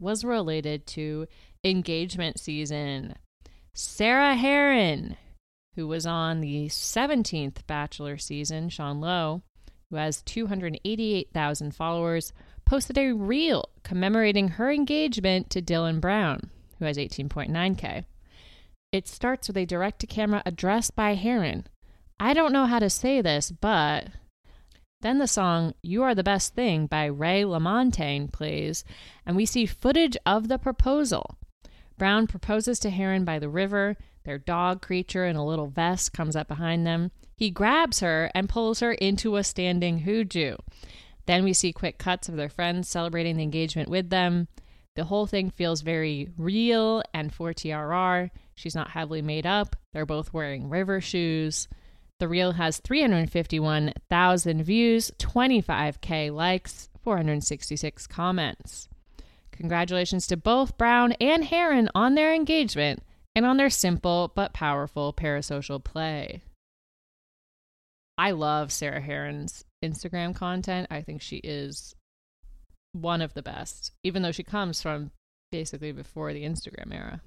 was 0.00 0.24
related 0.24 0.84
to 0.88 1.28
engagement 1.62 2.40
season. 2.40 3.14
Sarah 3.72 4.34
Herron, 4.34 5.16
who 5.76 5.86
was 5.86 6.04
on 6.04 6.40
the 6.40 6.66
17th 6.66 7.64
Bachelor 7.68 8.18
season, 8.18 8.68
Sean 8.68 9.00
Lowe, 9.00 9.42
who 9.90 9.96
has 9.96 10.22
288,000 10.22 11.72
followers, 11.72 12.32
posted 12.64 12.98
a 12.98 13.12
reel 13.12 13.68
commemorating 13.84 14.48
her 14.48 14.72
engagement 14.72 15.50
to 15.50 15.62
Dylan 15.62 16.00
Brown, 16.00 16.50
who 16.80 16.84
has 16.84 16.98
18.9K. 16.98 18.04
It 18.90 19.06
starts 19.06 19.48
with 19.48 19.56
a 19.58 19.66
direct 19.66 20.00
to 20.00 20.06
camera 20.06 20.42
address 20.46 20.90
by 20.90 21.14
Herron. 21.14 21.66
I 22.18 22.32
don't 22.32 22.52
know 22.52 22.66
how 22.66 22.78
to 22.78 22.88
say 22.88 23.20
this, 23.20 23.50
but 23.50 24.08
then 25.02 25.18
the 25.18 25.28
song 25.28 25.74
You 25.82 26.02
Are 26.02 26.14
the 26.14 26.24
Best 26.24 26.54
Thing 26.54 26.86
by 26.86 27.04
Ray 27.04 27.42
LaMontagne 27.42 28.32
plays, 28.32 28.84
and 29.26 29.36
we 29.36 29.44
see 29.44 29.66
footage 29.66 30.16
of 30.24 30.48
the 30.48 30.58
proposal. 30.58 31.36
Brown 31.98 32.26
proposes 32.26 32.78
to 32.80 32.90
Herron 32.90 33.24
by 33.24 33.38
the 33.38 33.48
river. 33.48 33.96
Their 34.24 34.38
dog 34.38 34.80
creature 34.80 35.26
in 35.26 35.36
a 35.36 35.44
little 35.44 35.68
vest 35.68 36.12
comes 36.12 36.34
up 36.34 36.48
behind 36.48 36.86
them. 36.86 37.10
He 37.36 37.50
grabs 37.50 38.00
her 38.00 38.30
and 38.34 38.48
pulls 38.48 38.80
her 38.80 38.92
into 38.92 39.36
a 39.36 39.44
standing 39.44 40.00
hooju. 40.00 40.56
Then 41.26 41.44
we 41.44 41.52
see 41.52 41.72
quick 41.72 41.98
cuts 41.98 42.28
of 42.28 42.36
their 42.36 42.48
friends 42.48 42.88
celebrating 42.88 43.36
the 43.36 43.42
engagement 43.42 43.90
with 43.90 44.08
them. 44.08 44.48
The 44.98 45.04
whole 45.04 45.26
thing 45.28 45.50
feels 45.50 45.82
very 45.82 46.28
real 46.36 47.04
and 47.14 47.32
for 47.32 47.52
TRR. 47.52 48.30
She's 48.56 48.74
not 48.74 48.90
heavily 48.90 49.22
made 49.22 49.46
up. 49.46 49.76
They're 49.92 50.04
both 50.04 50.32
wearing 50.32 50.68
river 50.68 51.00
shoes. 51.00 51.68
The 52.18 52.26
reel 52.26 52.50
has 52.50 52.78
351,000 52.78 54.64
views, 54.64 55.12
25k 55.20 56.34
likes, 56.34 56.88
466 57.04 58.08
comments. 58.08 58.88
Congratulations 59.52 60.26
to 60.26 60.36
both 60.36 60.76
Brown 60.76 61.12
and 61.20 61.44
Herron 61.44 61.88
on 61.94 62.16
their 62.16 62.34
engagement 62.34 63.00
and 63.36 63.46
on 63.46 63.56
their 63.56 63.70
simple 63.70 64.32
but 64.34 64.52
powerful 64.52 65.12
parasocial 65.12 65.82
play. 65.84 66.42
I 68.18 68.32
love 68.32 68.72
Sarah 68.72 69.00
Herron's 69.00 69.64
Instagram 69.80 70.34
content. 70.34 70.88
I 70.90 71.02
think 71.02 71.22
she 71.22 71.36
is 71.36 71.94
one 73.00 73.22
of 73.22 73.34
the 73.34 73.42
best, 73.42 73.92
even 74.02 74.22
though 74.22 74.32
she 74.32 74.42
comes 74.42 74.82
from 74.82 75.10
basically 75.50 75.92
before 75.92 76.32
the 76.32 76.44
Instagram 76.44 76.92
era. 76.92 77.20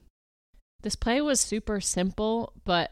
This 0.82 0.95
play 0.95 1.22
was 1.22 1.39
super 1.39 1.80
simple, 1.80 2.53
but 2.65 2.91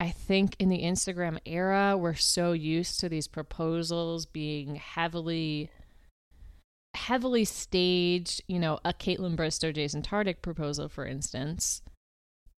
I 0.00 0.10
think 0.10 0.56
in 0.58 0.68
the 0.68 0.82
Instagram 0.82 1.38
era, 1.44 1.96
we're 1.96 2.14
so 2.14 2.52
used 2.52 3.00
to 3.00 3.08
these 3.08 3.26
proposals 3.26 4.26
being 4.26 4.76
heavily 4.76 5.70
heavily 6.94 7.44
staged, 7.44 8.42
you 8.48 8.58
know, 8.58 8.80
a 8.84 8.92
Kaitlyn 8.92 9.36
Bristowe, 9.36 9.74
Jason 9.74 10.02
Tartick 10.02 10.42
proposal, 10.42 10.88
for 10.88 11.06
instance. 11.06 11.82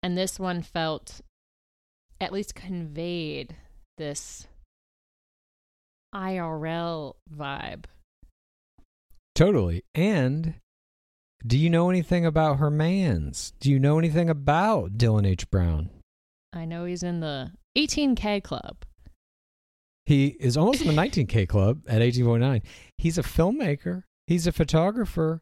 And 0.02 0.16
this 0.16 0.38
one 0.38 0.62
felt 0.62 1.20
at 2.20 2.32
least 2.32 2.54
conveyed 2.54 3.56
this 3.98 4.46
IRL 6.14 7.14
vibe. 7.32 7.84
Totally. 9.40 9.84
And 9.94 10.56
do 11.46 11.56
you 11.56 11.70
know 11.70 11.88
anything 11.88 12.26
about 12.26 12.58
her 12.58 12.68
mans? 12.70 13.54
Do 13.58 13.70
you 13.70 13.78
know 13.78 13.98
anything 13.98 14.28
about 14.28 14.98
Dylan 14.98 15.26
H. 15.26 15.50
Brown? 15.50 15.88
I 16.52 16.66
know 16.66 16.84
he's 16.84 17.02
in 17.02 17.20
the 17.20 17.52
18K 17.74 18.44
club. 18.44 18.84
He 20.04 20.36
is 20.38 20.58
almost 20.58 20.82
in 20.82 20.88
the 20.88 20.92
19K 20.92 21.48
club 21.48 21.80
at 21.88 22.02
18.9. 22.02 22.60
He's 22.98 23.16
a 23.16 23.22
filmmaker, 23.22 24.02
he's 24.26 24.46
a 24.46 24.52
photographer, 24.52 25.40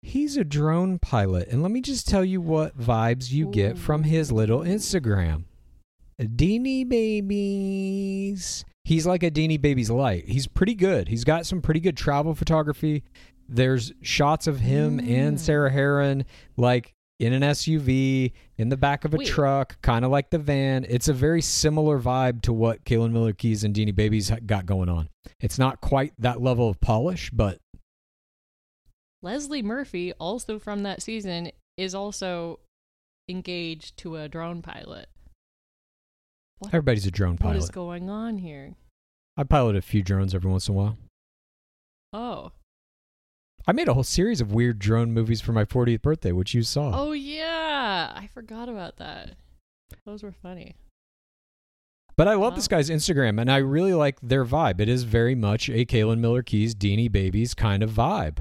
he's 0.00 0.36
a 0.36 0.44
drone 0.44 1.00
pilot. 1.00 1.48
And 1.48 1.60
let 1.60 1.72
me 1.72 1.80
just 1.80 2.06
tell 2.06 2.24
you 2.24 2.40
what 2.40 2.78
vibes 2.78 3.32
you 3.32 3.48
get 3.48 3.76
from 3.76 4.04
his 4.04 4.30
little 4.30 4.60
Instagram. 4.60 5.42
Deanie 6.20 6.88
Babies. 6.88 8.64
He's 8.84 9.06
like 9.06 9.22
a 9.22 9.30
Deanie 9.30 9.60
Babies 9.60 9.90
light. 9.90 10.28
He's 10.28 10.46
pretty 10.46 10.74
good. 10.74 11.08
He's 11.08 11.24
got 11.24 11.46
some 11.46 11.62
pretty 11.62 11.80
good 11.80 11.96
travel 11.96 12.34
photography. 12.34 13.04
There's 13.50 13.92
shots 14.00 14.46
of 14.46 14.60
him 14.60 14.98
and 15.00 15.36
mm. 15.36 15.38
Sarah 15.38 15.70
Herron 15.70 16.24
like 16.56 16.94
in 17.20 17.34
an 17.34 17.42
SUV, 17.42 18.32
in 18.56 18.70
the 18.70 18.78
back 18.78 19.04
of 19.04 19.12
a 19.12 19.22
truck, 19.22 19.80
kind 19.82 20.06
of 20.06 20.10
like 20.10 20.30
the 20.30 20.38
van. 20.38 20.86
It's 20.88 21.06
a 21.06 21.12
very 21.12 21.42
similar 21.42 22.00
vibe 22.00 22.40
to 22.42 22.52
what 22.52 22.82
Caelynn 22.84 23.12
Miller 23.12 23.34
Keyes 23.34 23.62
and 23.62 23.74
Deanie 23.74 23.94
Babies 23.94 24.32
got 24.46 24.64
going 24.64 24.88
on. 24.88 25.10
It's 25.38 25.58
not 25.58 25.82
quite 25.82 26.14
that 26.18 26.40
level 26.40 26.68
of 26.68 26.80
polish, 26.80 27.30
but 27.30 27.58
Leslie 29.22 29.62
Murphy, 29.62 30.14
also 30.14 30.58
from 30.58 30.82
that 30.84 31.02
season, 31.02 31.50
is 31.76 31.94
also 31.94 32.58
engaged 33.28 33.98
to 33.98 34.16
a 34.16 34.28
drone 34.28 34.62
pilot. 34.62 35.08
What, 36.58 36.68
everybody's 36.68 37.06
a 37.06 37.10
drone 37.10 37.36
pilot. 37.36 37.54
what 37.54 37.62
is 37.62 37.70
going 37.70 38.08
on 38.08 38.38
here? 38.38 38.76
I 39.36 39.44
pilot 39.44 39.76
a 39.76 39.82
few 39.82 40.02
drones 40.02 40.34
every 40.34 40.50
once 40.50 40.68
in 40.68 40.74
a 40.74 40.78
while. 40.78 40.98
Oh. 42.14 42.52
I 43.66 43.72
made 43.72 43.88
a 43.88 43.94
whole 43.94 44.02
series 44.02 44.40
of 44.40 44.52
weird 44.52 44.78
drone 44.78 45.12
movies 45.12 45.40
for 45.40 45.52
my 45.52 45.64
40th 45.64 46.02
birthday, 46.02 46.32
which 46.32 46.54
you 46.54 46.62
saw. 46.62 46.92
Oh 46.94 47.12
yeah, 47.12 48.12
I 48.14 48.28
forgot 48.32 48.68
about 48.68 48.96
that. 48.96 49.36
Those 50.04 50.22
were 50.22 50.32
funny. 50.32 50.76
But 52.16 52.28
I 52.28 52.34
love 52.34 52.54
this 52.54 52.68
guy's 52.68 52.90
Instagram, 52.90 53.40
and 53.40 53.50
I 53.50 53.58
really 53.58 53.94
like 53.94 54.20
their 54.20 54.44
vibe. 54.44 54.80
It 54.80 54.88
is 54.88 55.04
very 55.04 55.34
much 55.34 55.70
a 55.70 55.86
Caelynn 55.86 56.18
Miller 56.18 56.42
Keyes, 56.42 56.74
Deanie 56.74 57.10
Babies 57.10 57.54
kind 57.54 57.82
of 57.82 57.90
vibe. 57.90 58.38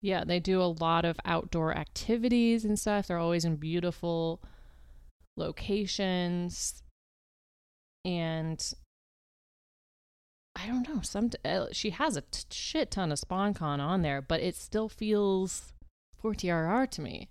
Yeah, 0.00 0.22
they 0.24 0.38
do 0.38 0.60
a 0.62 0.74
lot 0.78 1.04
of 1.04 1.18
outdoor 1.24 1.76
activities 1.76 2.64
and 2.64 2.78
stuff. 2.78 3.08
They're 3.08 3.18
always 3.18 3.44
in 3.44 3.56
beautiful 3.56 4.40
locations. 5.36 6.82
And 8.04 8.62
I 10.56 10.66
don't 10.66 10.88
know, 10.88 11.02
some 11.02 11.30
uh, 11.44 11.66
she 11.72 11.90
has 11.90 12.16
a 12.16 12.22
t- 12.22 12.44
shit 12.50 12.90
ton 12.90 13.12
of 13.12 13.20
SponCon 13.20 13.78
on 13.78 14.00
there, 14.00 14.22
but 14.22 14.40
it 14.40 14.56
still 14.56 14.88
feels 14.88 15.74
4TRR 16.22 16.90
to 16.92 17.02
me. 17.02 17.28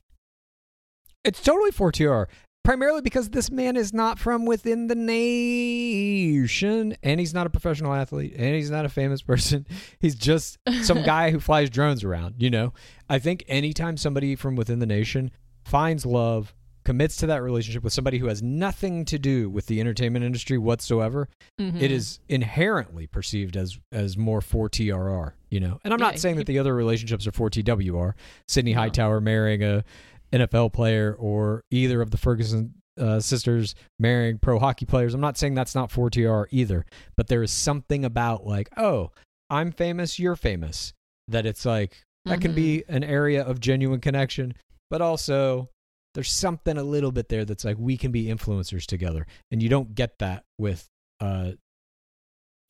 It's 1.24 1.42
totally 1.42 1.72
4TRR, 1.72 2.28
primarily 2.64 3.02
because 3.02 3.32
this 3.32 3.50
man 3.50 3.78
is 3.78 3.94
not 3.94 4.20
from 4.20 4.46
within 4.46 4.86
the 4.88 4.96
nation, 4.96 6.96
and 7.02 7.20
he's 7.20 7.34
not 7.34 7.48
a 7.48 7.50
professional 7.50 7.96
athlete, 7.96 8.36
and 8.38 8.56
he's 8.56 8.70
not 8.70 8.86
a 8.86 8.90
famous 8.90 9.22
person. 9.24 9.66
He's 10.00 10.14
just 10.14 10.60
some 10.84 11.02
guy 11.04 11.32
who 11.32 11.40
flies 11.40 11.72
drones 11.72 12.04
around, 12.04 12.36
you 12.38 12.52
know? 12.52 12.74
I 13.10 13.18
think 13.18 13.44
anytime 13.48 13.98
somebody 13.98 14.36
from 14.36 14.56
within 14.56 14.78
the 14.78 14.86
nation 14.86 15.32
finds 15.64 16.06
love, 16.06 16.54
commits 16.86 17.18
to 17.18 17.28
that 17.28 17.42
relationship 17.42 17.84
with 17.84 17.92
somebody 17.92 18.20
who 18.20 18.28
has 18.28 18.42
nothing 18.42 19.04
to 19.06 19.20
do 19.20 19.50
with 19.50 19.66
the 19.66 19.80
entertainment 19.82 20.24
industry 20.24 20.58
whatsoever, 20.58 21.28
Mhm. 21.60 21.82
it 21.82 21.92
is 21.92 22.20
inherently 22.30 23.08
perceived 23.08 23.58
as 23.58 23.78
as 23.92 24.16
more 24.18 24.40
4TRR, 24.42 25.34
you 25.50 25.60
know. 25.60 25.80
And 25.84 25.94
I'm 25.94 26.00
not 26.00 26.14
Yeah, 26.14 26.20
saying 26.20 26.36
that 26.38 26.46
the 26.48 26.60
other 26.60 26.74
relationships 26.74 27.28
are 27.28 27.32
4TWR. 27.32 28.16
Sydney 28.48 28.74
Hightower 28.74 29.20
marrying 29.20 29.64
a 29.64 29.84
NFL 30.32 30.70
player 30.72 31.14
or 31.18 31.64
either 31.72 32.02
of 32.02 32.12
the 32.12 32.18
Ferguson 32.18 32.76
uh, 32.98 33.20
sisters 33.20 33.76
marrying 34.00 34.38
pro 34.38 34.58
hockey 34.58 34.86
players. 34.86 35.14
I'm 35.14 35.20
not 35.20 35.38
saying 35.38 35.54
that's 35.54 35.76
not 35.76 35.92
4TR 35.92 36.48
either, 36.52 36.86
but 37.18 37.28
there 37.28 37.44
is 37.44 37.52
something 37.52 38.06
about 38.06 38.46
like, 38.48 38.70
oh, 38.78 39.12
I'm 39.50 39.72
famous, 39.74 40.18
you're 40.18 40.38
famous, 40.38 40.94
that 41.28 41.46
it's 41.46 41.66
like 41.66 42.04
that 42.24 42.40
can 42.40 42.54
be 42.56 42.84
an 42.88 43.04
area 43.04 43.44
of 43.44 43.60
genuine 43.60 44.00
connection, 44.00 44.54
but 44.90 45.02
also 45.02 45.70
there's 46.16 46.32
something 46.32 46.78
a 46.78 46.84
little 46.84 47.12
bit 47.12 47.30
there 47.30 47.46
that's 47.46 47.64
like 47.66 47.78
we 47.78 47.98
can 47.98 48.12
be 48.12 48.26
influencers 48.26 48.86
together, 48.86 49.28
and 49.52 49.62
you 49.62 49.70
don't 49.70 49.94
get 49.94 50.18
that 50.20 50.44
with 50.58 50.88
uh, 51.20 51.52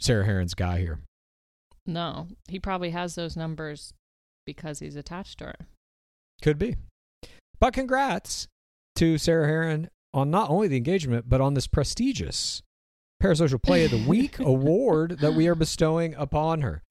Sarah 0.02 0.26
Herron's 0.26 0.56
guy 0.56 0.80
here. 0.80 1.00
No, 1.86 2.28
he 2.50 2.60
probably 2.60 2.90
has 2.90 3.16
those 3.16 3.38
numbers 3.38 3.94
because 4.46 4.80
he's 4.80 4.96
attached 4.96 5.38
to 5.40 5.46
her. 5.46 5.68
Could 6.42 6.58
be. 6.58 6.76
But 7.60 7.74
congrats 7.74 8.48
to 8.96 9.18
Sarah 9.18 9.48
Herron 9.48 9.90
on 10.14 10.32
not 10.32 10.50
only 10.50 10.68
the 10.68 10.78
engagement, 10.78 11.30
but 11.30 11.42
on 11.42 11.54
this 11.54 11.68
prestigious 11.68 12.64
Parasocial 13.22 13.62
Play 13.62 13.86
of 13.86 13.92
the 13.92 14.06
Week 14.08 14.40
award 14.40 15.20
that 15.20 15.34
we 15.34 15.48
are 15.48 15.56
bestowing 15.56 16.16
upon 16.16 16.62
her. 16.62 16.84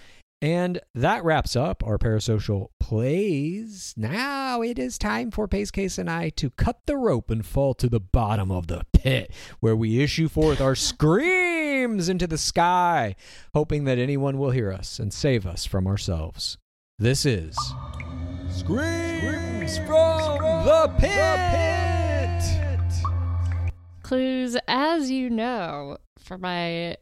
And 0.44 0.78
that 0.94 1.24
wraps 1.24 1.56
up 1.56 1.82
our 1.86 1.96
Parasocial 1.96 2.68
Plays. 2.78 3.94
Now 3.96 4.60
it 4.60 4.78
is 4.78 4.98
time 4.98 5.30
for 5.30 5.48
Pace 5.48 5.70
Case 5.70 5.96
and 5.96 6.10
I 6.10 6.28
to 6.36 6.50
cut 6.50 6.84
the 6.84 6.98
rope 6.98 7.30
and 7.30 7.46
fall 7.46 7.72
to 7.72 7.88
the 7.88 7.98
bottom 7.98 8.50
of 8.50 8.66
the 8.66 8.84
pit, 8.92 9.32
where 9.60 9.74
we 9.74 10.02
issue 10.02 10.28
forth 10.28 10.60
our 10.60 10.74
screams 10.74 12.10
into 12.10 12.26
the 12.26 12.36
sky, 12.36 13.16
hoping 13.54 13.84
that 13.84 13.96
anyone 13.96 14.36
will 14.36 14.50
hear 14.50 14.70
us 14.70 14.98
and 14.98 15.14
save 15.14 15.46
us 15.46 15.64
from 15.64 15.86
ourselves. 15.86 16.58
This 16.98 17.24
is 17.24 17.56
Screams 18.50 19.78
from 19.78 20.66
the 20.66 20.92
Pit! 20.98 22.42
Clues, 24.02 24.58
as 24.68 25.10
you 25.10 25.30
know, 25.30 25.96
for 26.18 26.36
my 26.36 26.98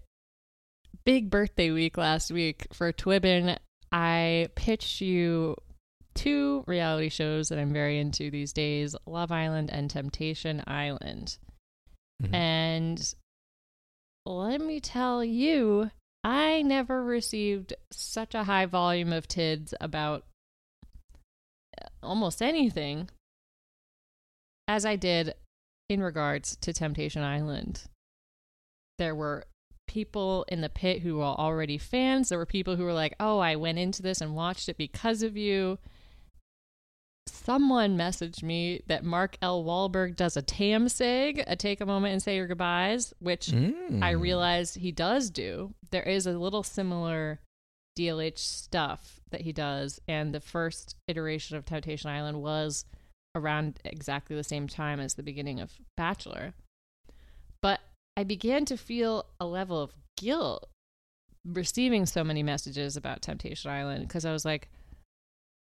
big 1.05 1.30
birthday 1.30 1.70
week 1.70 1.96
last 1.96 2.30
week 2.30 2.66
for 2.72 2.92
Twibbin, 2.92 3.59
I 3.90 4.48
pitched 4.55 5.00
you 5.00 5.57
two 6.14 6.64
reality 6.66 7.09
shows 7.09 7.48
that 7.48 7.59
I'm 7.59 7.72
very 7.72 7.98
into 7.98 8.30
these 8.30 8.53
days 8.53 8.94
Love 9.07 9.32
Island 9.32 9.70
and 9.70 9.90
Temptation 9.90 10.62
Island. 10.66 11.38
Mm-hmm. 12.22 12.34
And 12.34 13.14
let 14.24 14.61
me 14.61 14.80
tell 14.80 15.24
you, 15.24 15.90
I 16.24 16.62
never 16.62 17.03
received 17.03 17.74
such 17.90 18.34
a 18.34 18.44
high 18.44 18.66
volume 18.66 19.12
of 19.12 19.26
TIDs 19.26 19.74
about 19.80 20.24
almost 22.03 22.42
anything 22.42 23.09
as 24.68 24.86
I 24.86 24.96
did 24.96 25.34
in 25.88 26.03
regards 26.03 26.57
to 26.57 26.72
Temptation 26.72 27.22
Island. 27.22 27.82
There 28.98 29.14
were 29.14 29.44
people 29.86 30.44
in 30.48 30.60
the 30.60 30.68
pit 30.68 31.02
who 31.02 31.16
were 31.16 31.24
already 31.24 31.78
fans. 31.78 32.28
There 32.28 32.38
were 32.38 32.46
people 32.46 32.76
who 32.76 32.84
were 32.84 32.92
like, 32.92 33.14
oh, 33.20 33.38
I 33.38 33.56
went 33.56 33.78
into 33.78 34.02
this 34.02 34.20
and 34.20 34.34
watched 34.34 34.68
it 34.68 34.76
because 34.76 35.22
of 35.22 35.36
you. 35.36 35.78
Someone 37.28 37.96
messaged 37.96 38.42
me 38.42 38.82
that 38.88 39.04
Mark 39.04 39.36
L. 39.42 39.64
Walberg 39.64 40.16
does 40.16 40.36
a 40.36 40.42
tam 40.42 40.86
seg, 40.86 41.42
a 41.46 41.56
take 41.56 41.80
a 41.80 41.86
moment 41.86 42.12
and 42.12 42.22
say 42.22 42.36
your 42.36 42.46
goodbyes, 42.46 43.12
which 43.20 43.48
Mm. 43.48 44.02
I 44.02 44.10
realized 44.10 44.76
he 44.76 44.92
does 44.92 45.30
do. 45.30 45.74
There 45.90 46.02
is 46.02 46.26
a 46.26 46.38
little 46.38 46.62
similar 46.62 47.40
DLH 47.96 48.38
stuff 48.38 49.20
that 49.30 49.42
he 49.42 49.52
does, 49.52 50.00
and 50.08 50.34
the 50.34 50.40
first 50.40 50.96
iteration 51.06 51.56
of 51.56 51.64
Temptation 51.64 52.10
Island 52.10 52.42
was 52.42 52.84
around 53.34 53.78
exactly 53.84 54.34
the 54.36 54.44
same 54.44 54.66
time 54.68 54.98
as 55.00 55.14
the 55.14 55.22
beginning 55.22 55.60
of 55.60 55.72
Bachelor. 55.96 56.54
But 57.60 57.80
I 58.16 58.24
began 58.24 58.64
to 58.66 58.76
feel 58.76 59.26
a 59.40 59.46
level 59.46 59.80
of 59.80 59.92
guilt 60.16 60.68
receiving 61.44 62.06
so 62.06 62.22
many 62.22 62.42
messages 62.42 62.96
about 62.96 63.22
Temptation 63.22 63.70
Island 63.70 64.06
because 64.06 64.24
I 64.24 64.32
was 64.32 64.44
like, 64.44 64.68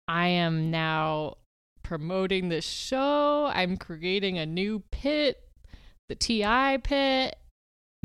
I 0.07 0.27
am 0.27 0.69
now 0.69 1.37
promoting 1.83 2.49
this 2.49 2.65
show. 2.65 3.49
I'm 3.53 3.77
creating 3.77 4.37
a 4.37 4.45
new 4.45 4.83
pit, 4.91 5.41
the 6.09 6.15
TI 6.15 6.77
pit. 6.77 7.37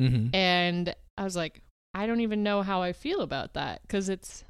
Mm-hmm. 0.01 0.35
And 0.35 0.95
I 1.17 1.25
was 1.25 1.37
like, 1.37 1.63
I 1.95 2.07
don't 2.07 2.21
even 2.21 2.43
know 2.43 2.63
how 2.63 2.83
I 2.83 2.93
feel 2.93 3.21
about 3.21 3.55
that 3.55 3.83
because 3.83 4.09
it's, 4.09 4.45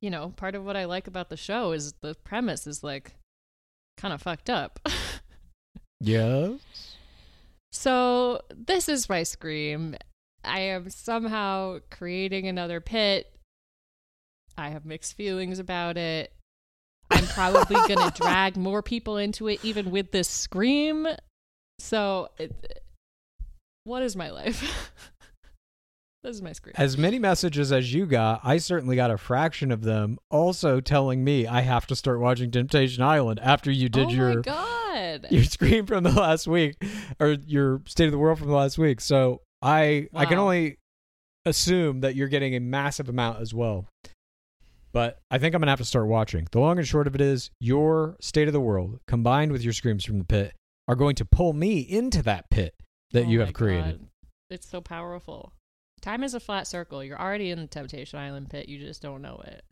you 0.00 0.10
know, 0.10 0.34
part 0.36 0.54
of 0.54 0.64
what 0.64 0.76
I 0.76 0.86
like 0.86 1.06
about 1.06 1.28
the 1.28 1.36
show 1.36 1.72
is 1.72 1.94
the 2.00 2.16
premise 2.24 2.66
is 2.66 2.82
like 2.82 3.14
kind 3.96 4.12
of 4.12 4.20
fucked 4.20 4.50
up. 4.50 4.80
Yeah. 6.00 6.54
So 7.72 8.42
this 8.54 8.88
is 8.88 9.08
my 9.08 9.22
scream. 9.22 9.96
I 10.44 10.60
am 10.60 10.90
somehow 10.90 11.78
creating 11.90 12.46
another 12.48 12.80
pit. 12.80 13.32
I 14.56 14.70
have 14.70 14.84
mixed 14.84 15.14
feelings 15.14 15.58
about 15.58 15.96
it. 15.96 16.32
I'm 17.10 17.26
probably 17.26 17.76
going 17.76 18.10
to 18.10 18.12
drag 18.14 18.56
more 18.56 18.82
people 18.82 19.16
into 19.16 19.48
it, 19.48 19.64
even 19.64 19.90
with 19.90 20.12
this 20.12 20.28
scream. 20.28 21.06
So, 21.78 22.28
it, 22.38 22.82
what 23.84 24.02
is 24.02 24.16
my 24.16 24.30
life? 24.30 24.62
this 26.22 26.36
is 26.36 26.42
my 26.42 26.52
scream. 26.52 26.74
As 26.76 26.98
many 26.98 27.18
messages 27.18 27.72
as 27.72 27.92
you 27.94 28.06
got, 28.06 28.40
I 28.44 28.58
certainly 28.58 28.96
got 28.96 29.10
a 29.10 29.16
fraction 29.16 29.70
of 29.70 29.82
them 29.82 30.18
also 30.30 30.80
telling 30.80 31.24
me 31.24 31.46
I 31.46 31.62
have 31.62 31.86
to 31.88 31.96
start 31.96 32.20
watching 32.20 32.50
Temptation 32.50 33.02
Island 33.02 33.40
after 33.40 33.70
you 33.70 33.88
did 33.88 34.08
oh 34.08 34.10
your 34.10 34.42
god! 34.42 35.26
your 35.30 35.44
scream 35.44 35.86
from 35.86 36.04
the 36.04 36.12
last 36.12 36.46
week 36.46 36.76
or 37.18 37.36
your 37.46 37.82
state 37.86 38.06
of 38.06 38.12
the 38.12 38.18
world 38.18 38.38
from 38.38 38.48
the 38.48 38.54
last 38.54 38.78
week. 38.78 39.00
So 39.00 39.40
I 39.62 40.08
I 40.14 40.26
can 40.26 40.38
only 40.38 40.78
assume 41.46 42.00
that 42.00 42.14
you're 42.14 42.28
getting 42.28 42.54
a 42.54 42.60
massive 42.60 43.08
amount 43.08 43.40
as 43.40 43.54
well. 43.54 43.86
But 44.92 45.18
I 45.30 45.38
think 45.38 45.54
I'm 45.54 45.60
gonna 45.60 45.70
have 45.70 45.78
to 45.78 45.84
start 45.84 46.06
watching. 46.06 46.46
The 46.50 46.60
long 46.60 46.78
and 46.78 46.86
short 46.86 47.06
of 47.06 47.14
it 47.14 47.20
is 47.20 47.50
your 47.60 48.16
state 48.20 48.48
of 48.48 48.52
the 48.52 48.60
world 48.60 49.00
combined 49.06 49.52
with 49.52 49.62
your 49.62 49.72
screams 49.72 50.04
from 50.04 50.18
the 50.18 50.24
pit 50.24 50.52
are 50.88 50.96
going 50.96 51.14
to 51.14 51.24
pull 51.24 51.52
me 51.52 51.78
into 51.78 52.22
that 52.24 52.50
pit 52.50 52.74
that 53.12 53.26
Oh 53.26 53.28
you 53.28 53.40
have 53.40 53.52
created. 53.52 54.00
God. 54.00 54.08
It's 54.50 54.68
so 54.68 54.80
powerful. 54.80 55.52
Time 56.00 56.24
is 56.24 56.34
a 56.34 56.40
flat 56.40 56.66
circle. 56.66 57.04
You're 57.04 57.20
already 57.20 57.50
in 57.50 57.60
the 57.60 57.66
Temptation 57.66 58.18
Island 58.18 58.48
pit. 58.48 58.68
You 58.68 58.78
just 58.78 59.02
don't 59.02 59.20
know 59.20 59.42
it. 59.46 59.62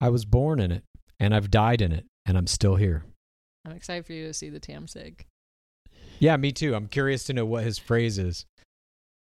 I 0.00 0.08
was 0.08 0.24
born 0.24 0.58
in 0.58 0.72
it 0.72 0.82
and 1.20 1.34
I've 1.34 1.50
died 1.50 1.80
in 1.80 1.92
it 1.92 2.06
and 2.26 2.36
I'm 2.36 2.46
still 2.46 2.76
here. 2.76 3.04
I'm 3.64 3.72
excited 3.72 4.06
for 4.06 4.12
you 4.12 4.26
to 4.26 4.34
see 4.34 4.48
the 4.48 4.58
Tam 4.58 4.88
Sig. 4.88 5.26
Yeah, 6.18 6.36
me 6.36 6.50
too. 6.50 6.74
I'm 6.74 6.86
curious 6.86 7.24
to 7.24 7.32
know 7.32 7.46
what 7.46 7.64
his 7.64 7.78
phrase 7.78 8.18
is. 8.18 8.46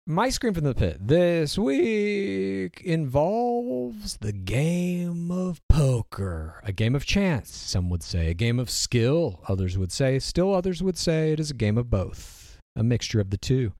My 0.07 0.31
scream 0.31 0.55
from 0.55 0.65
the 0.65 0.75
pit 0.75 0.97
this 1.07 1.59
week 1.59 2.81
involves 2.83 4.17
the 4.17 4.33
game 4.33 5.31
of 5.31 5.61
poker. 5.69 6.63
A 6.65 6.73
game 6.73 6.95
of 6.95 7.05
chance, 7.05 7.55
some 7.55 7.91
would 7.91 8.03
say. 8.03 8.31
A 8.31 8.35
game 8.35 8.59
of 8.59 8.71
skill, 8.71 9.45
others 9.49 9.77
would 9.77 9.93
say. 9.93 10.19
Still 10.19 10.55
others 10.55 10.83
would 10.83 10.97
say 10.97 11.33
it 11.33 11.41
is 11.41 11.51
a 11.51 11.55
game 11.55 11.77
of 11.77 11.91
both. 11.91 12.59
A 12.75 12.83
mixture 12.83 13.21
of 13.21 13.29
the 13.29 13.37
two. 13.37 13.73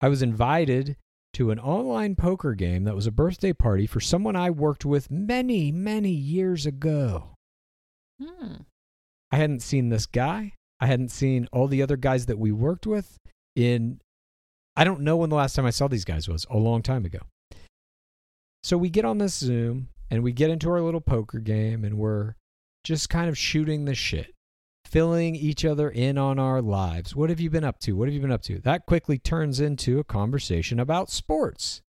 I 0.00 0.08
was 0.08 0.20
invited 0.20 0.96
to 1.34 1.50
an 1.50 1.58
online 1.58 2.14
poker 2.14 2.54
game 2.54 2.84
that 2.84 2.94
was 2.94 3.06
a 3.06 3.12
birthday 3.12 3.52
party 3.52 3.86
for 3.86 4.00
someone 4.00 4.36
I 4.36 4.50
worked 4.50 4.84
with 4.84 5.10
many, 5.10 5.72
many 5.72 6.10
years 6.10 6.66
ago. 6.66 7.36
Hmm. 8.22 8.62
I 9.30 9.36
hadn't 9.36 9.60
seen 9.60 9.88
this 9.88 10.06
guy. 10.06 10.54
I 10.78 10.86
hadn't 10.86 11.10
seen 11.10 11.48
all 11.52 11.68
the 11.68 11.82
other 11.82 11.96
guys 11.96 12.26
that 12.26 12.38
we 12.38 12.52
worked 12.52 12.86
with 12.86 13.18
in 13.56 14.00
I 14.76 14.84
don't 14.84 15.00
know 15.00 15.16
when 15.16 15.30
the 15.30 15.36
last 15.36 15.54
time 15.54 15.66
I 15.66 15.70
saw 15.70 15.86
these 15.88 16.04
guys 16.04 16.28
was, 16.28 16.46
a 16.50 16.56
long 16.56 16.82
time 16.82 17.04
ago. 17.04 17.20
So 18.62 18.78
we 18.78 18.90
get 18.90 19.04
on 19.04 19.18
this 19.18 19.34
Zoom 19.34 19.88
and 20.10 20.22
we 20.22 20.32
get 20.32 20.50
into 20.50 20.70
our 20.70 20.80
little 20.80 21.00
poker 21.00 21.38
game 21.38 21.84
and 21.84 21.98
we're 21.98 22.34
just 22.84 23.10
kind 23.10 23.28
of 23.28 23.36
shooting 23.36 23.84
the 23.84 23.94
shit, 23.94 24.34
filling 24.92 25.34
each 25.34 25.64
other 25.64 25.88
in 25.88 26.18
on 26.18 26.38
our 26.38 26.60
lives. 26.60 27.16
What 27.16 27.30
have 27.30 27.40
you 27.40 27.48
been 27.48 27.64
up 27.64 27.78
to? 27.80 27.94
What 27.94 28.08
have 28.08 28.14
you 28.14 28.20
been 28.20 28.30
up 28.30 28.42
to? 28.42 28.58
That 28.58 28.84
quickly 28.84 29.18
turns 29.18 29.58
into 29.58 29.98
a 29.98 30.04
conversation 30.04 30.78
about 30.78 31.10
sports. 31.10 31.80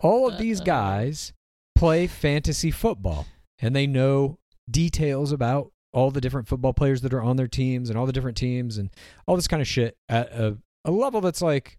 All 0.00 0.26
of 0.26 0.38
these 0.38 0.60
guys 0.60 1.34
play 1.76 2.06
fantasy 2.06 2.70
football 2.70 3.26
and 3.58 3.76
they 3.76 3.86
know 3.86 4.38
details 4.70 5.32
about 5.32 5.70
all 5.92 6.10
the 6.10 6.20
different 6.20 6.48
football 6.48 6.72
players 6.72 7.02
that 7.02 7.12
are 7.12 7.22
on 7.22 7.36
their 7.36 7.46
teams 7.46 7.90
and 7.90 7.98
all 7.98 8.06
the 8.06 8.12
different 8.12 8.36
teams 8.36 8.78
and 8.78 8.90
all 9.26 9.36
this 9.36 9.46
kind 9.46 9.60
of 9.60 9.68
shit 9.68 9.96
at 10.08 10.32
a, 10.32 10.56
a 10.84 10.90
level 10.90 11.20
that's 11.20 11.42
like 11.42 11.78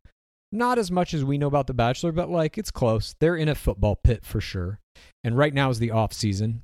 not 0.52 0.78
as 0.78 0.91
much 0.91 1.14
as 1.14 1.26
we 1.26 1.38
know 1.38 1.48
about 1.48 1.68
the 1.68 1.74
bachelor 1.74 2.12
but 2.12 2.30
like 2.30 2.58
it's 2.58 2.72
close 2.72 3.14
they're 3.20 3.36
in 3.36 3.50
a 3.50 3.56
football 3.56 3.96
pit 3.96 4.24
for 4.24 4.39
sure 4.39 4.80
and 5.24 5.38
right 5.38 5.54
now 5.54 5.70
is 5.70 5.80
the 5.80 5.91
off 5.91 6.14
season 6.14 6.64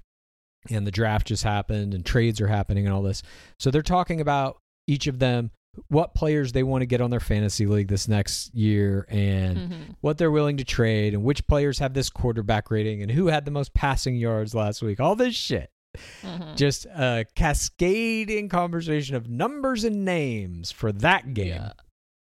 and 0.69 0.85
the 0.85 0.91
draft 0.91 1.27
just 1.27 1.43
happened 1.43 1.93
and 1.93 2.05
trades 2.05 2.39
are 2.41 2.47
happening 2.47 2.85
and 2.85 2.93
all 2.93 3.01
this 3.01 3.23
so 3.59 3.71
they're 3.71 3.81
talking 3.81 4.21
about 4.21 4.57
each 4.87 5.07
of 5.07 5.19
them 5.19 5.49
what 5.87 6.13
players 6.13 6.51
they 6.51 6.63
want 6.63 6.81
to 6.81 6.85
get 6.85 6.99
on 7.01 7.09
their 7.09 7.19
fantasy 7.21 7.65
league 7.65 7.87
this 7.87 8.07
next 8.07 8.53
year 8.53 9.05
and 9.09 9.57
Mhm. 9.57 9.95
what 10.01 10.17
they're 10.17 10.29
willing 10.31 10.57
to 10.57 10.63
trade 10.65 11.13
and 11.13 11.23
which 11.23 11.47
players 11.47 11.79
have 11.79 11.93
this 11.93 12.09
quarterback 12.09 12.69
rating 12.69 13.01
and 13.01 13.11
who 13.11 13.27
had 13.27 13.45
the 13.45 13.51
most 13.51 13.73
passing 13.73 14.15
yards 14.17 14.53
last 14.53 14.81
week 14.81 14.99
all 14.99 15.15
this 15.15 15.33
shit 15.35 15.69
Mhm. 16.23 16.55
just 16.57 16.85
a 16.87 17.25
cascading 17.35 18.49
conversation 18.49 19.15
of 19.15 19.29
numbers 19.29 19.83
and 19.83 20.05
names 20.05 20.71
for 20.71 20.91
that 20.91 21.33
game. 21.33 21.47
Yeah. 21.47 21.71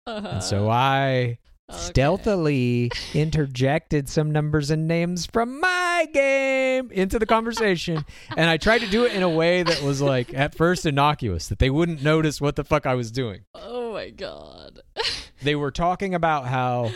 Uh-huh. 0.07 0.28
And 0.28 0.43
so 0.43 0.70
I 0.70 1.39
Okay. 1.71 1.79
stealthily 1.79 2.91
interjected 3.14 4.09
some 4.09 4.31
numbers 4.33 4.71
and 4.71 4.89
names 4.89 5.27
from 5.27 5.61
my 5.61 6.07
game 6.14 6.91
into 6.91 7.19
the 7.19 7.27
conversation. 7.27 8.05
and 8.37 8.49
I 8.49 8.57
tried 8.57 8.79
to 8.81 8.87
do 8.89 9.05
it 9.05 9.12
in 9.12 9.23
a 9.23 9.29
way 9.29 9.62
that 9.62 9.83
was 9.83 10.01
like 10.01 10.33
at 10.33 10.55
first 10.55 10.87
innocuous, 10.87 11.49
that 11.49 11.59
they 11.59 11.69
wouldn't 11.71 12.03
notice 12.03 12.41
what 12.41 12.57
the 12.57 12.64
fuck 12.64 12.87
I 12.87 12.95
was 12.95 13.11
doing. 13.11 13.43
Oh 13.55 13.93
my 13.93 14.11
god. 14.11 14.81
They 15.41 15.55
were 15.55 15.71
talking 15.71 16.14
about 16.16 16.47
how 16.47 16.91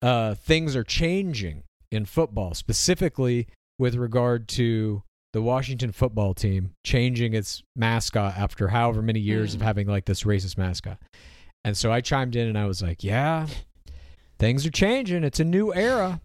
uh, 0.00 0.36
things 0.36 0.74
are 0.74 0.84
changing 0.84 1.64
in 1.92 2.06
football, 2.06 2.54
specifically 2.54 3.46
with 3.78 3.94
regard 3.96 4.48
to 4.48 5.02
the 5.34 5.42
Washington 5.42 5.92
football 5.92 6.32
team 6.32 6.70
changing 6.82 7.34
its 7.34 7.62
mascot 7.76 8.38
after 8.38 8.68
however 8.68 9.02
many 9.02 9.20
years 9.20 9.54
of 9.54 9.60
Mm. 9.60 9.64
having 9.64 9.86
like 9.86 10.06
this 10.06 10.22
racist 10.22 10.56
mascot. 10.56 10.96
And 11.62 11.76
so 11.76 11.92
I 11.92 12.00
chimed 12.00 12.36
in 12.36 12.48
and 12.48 12.56
I 12.56 12.64
was 12.64 12.80
like, 12.80 13.04
yeah, 13.04 13.48
things 14.44 14.66
are 14.66 14.70
changing. 14.70 15.24
It's 15.24 15.40
a 15.40 15.44
new 15.44 15.72
era. 15.72 16.20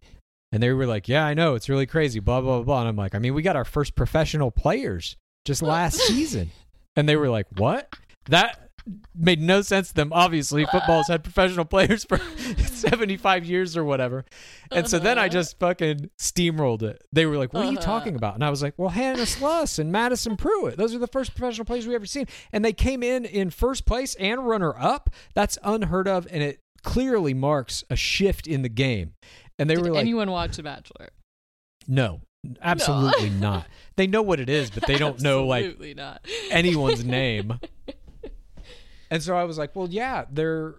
And 0.52 0.62
they 0.62 0.72
were 0.74 0.86
like, 0.86 1.08
yeah, 1.08 1.26
I 1.26 1.34
know. 1.34 1.56
It's 1.56 1.70
really 1.70 1.86
crazy, 1.86 2.20
blah, 2.20 2.42
blah, 2.42 2.62
blah. 2.64 2.80
And 2.82 2.90
I'm 2.90 2.96
like, 2.98 3.16
I 3.16 3.20
mean, 3.20 3.34
we 3.34 3.42
got 3.42 3.56
our 3.56 3.64
first 3.66 3.96
professional 3.96 4.52
players 4.52 5.16
just 5.46 5.62
last 5.62 5.96
season. 6.08 6.52
And 6.98 7.08
they 7.08 7.16
were 7.16 7.30
like, 7.30 7.48
what? 7.56 7.94
That 8.26 8.70
made 9.16 9.40
no 9.40 9.62
sense 9.62 9.90
to 9.90 9.94
them. 9.94 10.12
Obviously, 10.12 10.66
football's 10.66 11.08
had 11.08 11.24
professional 11.24 11.64
players 11.66 12.04
for 12.04 12.18
75 12.58 13.46
years 13.46 13.78
or 13.78 13.84
whatever. 13.86 14.26
And 14.72 14.88
so 14.90 15.00
then 15.00 15.18
I 15.18 15.24
Uh-huh. 15.24 15.30
just 15.30 15.60
fucking 15.60 16.10
steamrolled 16.20 16.82
it. 16.84 17.02
They 17.14 17.26
were 17.26 17.38
like, 17.38 17.54
what 17.54 17.66
are 17.68 17.72
you 17.72 17.78
Uh-huh. 17.78 17.86
talking 17.86 18.16
about? 18.16 18.34
And 18.36 18.44
I 18.44 18.50
was 18.50 18.62
like, 18.64 18.74
well, 18.78 18.90
Hannah 18.90 19.26
Sluss 19.28 19.80
and 19.80 19.92
Madison 19.92 20.36
Prewett. 20.36 20.78
Those 20.78 20.94
are 20.96 21.00
the 21.00 21.08
first 21.08 21.36
professional 21.36 21.66
players 21.66 21.88
we 21.88 21.96
ever 21.96 22.06
seen. 22.08 22.26
And 22.52 22.66
they 22.66 22.74
came 22.74 23.04
in 23.04 23.24
in 23.24 23.50
first 23.52 23.86
place 23.86 24.16
and 24.16 24.48
runner 24.48 24.74
up. 24.78 25.10
That's 25.36 25.58
unheard 25.64 26.08
of. 26.08 26.28
And 26.32 26.42
it 26.44 26.60
clearly 26.80 27.34
marks 27.34 27.84
a 27.90 27.96
shift 27.96 28.48
in 28.48 28.62
the 28.62 28.70
game. 28.70 29.14
And 29.58 29.70
they 29.70 29.76
Did 29.76 29.84
were 29.86 29.92
like, 29.92 30.02
anyone 30.02 30.32
watch 30.32 30.56
The 30.58 30.64
Bachelor? 30.64 31.10
no, 31.88 32.22
absolutely 32.62 33.30
not. 33.30 33.68
They 33.98 34.08
know 34.08 34.22
what 34.22 34.40
it 34.40 34.48
is, 34.50 34.70
but 34.70 34.86
they 34.88 34.98
don't 34.98 35.22
know 35.22 35.46
like 35.46 35.66
Absolutely 35.66 35.94
not. 35.94 36.26
anyone's 36.52 37.04
name. 37.06 37.60
And 39.12 39.22
so 39.24 39.36
I 39.36 39.44
was 39.44 39.58
like, 39.58 39.76
well, 39.76 39.88
yeah, 39.90 40.26
they're, 40.32 40.76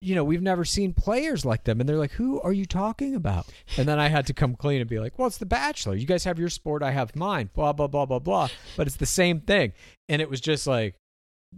you 0.00 0.14
know, 0.14 0.24
we've 0.24 0.42
never 0.42 0.64
seen 0.64 0.92
players 0.92 1.44
like 1.44 1.64
them. 1.64 1.80
And 1.80 1.88
they're 1.88 1.96
like, 1.96 2.10
who 2.12 2.40
are 2.40 2.52
you 2.52 2.66
talking 2.66 3.14
about? 3.14 3.46
And 3.78 3.86
then 3.88 3.98
I 4.00 4.08
had 4.08 4.26
to 4.26 4.34
come 4.34 4.56
clean 4.56 4.80
and 4.80 4.90
be 4.90 4.98
like, 4.98 5.18
well, 5.18 5.28
it's 5.28 5.38
The 5.38 5.46
Bachelor. 5.46 5.94
You 5.94 6.06
guys 6.06 6.24
have 6.24 6.38
your 6.38 6.48
sport, 6.50 6.82
I 6.82 6.90
have 6.90 7.14
mine, 7.16 7.50
blah, 7.54 7.72
blah, 7.72 7.86
blah, 7.86 8.04
blah, 8.06 8.18
blah. 8.18 8.48
But 8.76 8.86
it's 8.88 8.96
the 8.96 9.06
same 9.06 9.40
thing. 9.40 9.72
And 10.08 10.20
it 10.20 10.28
was 10.28 10.40
just 10.40 10.66
like, 10.66 10.96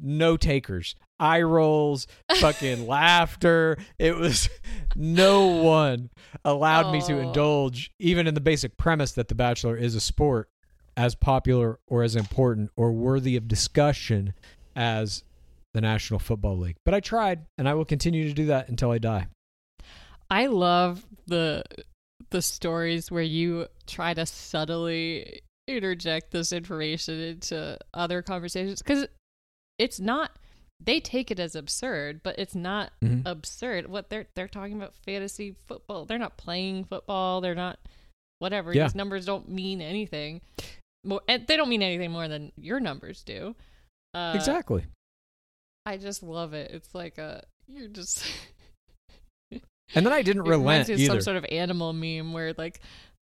no 0.03 0.36
takers, 0.36 0.94
eye 1.18 1.42
rolls, 1.42 2.07
fucking 2.36 2.86
laughter. 2.88 3.78
It 3.99 4.16
was 4.16 4.49
no 4.94 5.47
one 5.47 6.11
allowed 6.44 6.92
me 6.92 7.01
to 7.03 7.14
oh. 7.14 7.20
indulge, 7.20 7.90
even 7.99 8.26
in 8.26 8.34
the 8.34 8.40
basic 8.40 8.76
premise 8.76 9.12
that 9.12 9.28
The 9.28 9.34
Bachelor 9.34 9.76
is 9.76 9.94
a 9.94 10.01
sport 10.01 10.49
as 10.97 11.14
popular 11.14 11.78
or 11.86 12.03
as 12.03 12.16
important 12.16 12.70
or 12.76 12.92
worthy 12.92 13.36
of 13.36 13.49
discussion 13.49 14.32
as 14.74 15.24
the 15.74 15.80
National 15.80 16.18
Football 16.18 16.59
League. 16.59 16.76
But 16.84 16.94
I 16.94 17.01
tried, 17.01 17.44
and 17.59 17.68
I 17.68 17.74
will 17.74 17.84
continue 17.84 18.26
to 18.28 18.34
do 18.34 18.47
that 18.47 18.68
until 18.68 18.90
I 18.90 18.99
die. 18.99 19.26
I 20.30 20.47
love 20.47 21.05
the 21.26 21.62
the 22.30 22.42
stories 22.42 23.11
where 23.11 23.22
you 23.22 23.66
try 23.86 24.12
to 24.14 24.26
subtly 24.26 25.42
interject 25.68 26.30
this 26.30 26.53
information 26.53 27.20
into 27.20 27.78
other 27.94 28.22
conversations 28.22 28.82
because 28.82 29.07
it's 29.79 30.01
not 30.01 30.33
they 30.85 31.01
take 31.01 31.31
it 31.31 31.39
as 31.41 31.55
absurd 31.55 32.20
but 32.22 32.39
it's 32.39 32.55
not 32.55 32.93
Mhm. 33.03 33.22
absurd 33.27 33.87
what 33.89 34.11
they're 34.11 34.27
they're 34.35 34.49
talking 34.49 34.77
about 34.77 34.95
fantasy 34.95 35.55
football 35.66 36.05
they're 36.05 36.18
not 36.18 36.37
playing 36.37 36.85
football 36.85 37.41
they're 37.41 37.55
not 37.55 37.79
whatever 38.39 38.72
Yeah. 38.72 38.85
these 38.85 38.95
numbers 38.95 39.24
don't 39.24 39.49
mean 39.49 39.81
anything 39.81 40.41
more 41.05 41.22
and 41.29 41.47
they 41.47 41.57
don't 41.57 41.68
mean 41.68 41.83
anything 41.83 42.11
more 42.11 42.29
than 42.29 42.53
your 42.57 42.81
numbers 42.81 43.22
do 43.22 43.55
uh, 44.14 44.33
exactly. 44.35 44.85
i 45.87 45.97
just 45.97 46.22
love 46.22 46.53
it 46.55 46.70
it's 46.73 46.94
like 46.94 47.16
a 47.19 47.44
you're 47.69 47.89
just 47.89 48.24
And 49.94 50.05
then 50.05 50.12
I 50.12 50.23
didn't 50.23 50.43
relent 50.43 50.89
either. 50.90 51.07
some 51.07 51.20
sort 51.20 51.36
of 51.36 51.47
animal 51.48 51.93
meme 51.93 52.32
where 52.32 52.53
like 52.59 52.81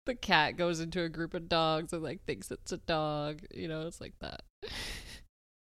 the 0.04 0.14
cat 0.14 0.58
goes 0.58 0.80
into 0.80 1.02
a 1.02 1.08
group 1.08 1.32
of 1.32 1.48
dogs 1.48 1.94
and 1.94 2.02
like 2.02 2.24
thinks 2.26 2.50
it's 2.50 2.72
a 2.72 2.76
dog. 2.76 3.40
You 3.54 3.68
know, 3.68 3.86
it's 3.86 4.02
like 4.02 4.12
that. 4.20 4.42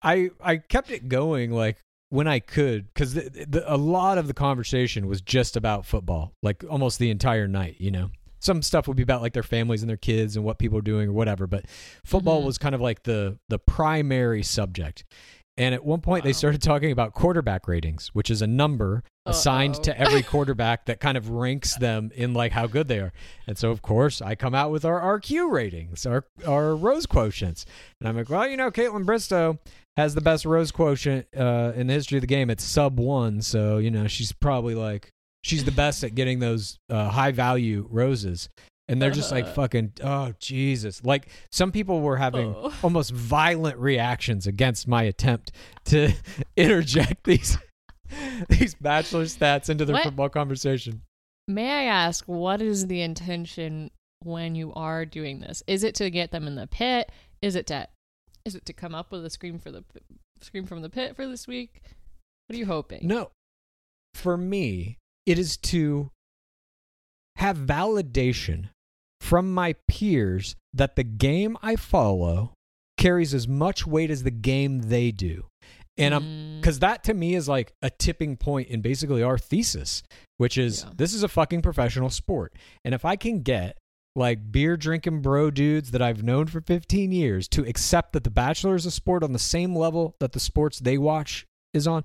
I 0.03 0.31
I 0.41 0.57
kept 0.59 0.91
it 0.91 1.09
going 1.09 1.51
like 1.51 1.79
when 2.11 2.27
I 2.27 2.39
could 2.41 2.87
because 2.95 3.15
the, 3.15 3.47
the, 3.49 3.65
a 3.73 3.77
lot 3.77 4.19
of 4.19 4.27
the 4.29 4.35
conversation 4.35 5.07
was 5.07 5.21
just 5.21 5.57
about 5.57 5.85
football, 5.87 6.33
like 6.43 6.65
almost 6.69 6.99
the 6.99 7.11
entire 7.11 7.47
night. 7.49 7.77
You 7.79 7.91
know, 7.91 8.11
some 8.39 8.63
stuff 8.63 8.89
would 8.89 8.97
be 8.97 9.03
about 9.03 9.23
like 9.23 9.33
their 9.33 9.43
families 9.43 9.83
and 9.83 9.91
their 9.91 9.97
kids 9.97 10.37
and 10.37 10.45
what 10.45 10.59
people 10.59 10.79
are 10.79 10.83
doing 10.83 11.09
or 11.09 11.13
whatever, 11.13 11.47
but 11.47 11.65
football 12.05 12.43
Mhm. 12.43 12.47
was 12.47 12.59
kind 12.59 12.75
of 12.75 12.81
like 12.81 13.03
the 13.03 13.39
the 13.49 13.59
primary 13.59 14.43
subject. 14.43 15.05
And 15.59 15.75
at 15.75 15.85
one 15.85 16.01
point, 16.01 16.23
they 16.23 16.33
started 16.33 16.63
talking 16.63 16.93
about 16.93 17.15
quarterback 17.15 17.67
ratings, 17.67 18.11
which 18.15 18.31
is 18.31 18.41
a 18.41 18.47
number 18.47 19.03
assigned 19.27 19.75
Uh-oh. 19.75 19.83
to 19.83 20.01
every 20.01 20.23
quarterback 20.33 20.87
that 20.87 21.01
kind 21.01 21.19
of 21.19 21.31
ranks 21.31 21.77
them 21.77 22.13
in 22.15 22.33
like 22.33 22.53
how 22.53 22.69
good 22.69 22.87
they 22.87 23.01
are. 23.01 23.13
And 23.49 23.59
so, 23.59 23.73
of 23.73 23.83
course, 23.83 24.23
I 24.23 24.37
come 24.37 24.55
out 24.55 24.71
with 24.71 24.85
our 24.85 25.19
RQ 25.19 25.51
ratings, 25.51 26.07
our 26.07 26.25
our 26.47 26.77
Rose 26.77 27.07
quotients, 27.07 27.65
and 28.01 28.09
I'm 28.09 28.17
like, 28.17 28.31
well, 28.31 28.49
you 28.49 28.57
know, 28.57 28.71
Kaitlyn 28.71 29.05
Bristowe 29.05 29.59
has 29.97 30.15
the 30.15 30.21
best 30.21 30.45
Rose 30.47 30.71
quotient 30.71 31.27
uh, 31.37 31.73
in 31.75 31.89
the 31.89 31.93
history 31.93 32.19
of 32.19 32.23
the 32.23 32.29
game. 32.29 32.51
It's 32.51 32.63
sub 32.63 33.01
one, 33.01 33.43
so 33.43 33.79
you 33.79 33.91
know 33.91 34.07
she's 34.07 34.31
probably 34.31 34.77
like 34.77 35.11
she's 35.43 35.65
the 35.65 35.73
best 35.73 36.05
at 36.05 36.15
getting 36.15 36.39
those 36.39 36.79
uh, 36.89 37.09
high 37.11 37.33
value 37.33 37.89
roses. 37.91 38.49
And 38.91 39.03
they're 39.03 39.11
just 39.11 39.31
like 39.31 39.47
fucking 39.55 39.93
oh 40.03 40.33
Jesus! 40.41 41.05
Like 41.05 41.29
some 41.53 41.73
people 41.73 42.01
were 42.01 42.17
having 42.17 42.55
Oh. 42.57 42.73
almost 42.83 43.13
violent 43.13 43.77
reactions 43.79 44.47
against 44.47 44.89
my 44.89 45.03
attempt 45.03 45.53
to 45.87 46.13
interject 46.57 47.25
these 47.25 47.59
these 48.49 48.75
bachelor 48.77 49.25
stats 49.25 49.69
into 49.69 49.85
their 49.85 49.95
What? 49.97 50.05
football 50.05 50.29
conversation. 50.31 51.03
May 51.47 51.71
I 51.71 51.83
ask, 51.85 52.25
what 52.25 52.63
is 52.63 52.87
the 52.87 53.03
intention 53.03 53.91
when 54.23 54.55
you 54.55 54.73
are 54.75 55.05
doing 55.05 55.41
this? 55.41 55.63
Is 55.67 55.85
it 55.85 55.95
to 55.97 56.09
get 56.11 56.31
them 56.31 56.47
in 56.47 56.55
the 56.55 56.67
pit? 56.67 57.13
Is 57.43 57.55
it 57.57 57.67
to 57.67 57.87
is 58.47 58.55
it 58.55 58.65
to 58.67 58.73
come 58.73 58.95
up 58.95 59.13
with 59.13 59.25
a 59.27 59.31
scream 59.31 59.59
for 59.59 59.71
the 59.71 59.85
scream 60.41 60.65
from 60.67 60.81
the 60.81 60.89
pit 60.89 61.15
for 61.15 61.27
this 61.27 61.47
week? 61.47 61.83
What 62.47 62.57
are 62.57 62.59
you 62.59 62.65
hoping? 62.67 63.07
No, 63.07 63.31
for 64.15 64.39
me, 64.39 64.97
it 65.27 65.39
is 65.39 65.59
to 65.59 66.11
have 67.37 67.59
validation 67.59 68.71
from 69.29 69.53
my 69.53 69.75
peers 69.87 70.57
that 70.73 70.97
the 70.97 71.05
game 71.05 71.59
I 71.63 71.77
follow 71.77 72.55
carries 72.97 73.35
as 73.35 73.47
much 73.47 73.87
weight 73.87 74.11
as 74.11 74.23
the 74.23 74.31
game 74.31 74.81
they 74.89 75.11
do. 75.11 75.45
And 75.99 76.15
I'm 76.15 76.23
mm. 76.23 76.61
because 76.61 76.79
that 76.79 77.05
to 77.05 77.15
me 77.15 77.35
is 77.35 77.47
like 77.47 77.75
a 77.83 77.91
tipping 77.91 78.37
point 78.39 78.69
in 78.69 78.81
basically 78.81 79.23
our 79.23 79.37
thesis, 79.37 80.03
which 80.39 80.57
is 80.57 80.83
Yeah. 80.83 80.93
this 80.97 81.13
is 81.13 81.23
a 81.23 81.29
fucking 81.29 81.61
professional 81.61 82.09
sport. 82.09 82.55
And 82.85 82.95
if 82.95 83.05
I 83.05 83.17
can 83.17 83.43
get 83.43 83.77
like 84.17 84.51
beer 84.51 84.79
drinking 84.79 85.21
bro 85.21 85.51
dudes 85.51 85.91
that 85.91 86.01
I've 86.01 86.23
known 86.23 86.47
for 86.47 86.63
15 86.63 87.13
years 87.13 87.49
to 87.49 87.67
accept 87.67 88.15
that 88.15 88.25
The 88.25 88.31
Bachelor 88.31 88.77
is 88.77 88.87
a 88.87 88.91
sport 88.91 89.23
on 89.23 89.33
the 89.33 89.39
same 89.39 89.77
level 89.77 90.17
that 90.21 90.33
the 90.33 90.41
sports 90.41 90.79
they 90.79 90.97
watch 90.97 91.47
is 91.75 91.87
on, 91.87 92.05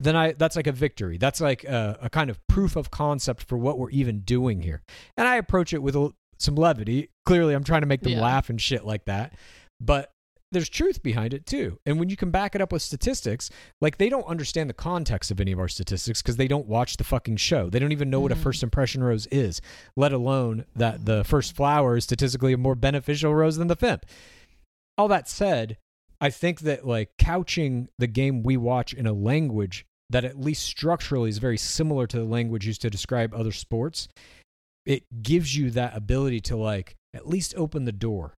then 0.00 0.14
I 0.14 0.32
that's 0.32 0.54
like 0.54 0.66
a 0.66 0.72
victory. 0.72 1.16
That's 1.16 1.40
like 1.40 1.64
a, 1.64 1.98
a 2.02 2.10
kind 2.10 2.28
of 2.28 2.38
proof 2.46 2.76
of 2.76 2.90
concept 2.90 3.44
for 3.44 3.56
what 3.56 3.78
we're 3.78 3.90
even 3.90 4.20
doing 4.20 4.60
here. 4.60 4.82
And 5.16 5.26
I 5.26 5.36
approach 5.36 5.72
it 5.72 5.82
with 5.82 5.96
a, 5.96 6.12
some 6.38 6.54
levity. 6.54 7.10
Clearly, 7.26 7.54
I'm 7.54 7.64
trying 7.64 7.82
to 7.82 7.86
make 7.86 8.02
them 8.02 8.12
Yeah. 8.12 8.22
laugh 8.22 8.50
and 8.50 8.60
shit 8.60 8.84
like 8.84 9.04
that. 9.04 9.34
But 9.80 10.12
there's 10.50 10.68
truth 10.68 11.02
behind 11.02 11.34
it 11.34 11.44
too. 11.44 11.78
And 11.84 11.98
when 11.98 12.08
you 12.08 12.16
can 12.16 12.30
back 12.30 12.54
it 12.54 12.62
up 12.62 12.72
with 12.72 12.80
statistics, 12.80 13.50
like 13.80 13.98
they 13.98 14.08
don't 14.08 14.26
understand 14.26 14.70
the 14.70 14.74
context 14.74 15.30
of 15.30 15.40
any 15.40 15.52
of 15.52 15.58
our 15.58 15.68
statistics 15.68 16.22
because 16.22 16.36
they 16.36 16.48
don't 16.48 16.66
watch 16.66 16.96
the 16.96 17.04
fucking 17.04 17.36
show. 17.36 17.68
They 17.68 17.78
don't 17.78 17.92
even 17.92 18.08
know 18.08 18.20
what 18.20 18.32
a 18.32 18.34
mm-hmm. 18.34 18.44
first 18.44 18.62
impression 18.62 19.02
rose 19.02 19.26
is, 19.26 19.60
let 19.96 20.12
alone 20.12 20.64
that 20.74 21.04
the 21.04 21.22
first 21.24 21.54
flower 21.54 21.96
is 21.96 22.04
statistically 22.04 22.54
a 22.54 22.58
more 22.58 22.74
beneficial 22.74 23.34
rose 23.34 23.56
than 23.56 23.68
the 23.68 23.76
fifth. 23.76 24.04
All 24.96 25.08
that 25.08 25.28
said, 25.28 25.76
I 26.20 26.30
think 26.30 26.60
that 26.60 26.86
like 26.86 27.10
couching 27.18 27.88
the 27.98 28.06
game 28.06 28.42
we 28.42 28.56
watch 28.56 28.94
in 28.94 29.06
a 29.06 29.12
language 29.12 29.86
that 30.10 30.24
at 30.24 30.40
least 30.40 30.64
structurally 30.64 31.28
is 31.28 31.38
very 31.38 31.58
similar 31.58 32.06
to 32.06 32.16
the 32.16 32.24
language 32.24 32.66
used 32.66 32.80
to 32.82 32.90
describe 32.90 33.34
other 33.34 33.52
sports, 33.52 34.08
it 34.88 35.04
gives 35.22 35.54
you 35.54 35.70
that 35.70 35.94
ability 35.94 36.40
to 36.40 36.56
like 36.56 36.96
at 37.14 37.28
least 37.28 37.54
open 37.56 37.84
the 37.84 37.92
door 37.92 38.34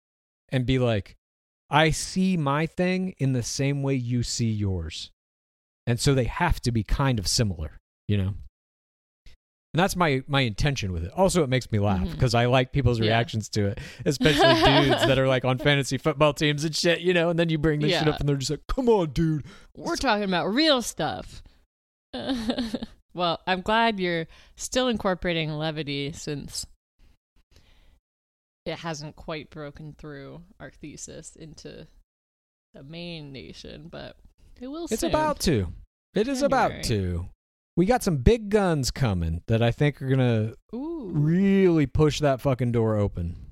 and 0.51 0.66
be 0.66 0.81
like, 0.81 1.16
I 1.70 1.90
see 1.90 2.36
my 2.36 2.66
thing 2.66 3.14
in 3.18 3.32
the 3.32 3.44
same 3.44 3.85
way 3.85 3.94
you 3.94 4.24
see 4.24 4.51
yours. 4.51 5.12
And 5.86 6.01
so 6.01 6.12
they 6.12 6.24
have 6.24 6.60
to 6.62 6.72
be 6.72 6.82
kind 6.82 7.20
of 7.20 7.28
similar, 7.28 7.78
you 8.09 8.18
know? 8.18 8.35
And 9.72 9.78
that's 9.78 9.94
my 9.94 10.24
my 10.27 10.40
intention 10.40 10.93
with 10.93 11.05
it. 11.05 11.12
Also, 11.12 11.44
it 11.44 11.48
makes 11.48 11.70
me 11.70 11.78
laugh 11.78 12.01
mm-hmm. 12.01 12.10
because 12.10 12.35
I 12.35 12.47
like 12.47 12.72
people's 12.72 12.98
Yeah. 12.98 13.06
reactions 13.06 13.48
to 13.51 13.66
it, 13.66 13.78
especially 14.05 14.55
dudes 14.55 15.06
that 15.06 15.16
are 15.16 15.28
like 15.28 15.44
on 15.44 15.59
fantasy 15.59 15.97
football 15.97 16.35
teams 16.35 16.64
and 16.64 16.74
shit, 16.74 17.01
you 17.02 17.14
know. 17.14 17.31
And 17.31 17.39
then 17.39 17.48
you 17.48 17.59
bring 17.59 17.78
this 17.78 17.97
shit 17.97 18.09
up, 18.09 18.18
and 18.18 18.28
they're 18.28 18.35
just 18.35 18.51
like, 18.51 18.66
"Come 18.66 18.89
on, 18.89 19.10
dude." 19.10 19.44
We're 19.77 19.94
talking 19.94 20.24
about 20.24 20.47
real 20.47 20.82
stuff. 20.82 21.44
well, 23.15 23.41
I'm 23.47 23.62
glad 23.62 23.99
you're 24.01 24.27
still 24.57 24.89
incorporating 24.89 25.51
levity 25.51 26.12
since 26.12 26.66
it 28.66 28.78
hasn't 28.78 29.16
quite 29.16 29.51
broken 29.51 29.95
through 29.99 30.43
our 30.61 30.70
thesis 30.70 31.35
into 31.37 31.87
the 32.74 32.82
main 32.82 33.32
nation, 33.32 33.89
but 33.91 34.16
it 34.61 34.69
will 34.69 34.87
It's 34.91 35.01
soon. 35.01 35.11
about 35.11 35.41
to. 35.41 35.69
It 36.15 36.28
is 36.28 36.43
about 36.43 36.82
to. 36.85 37.28
We 37.77 37.87
got 37.87 38.03
some 38.03 38.19
big 38.19 38.51
guns 38.51 38.91
coming 38.91 39.43
that 39.47 39.62
I 39.62 39.70
think 39.70 40.03
are 40.03 40.09
gonna 40.09 40.55
really 40.73 41.87
push 41.87 42.20
that 42.20 42.41
fucking 42.41 42.73
door 42.73 42.97
open. 42.97 43.47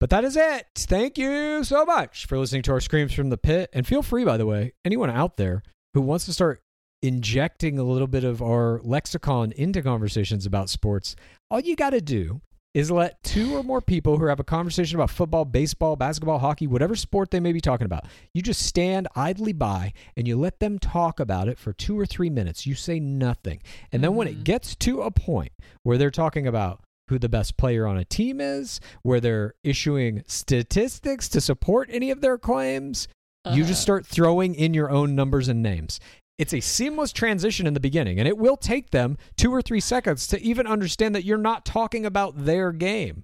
But 0.00 0.10
that 0.10 0.24
is 0.24 0.36
it. 0.36 0.66
Thank 0.76 1.18
you 1.18 1.64
so 1.64 1.84
much 1.84 2.26
for 2.26 2.38
listening 2.38 2.62
to 2.62 2.72
our 2.72 2.80
Screams 2.80 3.12
from 3.12 3.30
the 3.30 3.38
Pit. 3.38 3.70
And 3.72 3.86
feel 3.86 4.02
free, 4.02 4.24
by 4.24 4.36
the 4.36 4.46
way, 4.46 4.72
anyone 4.84 5.10
out 5.10 5.36
there 5.36 5.62
who 5.94 6.00
wants 6.00 6.26
to 6.26 6.32
start 6.32 6.60
injecting 7.08 7.78
a 7.78 7.82
little 7.82 8.06
bit 8.06 8.24
of 8.24 8.40
our 8.40 8.80
lexicon 8.82 9.52
into 9.52 9.82
conversations 9.82 10.46
about 10.46 10.70
sports, 10.70 11.14
all 11.50 11.60
you 11.60 11.76
got 11.76 11.90
to 11.90 12.00
do 12.00 12.40
is 12.72 12.90
let 12.90 13.22
two 13.22 13.54
or 13.54 13.62
more 13.62 13.80
people 13.82 14.18
who 14.18 14.24
have 14.26 14.40
a 14.40 14.44
conversation 14.44 14.96
about 14.96 15.10
football, 15.10 15.44
baseball, 15.44 15.96
basketball, 15.96 16.38
hockey, 16.38 16.66
whatever 16.66 16.96
sport 16.96 17.30
they 17.30 17.38
may 17.38 17.52
be 17.52 17.60
talking 17.60 17.84
about, 17.84 18.04
you 18.32 18.40
just 18.42 18.62
stand 18.62 19.06
idly 19.14 19.52
by 19.52 19.92
and 20.16 20.26
you 20.26 20.36
let 20.36 20.58
them 20.60 20.78
talk 20.78 21.20
about 21.20 21.46
it 21.46 21.58
for 21.58 21.72
two 21.74 21.96
or 22.00 22.06
three 22.06 22.30
minutes. 22.30 22.66
You 22.66 22.74
say 22.74 22.98
nothing. 22.98 23.60
And 23.92 24.02
then 24.02 24.14
when 24.16 24.26
it 24.26 24.38
Mhm. 24.38 24.44
gets 24.44 24.74
to 24.76 25.02
a 25.02 25.10
point 25.10 25.52
where 25.82 25.98
they're 25.98 26.10
talking 26.10 26.46
about 26.46 26.80
who 27.08 27.18
the 27.18 27.28
best 27.28 27.58
player 27.58 27.86
on 27.86 27.98
a 27.98 28.04
team 28.04 28.40
is, 28.40 28.80
where 29.02 29.20
they're 29.20 29.52
issuing 29.62 30.22
statistics 30.26 31.28
to 31.28 31.40
support 31.40 31.90
any 31.92 32.10
of 32.10 32.22
their 32.22 32.38
claims, 32.38 33.06
you 33.44 33.50
Uh-huh. 33.50 33.64
just 33.68 33.82
start 33.82 34.06
throwing 34.06 34.54
in 34.54 34.72
your 34.72 34.90
own 34.90 35.14
numbers 35.14 35.48
and 35.48 35.62
names. 35.62 36.00
It's 36.36 36.52
a 36.52 36.58
seamless 36.60 37.12
transition 37.12 37.64
in 37.66 37.74
the 37.74 37.80
beginning, 37.80 38.18
and 38.18 38.26
it 38.26 38.36
will 38.36 38.56
take 38.56 38.90
them 38.90 39.16
two 39.36 39.52
or 39.54 39.62
three 39.62 39.78
seconds 39.78 40.26
to 40.28 40.40
even 40.42 40.66
understand 40.66 41.14
that 41.14 41.24
you're 41.24 41.38
not 41.38 41.64
talking 41.64 42.04
about 42.04 42.44
their 42.44 42.72
game. 42.72 43.22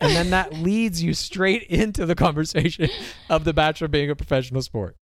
And 0.00 0.14
then 0.14 0.30
that 0.30 0.52
leads 0.62 1.02
you 1.02 1.12
straight 1.12 1.64
into 1.64 2.06
the 2.06 2.14
conversation 2.14 2.88
of 3.28 3.42
The 3.42 3.52
Bachelor 3.52 3.88
being 3.88 4.10
a 4.10 4.14
professional 4.16 4.62
sport. 4.62 4.96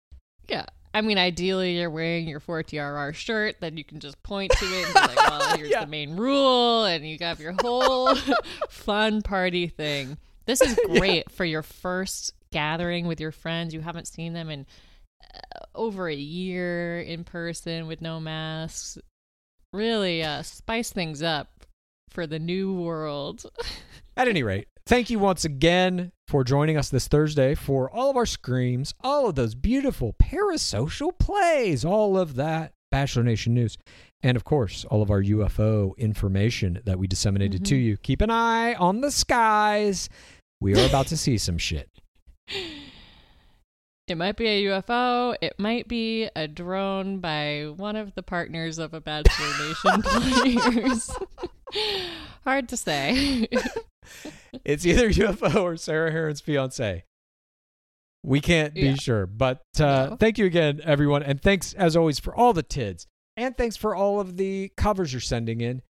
Yeah. 0.48 0.66
I 0.92 1.00
mean, 1.00 1.16
ideally, 1.18 1.78
you're 1.78 1.88
wearing 1.90 2.28
your 2.28 2.40
4TRR 2.40 3.14
shirt, 3.14 3.56
then 3.60 3.76
you 3.78 3.84
can 3.84 4.00
just 4.00 4.22
point 4.22 4.52
to 4.52 4.64
it 4.64 4.84
and 4.86 4.94
be 4.94 5.00
like, 5.00 5.16
well, 5.30 5.56
here's 5.56 5.70
Yeah. 5.70 5.80
the 5.84 5.90
main 5.90 6.14
rule, 6.16 6.84
and 6.84 7.08
you 7.08 7.16
got 7.18 7.38
your 7.40 7.54
whole 7.60 8.14
fun 8.68 9.22
party 9.22 9.66
thing. 9.68 10.18
This 10.44 10.60
is 10.60 10.78
great 10.86 11.30
for 11.30 11.44
your 11.44 11.62
first 11.62 12.32
gathering 12.52 13.06
with 13.06 13.18
your 13.20 13.32
friends. 13.32 13.74
You 13.74 13.80
haven't 13.80 14.08
seen 14.08 14.32
them 14.32 14.48
in 14.50 14.66
over 15.74 16.08
a 16.08 16.14
year 16.14 17.00
in 17.00 17.24
person 17.24 17.86
with 17.86 18.00
no 18.00 18.20
masks. 18.20 18.98
Really 19.72 20.22
uh, 20.22 20.42
spice 20.42 20.90
things 20.90 21.22
up 21.22 21.66
for 22.10 22.26
the 22.26 22.38
new 22.38 22.72
world. 22.72 23.44
At 24.16 24.28
any 24.28 24.42
rate, 24.42 24.68
thank 24.86 25.10
you 25.10 25.18
once 25.18 25.44
again 25.44 26.12
for 26.28 26.42
joining 26.44 26.76
us 26.78 26.88
this 26.88 27.08
Thursday 27.08 27.54
for 27.54 27.90
all 27.90 28.10
of 28.10 28.16
our 28.16 28.26
screams, 28.26 28.94
all 29.02 29.28
of 29.28 29.34
those 29.34 29.54
beautiful 29.54 30.14
parasocial 30.14 31.16
plays, 31.18 31.84
all 31.84 32.16
of 32.16 32.36
that 32.36 32.72
Bachelor 32.90 33.24
Nation 33.24 33.52
news, 33.52 33.76
and 34.22 34.36
of 34.36 34.44
course, 34.44 34.84
all 34.86 35.02
of 35.02 35.10
our 35.10 35.22
UFO 35.22 35.96
information 35.98 36.80
that 36.86 36.98
we 36.98 37.06
disseminated 37.06 37.64
to 37.66 37.76
you. 37.76 37.96
Keep 37.98 38.22
an 38.22 38.30
eye 38.30 38.74
on 38.74 39.02
the 39.02 39.10
skies. 39.10 40.08
We 40.60 40.74
are 40.80 40.86
about 40.86 41.08
to 41.08 41.16
see 41.16 41.36
some 41.36 41.58
shit. 41.58 41.90
It 44.08 44.16
might 44.16 44.36
be 44.36 44.46
a 44.46 44.64
UFO. 44.66 45.36
It 45.40 45.58
might 45.58 45.88
be 45.88 46.28
a 46.36 46.46
drone 46.46 47.18
by 47.18 47.64
one 47.76 47.96
of 47.96 48.14
the 48.14 48.22
partners 48.22 48.78
of 48.78 48.94
a 48.94 49.00
Bachelor 49.00 49.48
Nation 49.66 50.02
players. 50.02 51.10
Hard 52.44 52.68
to 52.68 52.76
say. 52.76 53.48
It's 54.64 54.86
either 54.86 55.10
UFO 55.10 55.62
or 55.62 55.76
Sarah 55.76 56.12
Herron's 56.12 56.40
fiance. 56.40 57.02
We 58.22 58.40
can't 58.40 58.72
be 58.72 58.82
Yeah. 58.82 58.94
sure. 58.94 59.26
But 59.26 59.62
uh, 59.80 60.10
No. 60.10 60.16
thank 60.18 60.38
you 60.38 60.46
again, 60.46 60.80
everyone. 60.84 61.24
And 61.24 61.42
thanks, 61.42 61.72
as 61.74 61.96
always, 61.96 62.20
for 62.20 62.32
all 62.34 62.52
the 62.52 62.62
TIDs. 62.62 63.06
And 63.36 63.56
thanks 63.56 63.76
for 63.76 63.96
all 63.96 64.20
of 64.20 64.36
the 64.36 64.70
covers 64.76 65.12
you're 65.12 65.20
sending 65.20 65.60
in. 65.60 65.82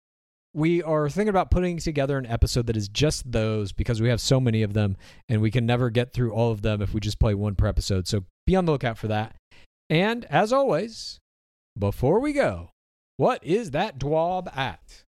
We 0.56 0.82
are 0.82 1.08
thinking 1.10 1.28
about 1.28 1.50
putting 1.50 1.76
together 1.76 2.16
an 2.16 2.24
episode 2.24 2.66
that 2.68 2.78
is 2.78 2.88
just 2.88 3.30
those 3.30 3.72
because 3.72 4.00
we 4.00 4.08
have 4.08 4.22
so 4.22 4.40
many 4.40 4.62
of 4.62 4.72
them 4.72 4.96
and 5.28 5.42
we 5.42 5.50
can 5.50 5.66
never 5.66 5.90
get 5.90 6.14
through 6.14 6.32
all 6.32 6.50
of 6.50 6.62
them 6.62 6.80
if 6.80 6.94
we 6.94 7.00
just 7.00 7.20
play 7.20 7.34
one 7.34 7.56
per 7.56 7.66
episode. 7.66 8.08
So 8.08 8.24
be 8.46 8.56
on 8.56 8.64
the 8.64 8.72
lookout 8.72 8.96
for 8.96 9.08
that. 9.08 9.36
And 9.90 10.24
as 10.30 10.54
always, 10.54 11.18
before 11.78 12.20
we 12.20 12.32
go, 12.32 12.70
what 13.18 13.44
is 13.44 13.72
that 13.72 13.98
dwab 13.98 14.48
at? 14.56 15.02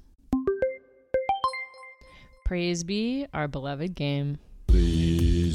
Praise 2.44 2.85
be 2.85 3.27
our 3.32 3.48
beloved 3.48 3.94
game. 3.94 4.36
Please 4.66 5.09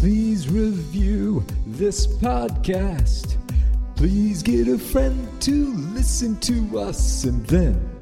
Please 0.00 0.48
review 0.48 1.44
this 1.66 2.06
podcast. 2.06 3.36
Please 3.96 4.42
get 4.42 4.66
a 4.66 4.78
friend 4.78 5.28
to 5.42 5.74
listen 5.92 6.40
to 6.40 6.78
us 6.78 7.24
and 7.24 7.44
then 7.44 8.00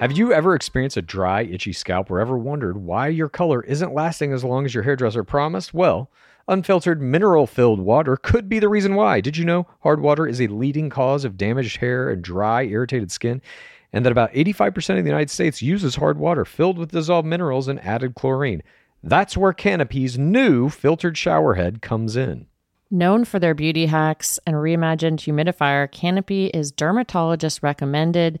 Have 0.00 0.12
you 0.12 0.32
ever 0.32 0.54
experienced 0.54 0.96
a 0.96 1.02
dry, 1.02 1.42
itchy 1.42 1.74
scalp 1.74 2.10
or 2.10 2.18
ever 2.18 2.38
wondered 2.38 2.78
why 2.78 3.08
your 3.08 3.28
color 3.28 3.62
isn't 3.62 3.92
lasting 3.92 4.32
as 4.32 4.42
long 4.42 4.64
as 4.64 4.72
your 4.72 4.84
hairdresser 4.84 5.22
promised? 5.22 5.74
Well, 5.74 6.10
unfiltered, 6.46 7.02
mineral 7.02 7.46
filled 7.46 7.80
water 7.80 8.16
could 8.16 8.48
be 8.48 8.58
the 8.58 8.70
reason 8.70 8.94
why. 8.94 9.20
Did 9.20 9.36
you 9.36 9.44
know 9.44 9.66
hard 9.80 10.00
water 10.00 10.26
is 10.26 10.40
a 10.40 10.46
leading 10.46 10.88
cause 10.88 11.26
of 11.26 11.36
damaged 11.36 11.76
hair 11.76 12.08
and 12.08 12.22
dry, 12.22 12.62
irritated 12.62 13.12
skin? 13.12 13.42
And 13.92 14.04
that 14.04 14.12
about 14.12 14.32
85% 14.32 14.98
of 14.98 15.04
the 15.04 15.10
United 15.10 15.30
States 15.30 15.62
uses 15.62 15.96
hard 15.96 16.18
water 16.18 16.44
filled 16.44 16.78
with 16.78 16.92
dissolved 16.92 17.26
minerals 17.26 17.68
and 17.68 17.82
added 17.84 18.14
chlorine. 18.14 18.62
That's 19.02 19.36
where 19.36 19.52
Canopy's 19.52 20.18
new 20.18 20.68
filtered 20.68 21.14
showerhead 21.14 21.80
comes 21.80 22.16
in. 22.16 22.46
Known 22.90 23.24
for 23.24 23.38
their 23.38 23.54
beauty 23.54 23.86
hacks 23.86 24.40
and 24.46 24.56
reimagined 24.56 25.20
humidifier, 25.20 25.90
Canopy 25.90 26.46
is 26.46 26.72
dermatologist 26.72 27.62
recommended. 27.62 28.40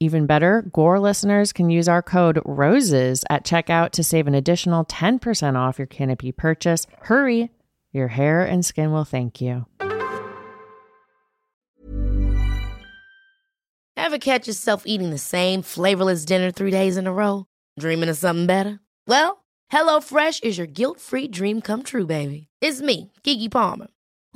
Even 0.00 0.26
better, 0.26 0.62
Gore 0.72 1.00
listeners 1.00 1.52
can 1.52 1.70
use 1.70 1.88
our 1.88 2.02
code 2.02 2.40
ROSES 2.44 3.24
at 3.28 3.44
checkout 3.44 3.90
to 3.90 4.04
save 4.04 4.28
an 4.28 4.34
additional 4.34 4.84
10% 4.84 5.56
off 5.56 5.78
your 5.78 5.88
Canopy 5.88 6.30
purchase. 6.30 6.86
Hurry, 7.02 7.50
your 7.92 8.06
hair 8.06 8.44
and 8.44 8.64
skin 8.64 8.92
will 8.92 9.04
thank 9.04 9.40
you. 9.40 9.66
Ever 13.96 14.18
catch 14.18 14.46
yourself 14.46 14.84
eating 14.86 15.10
the 15.10 15.18
same 15.18 15.62
flavorless 15.62 16.24
dinner 16.24 16.52
three 16.52 16.70
days 16.70 16.96
in 16.96 17.08
a 17.08 17.12
row? 17.12 17.46
Dreaming 17.78 18.08
of 18.08 18.16
something 18.16 18.46
better? 18.46 18.78
Well, 19.08 19.44
HelloFresh 19.72 20.44
is 20.44 20.56
your 20.56 20.68
guilt 20.68 21.00
free 21.00 21.26
dream 21.26 21.60
come 21.60 21.82
true, 21.82 22.06
baby. 22.06 22.46
It's 22.60 22.80
me, 22.80 23.10
Keke 23.24 23.50
Palmer. 23.50 23.88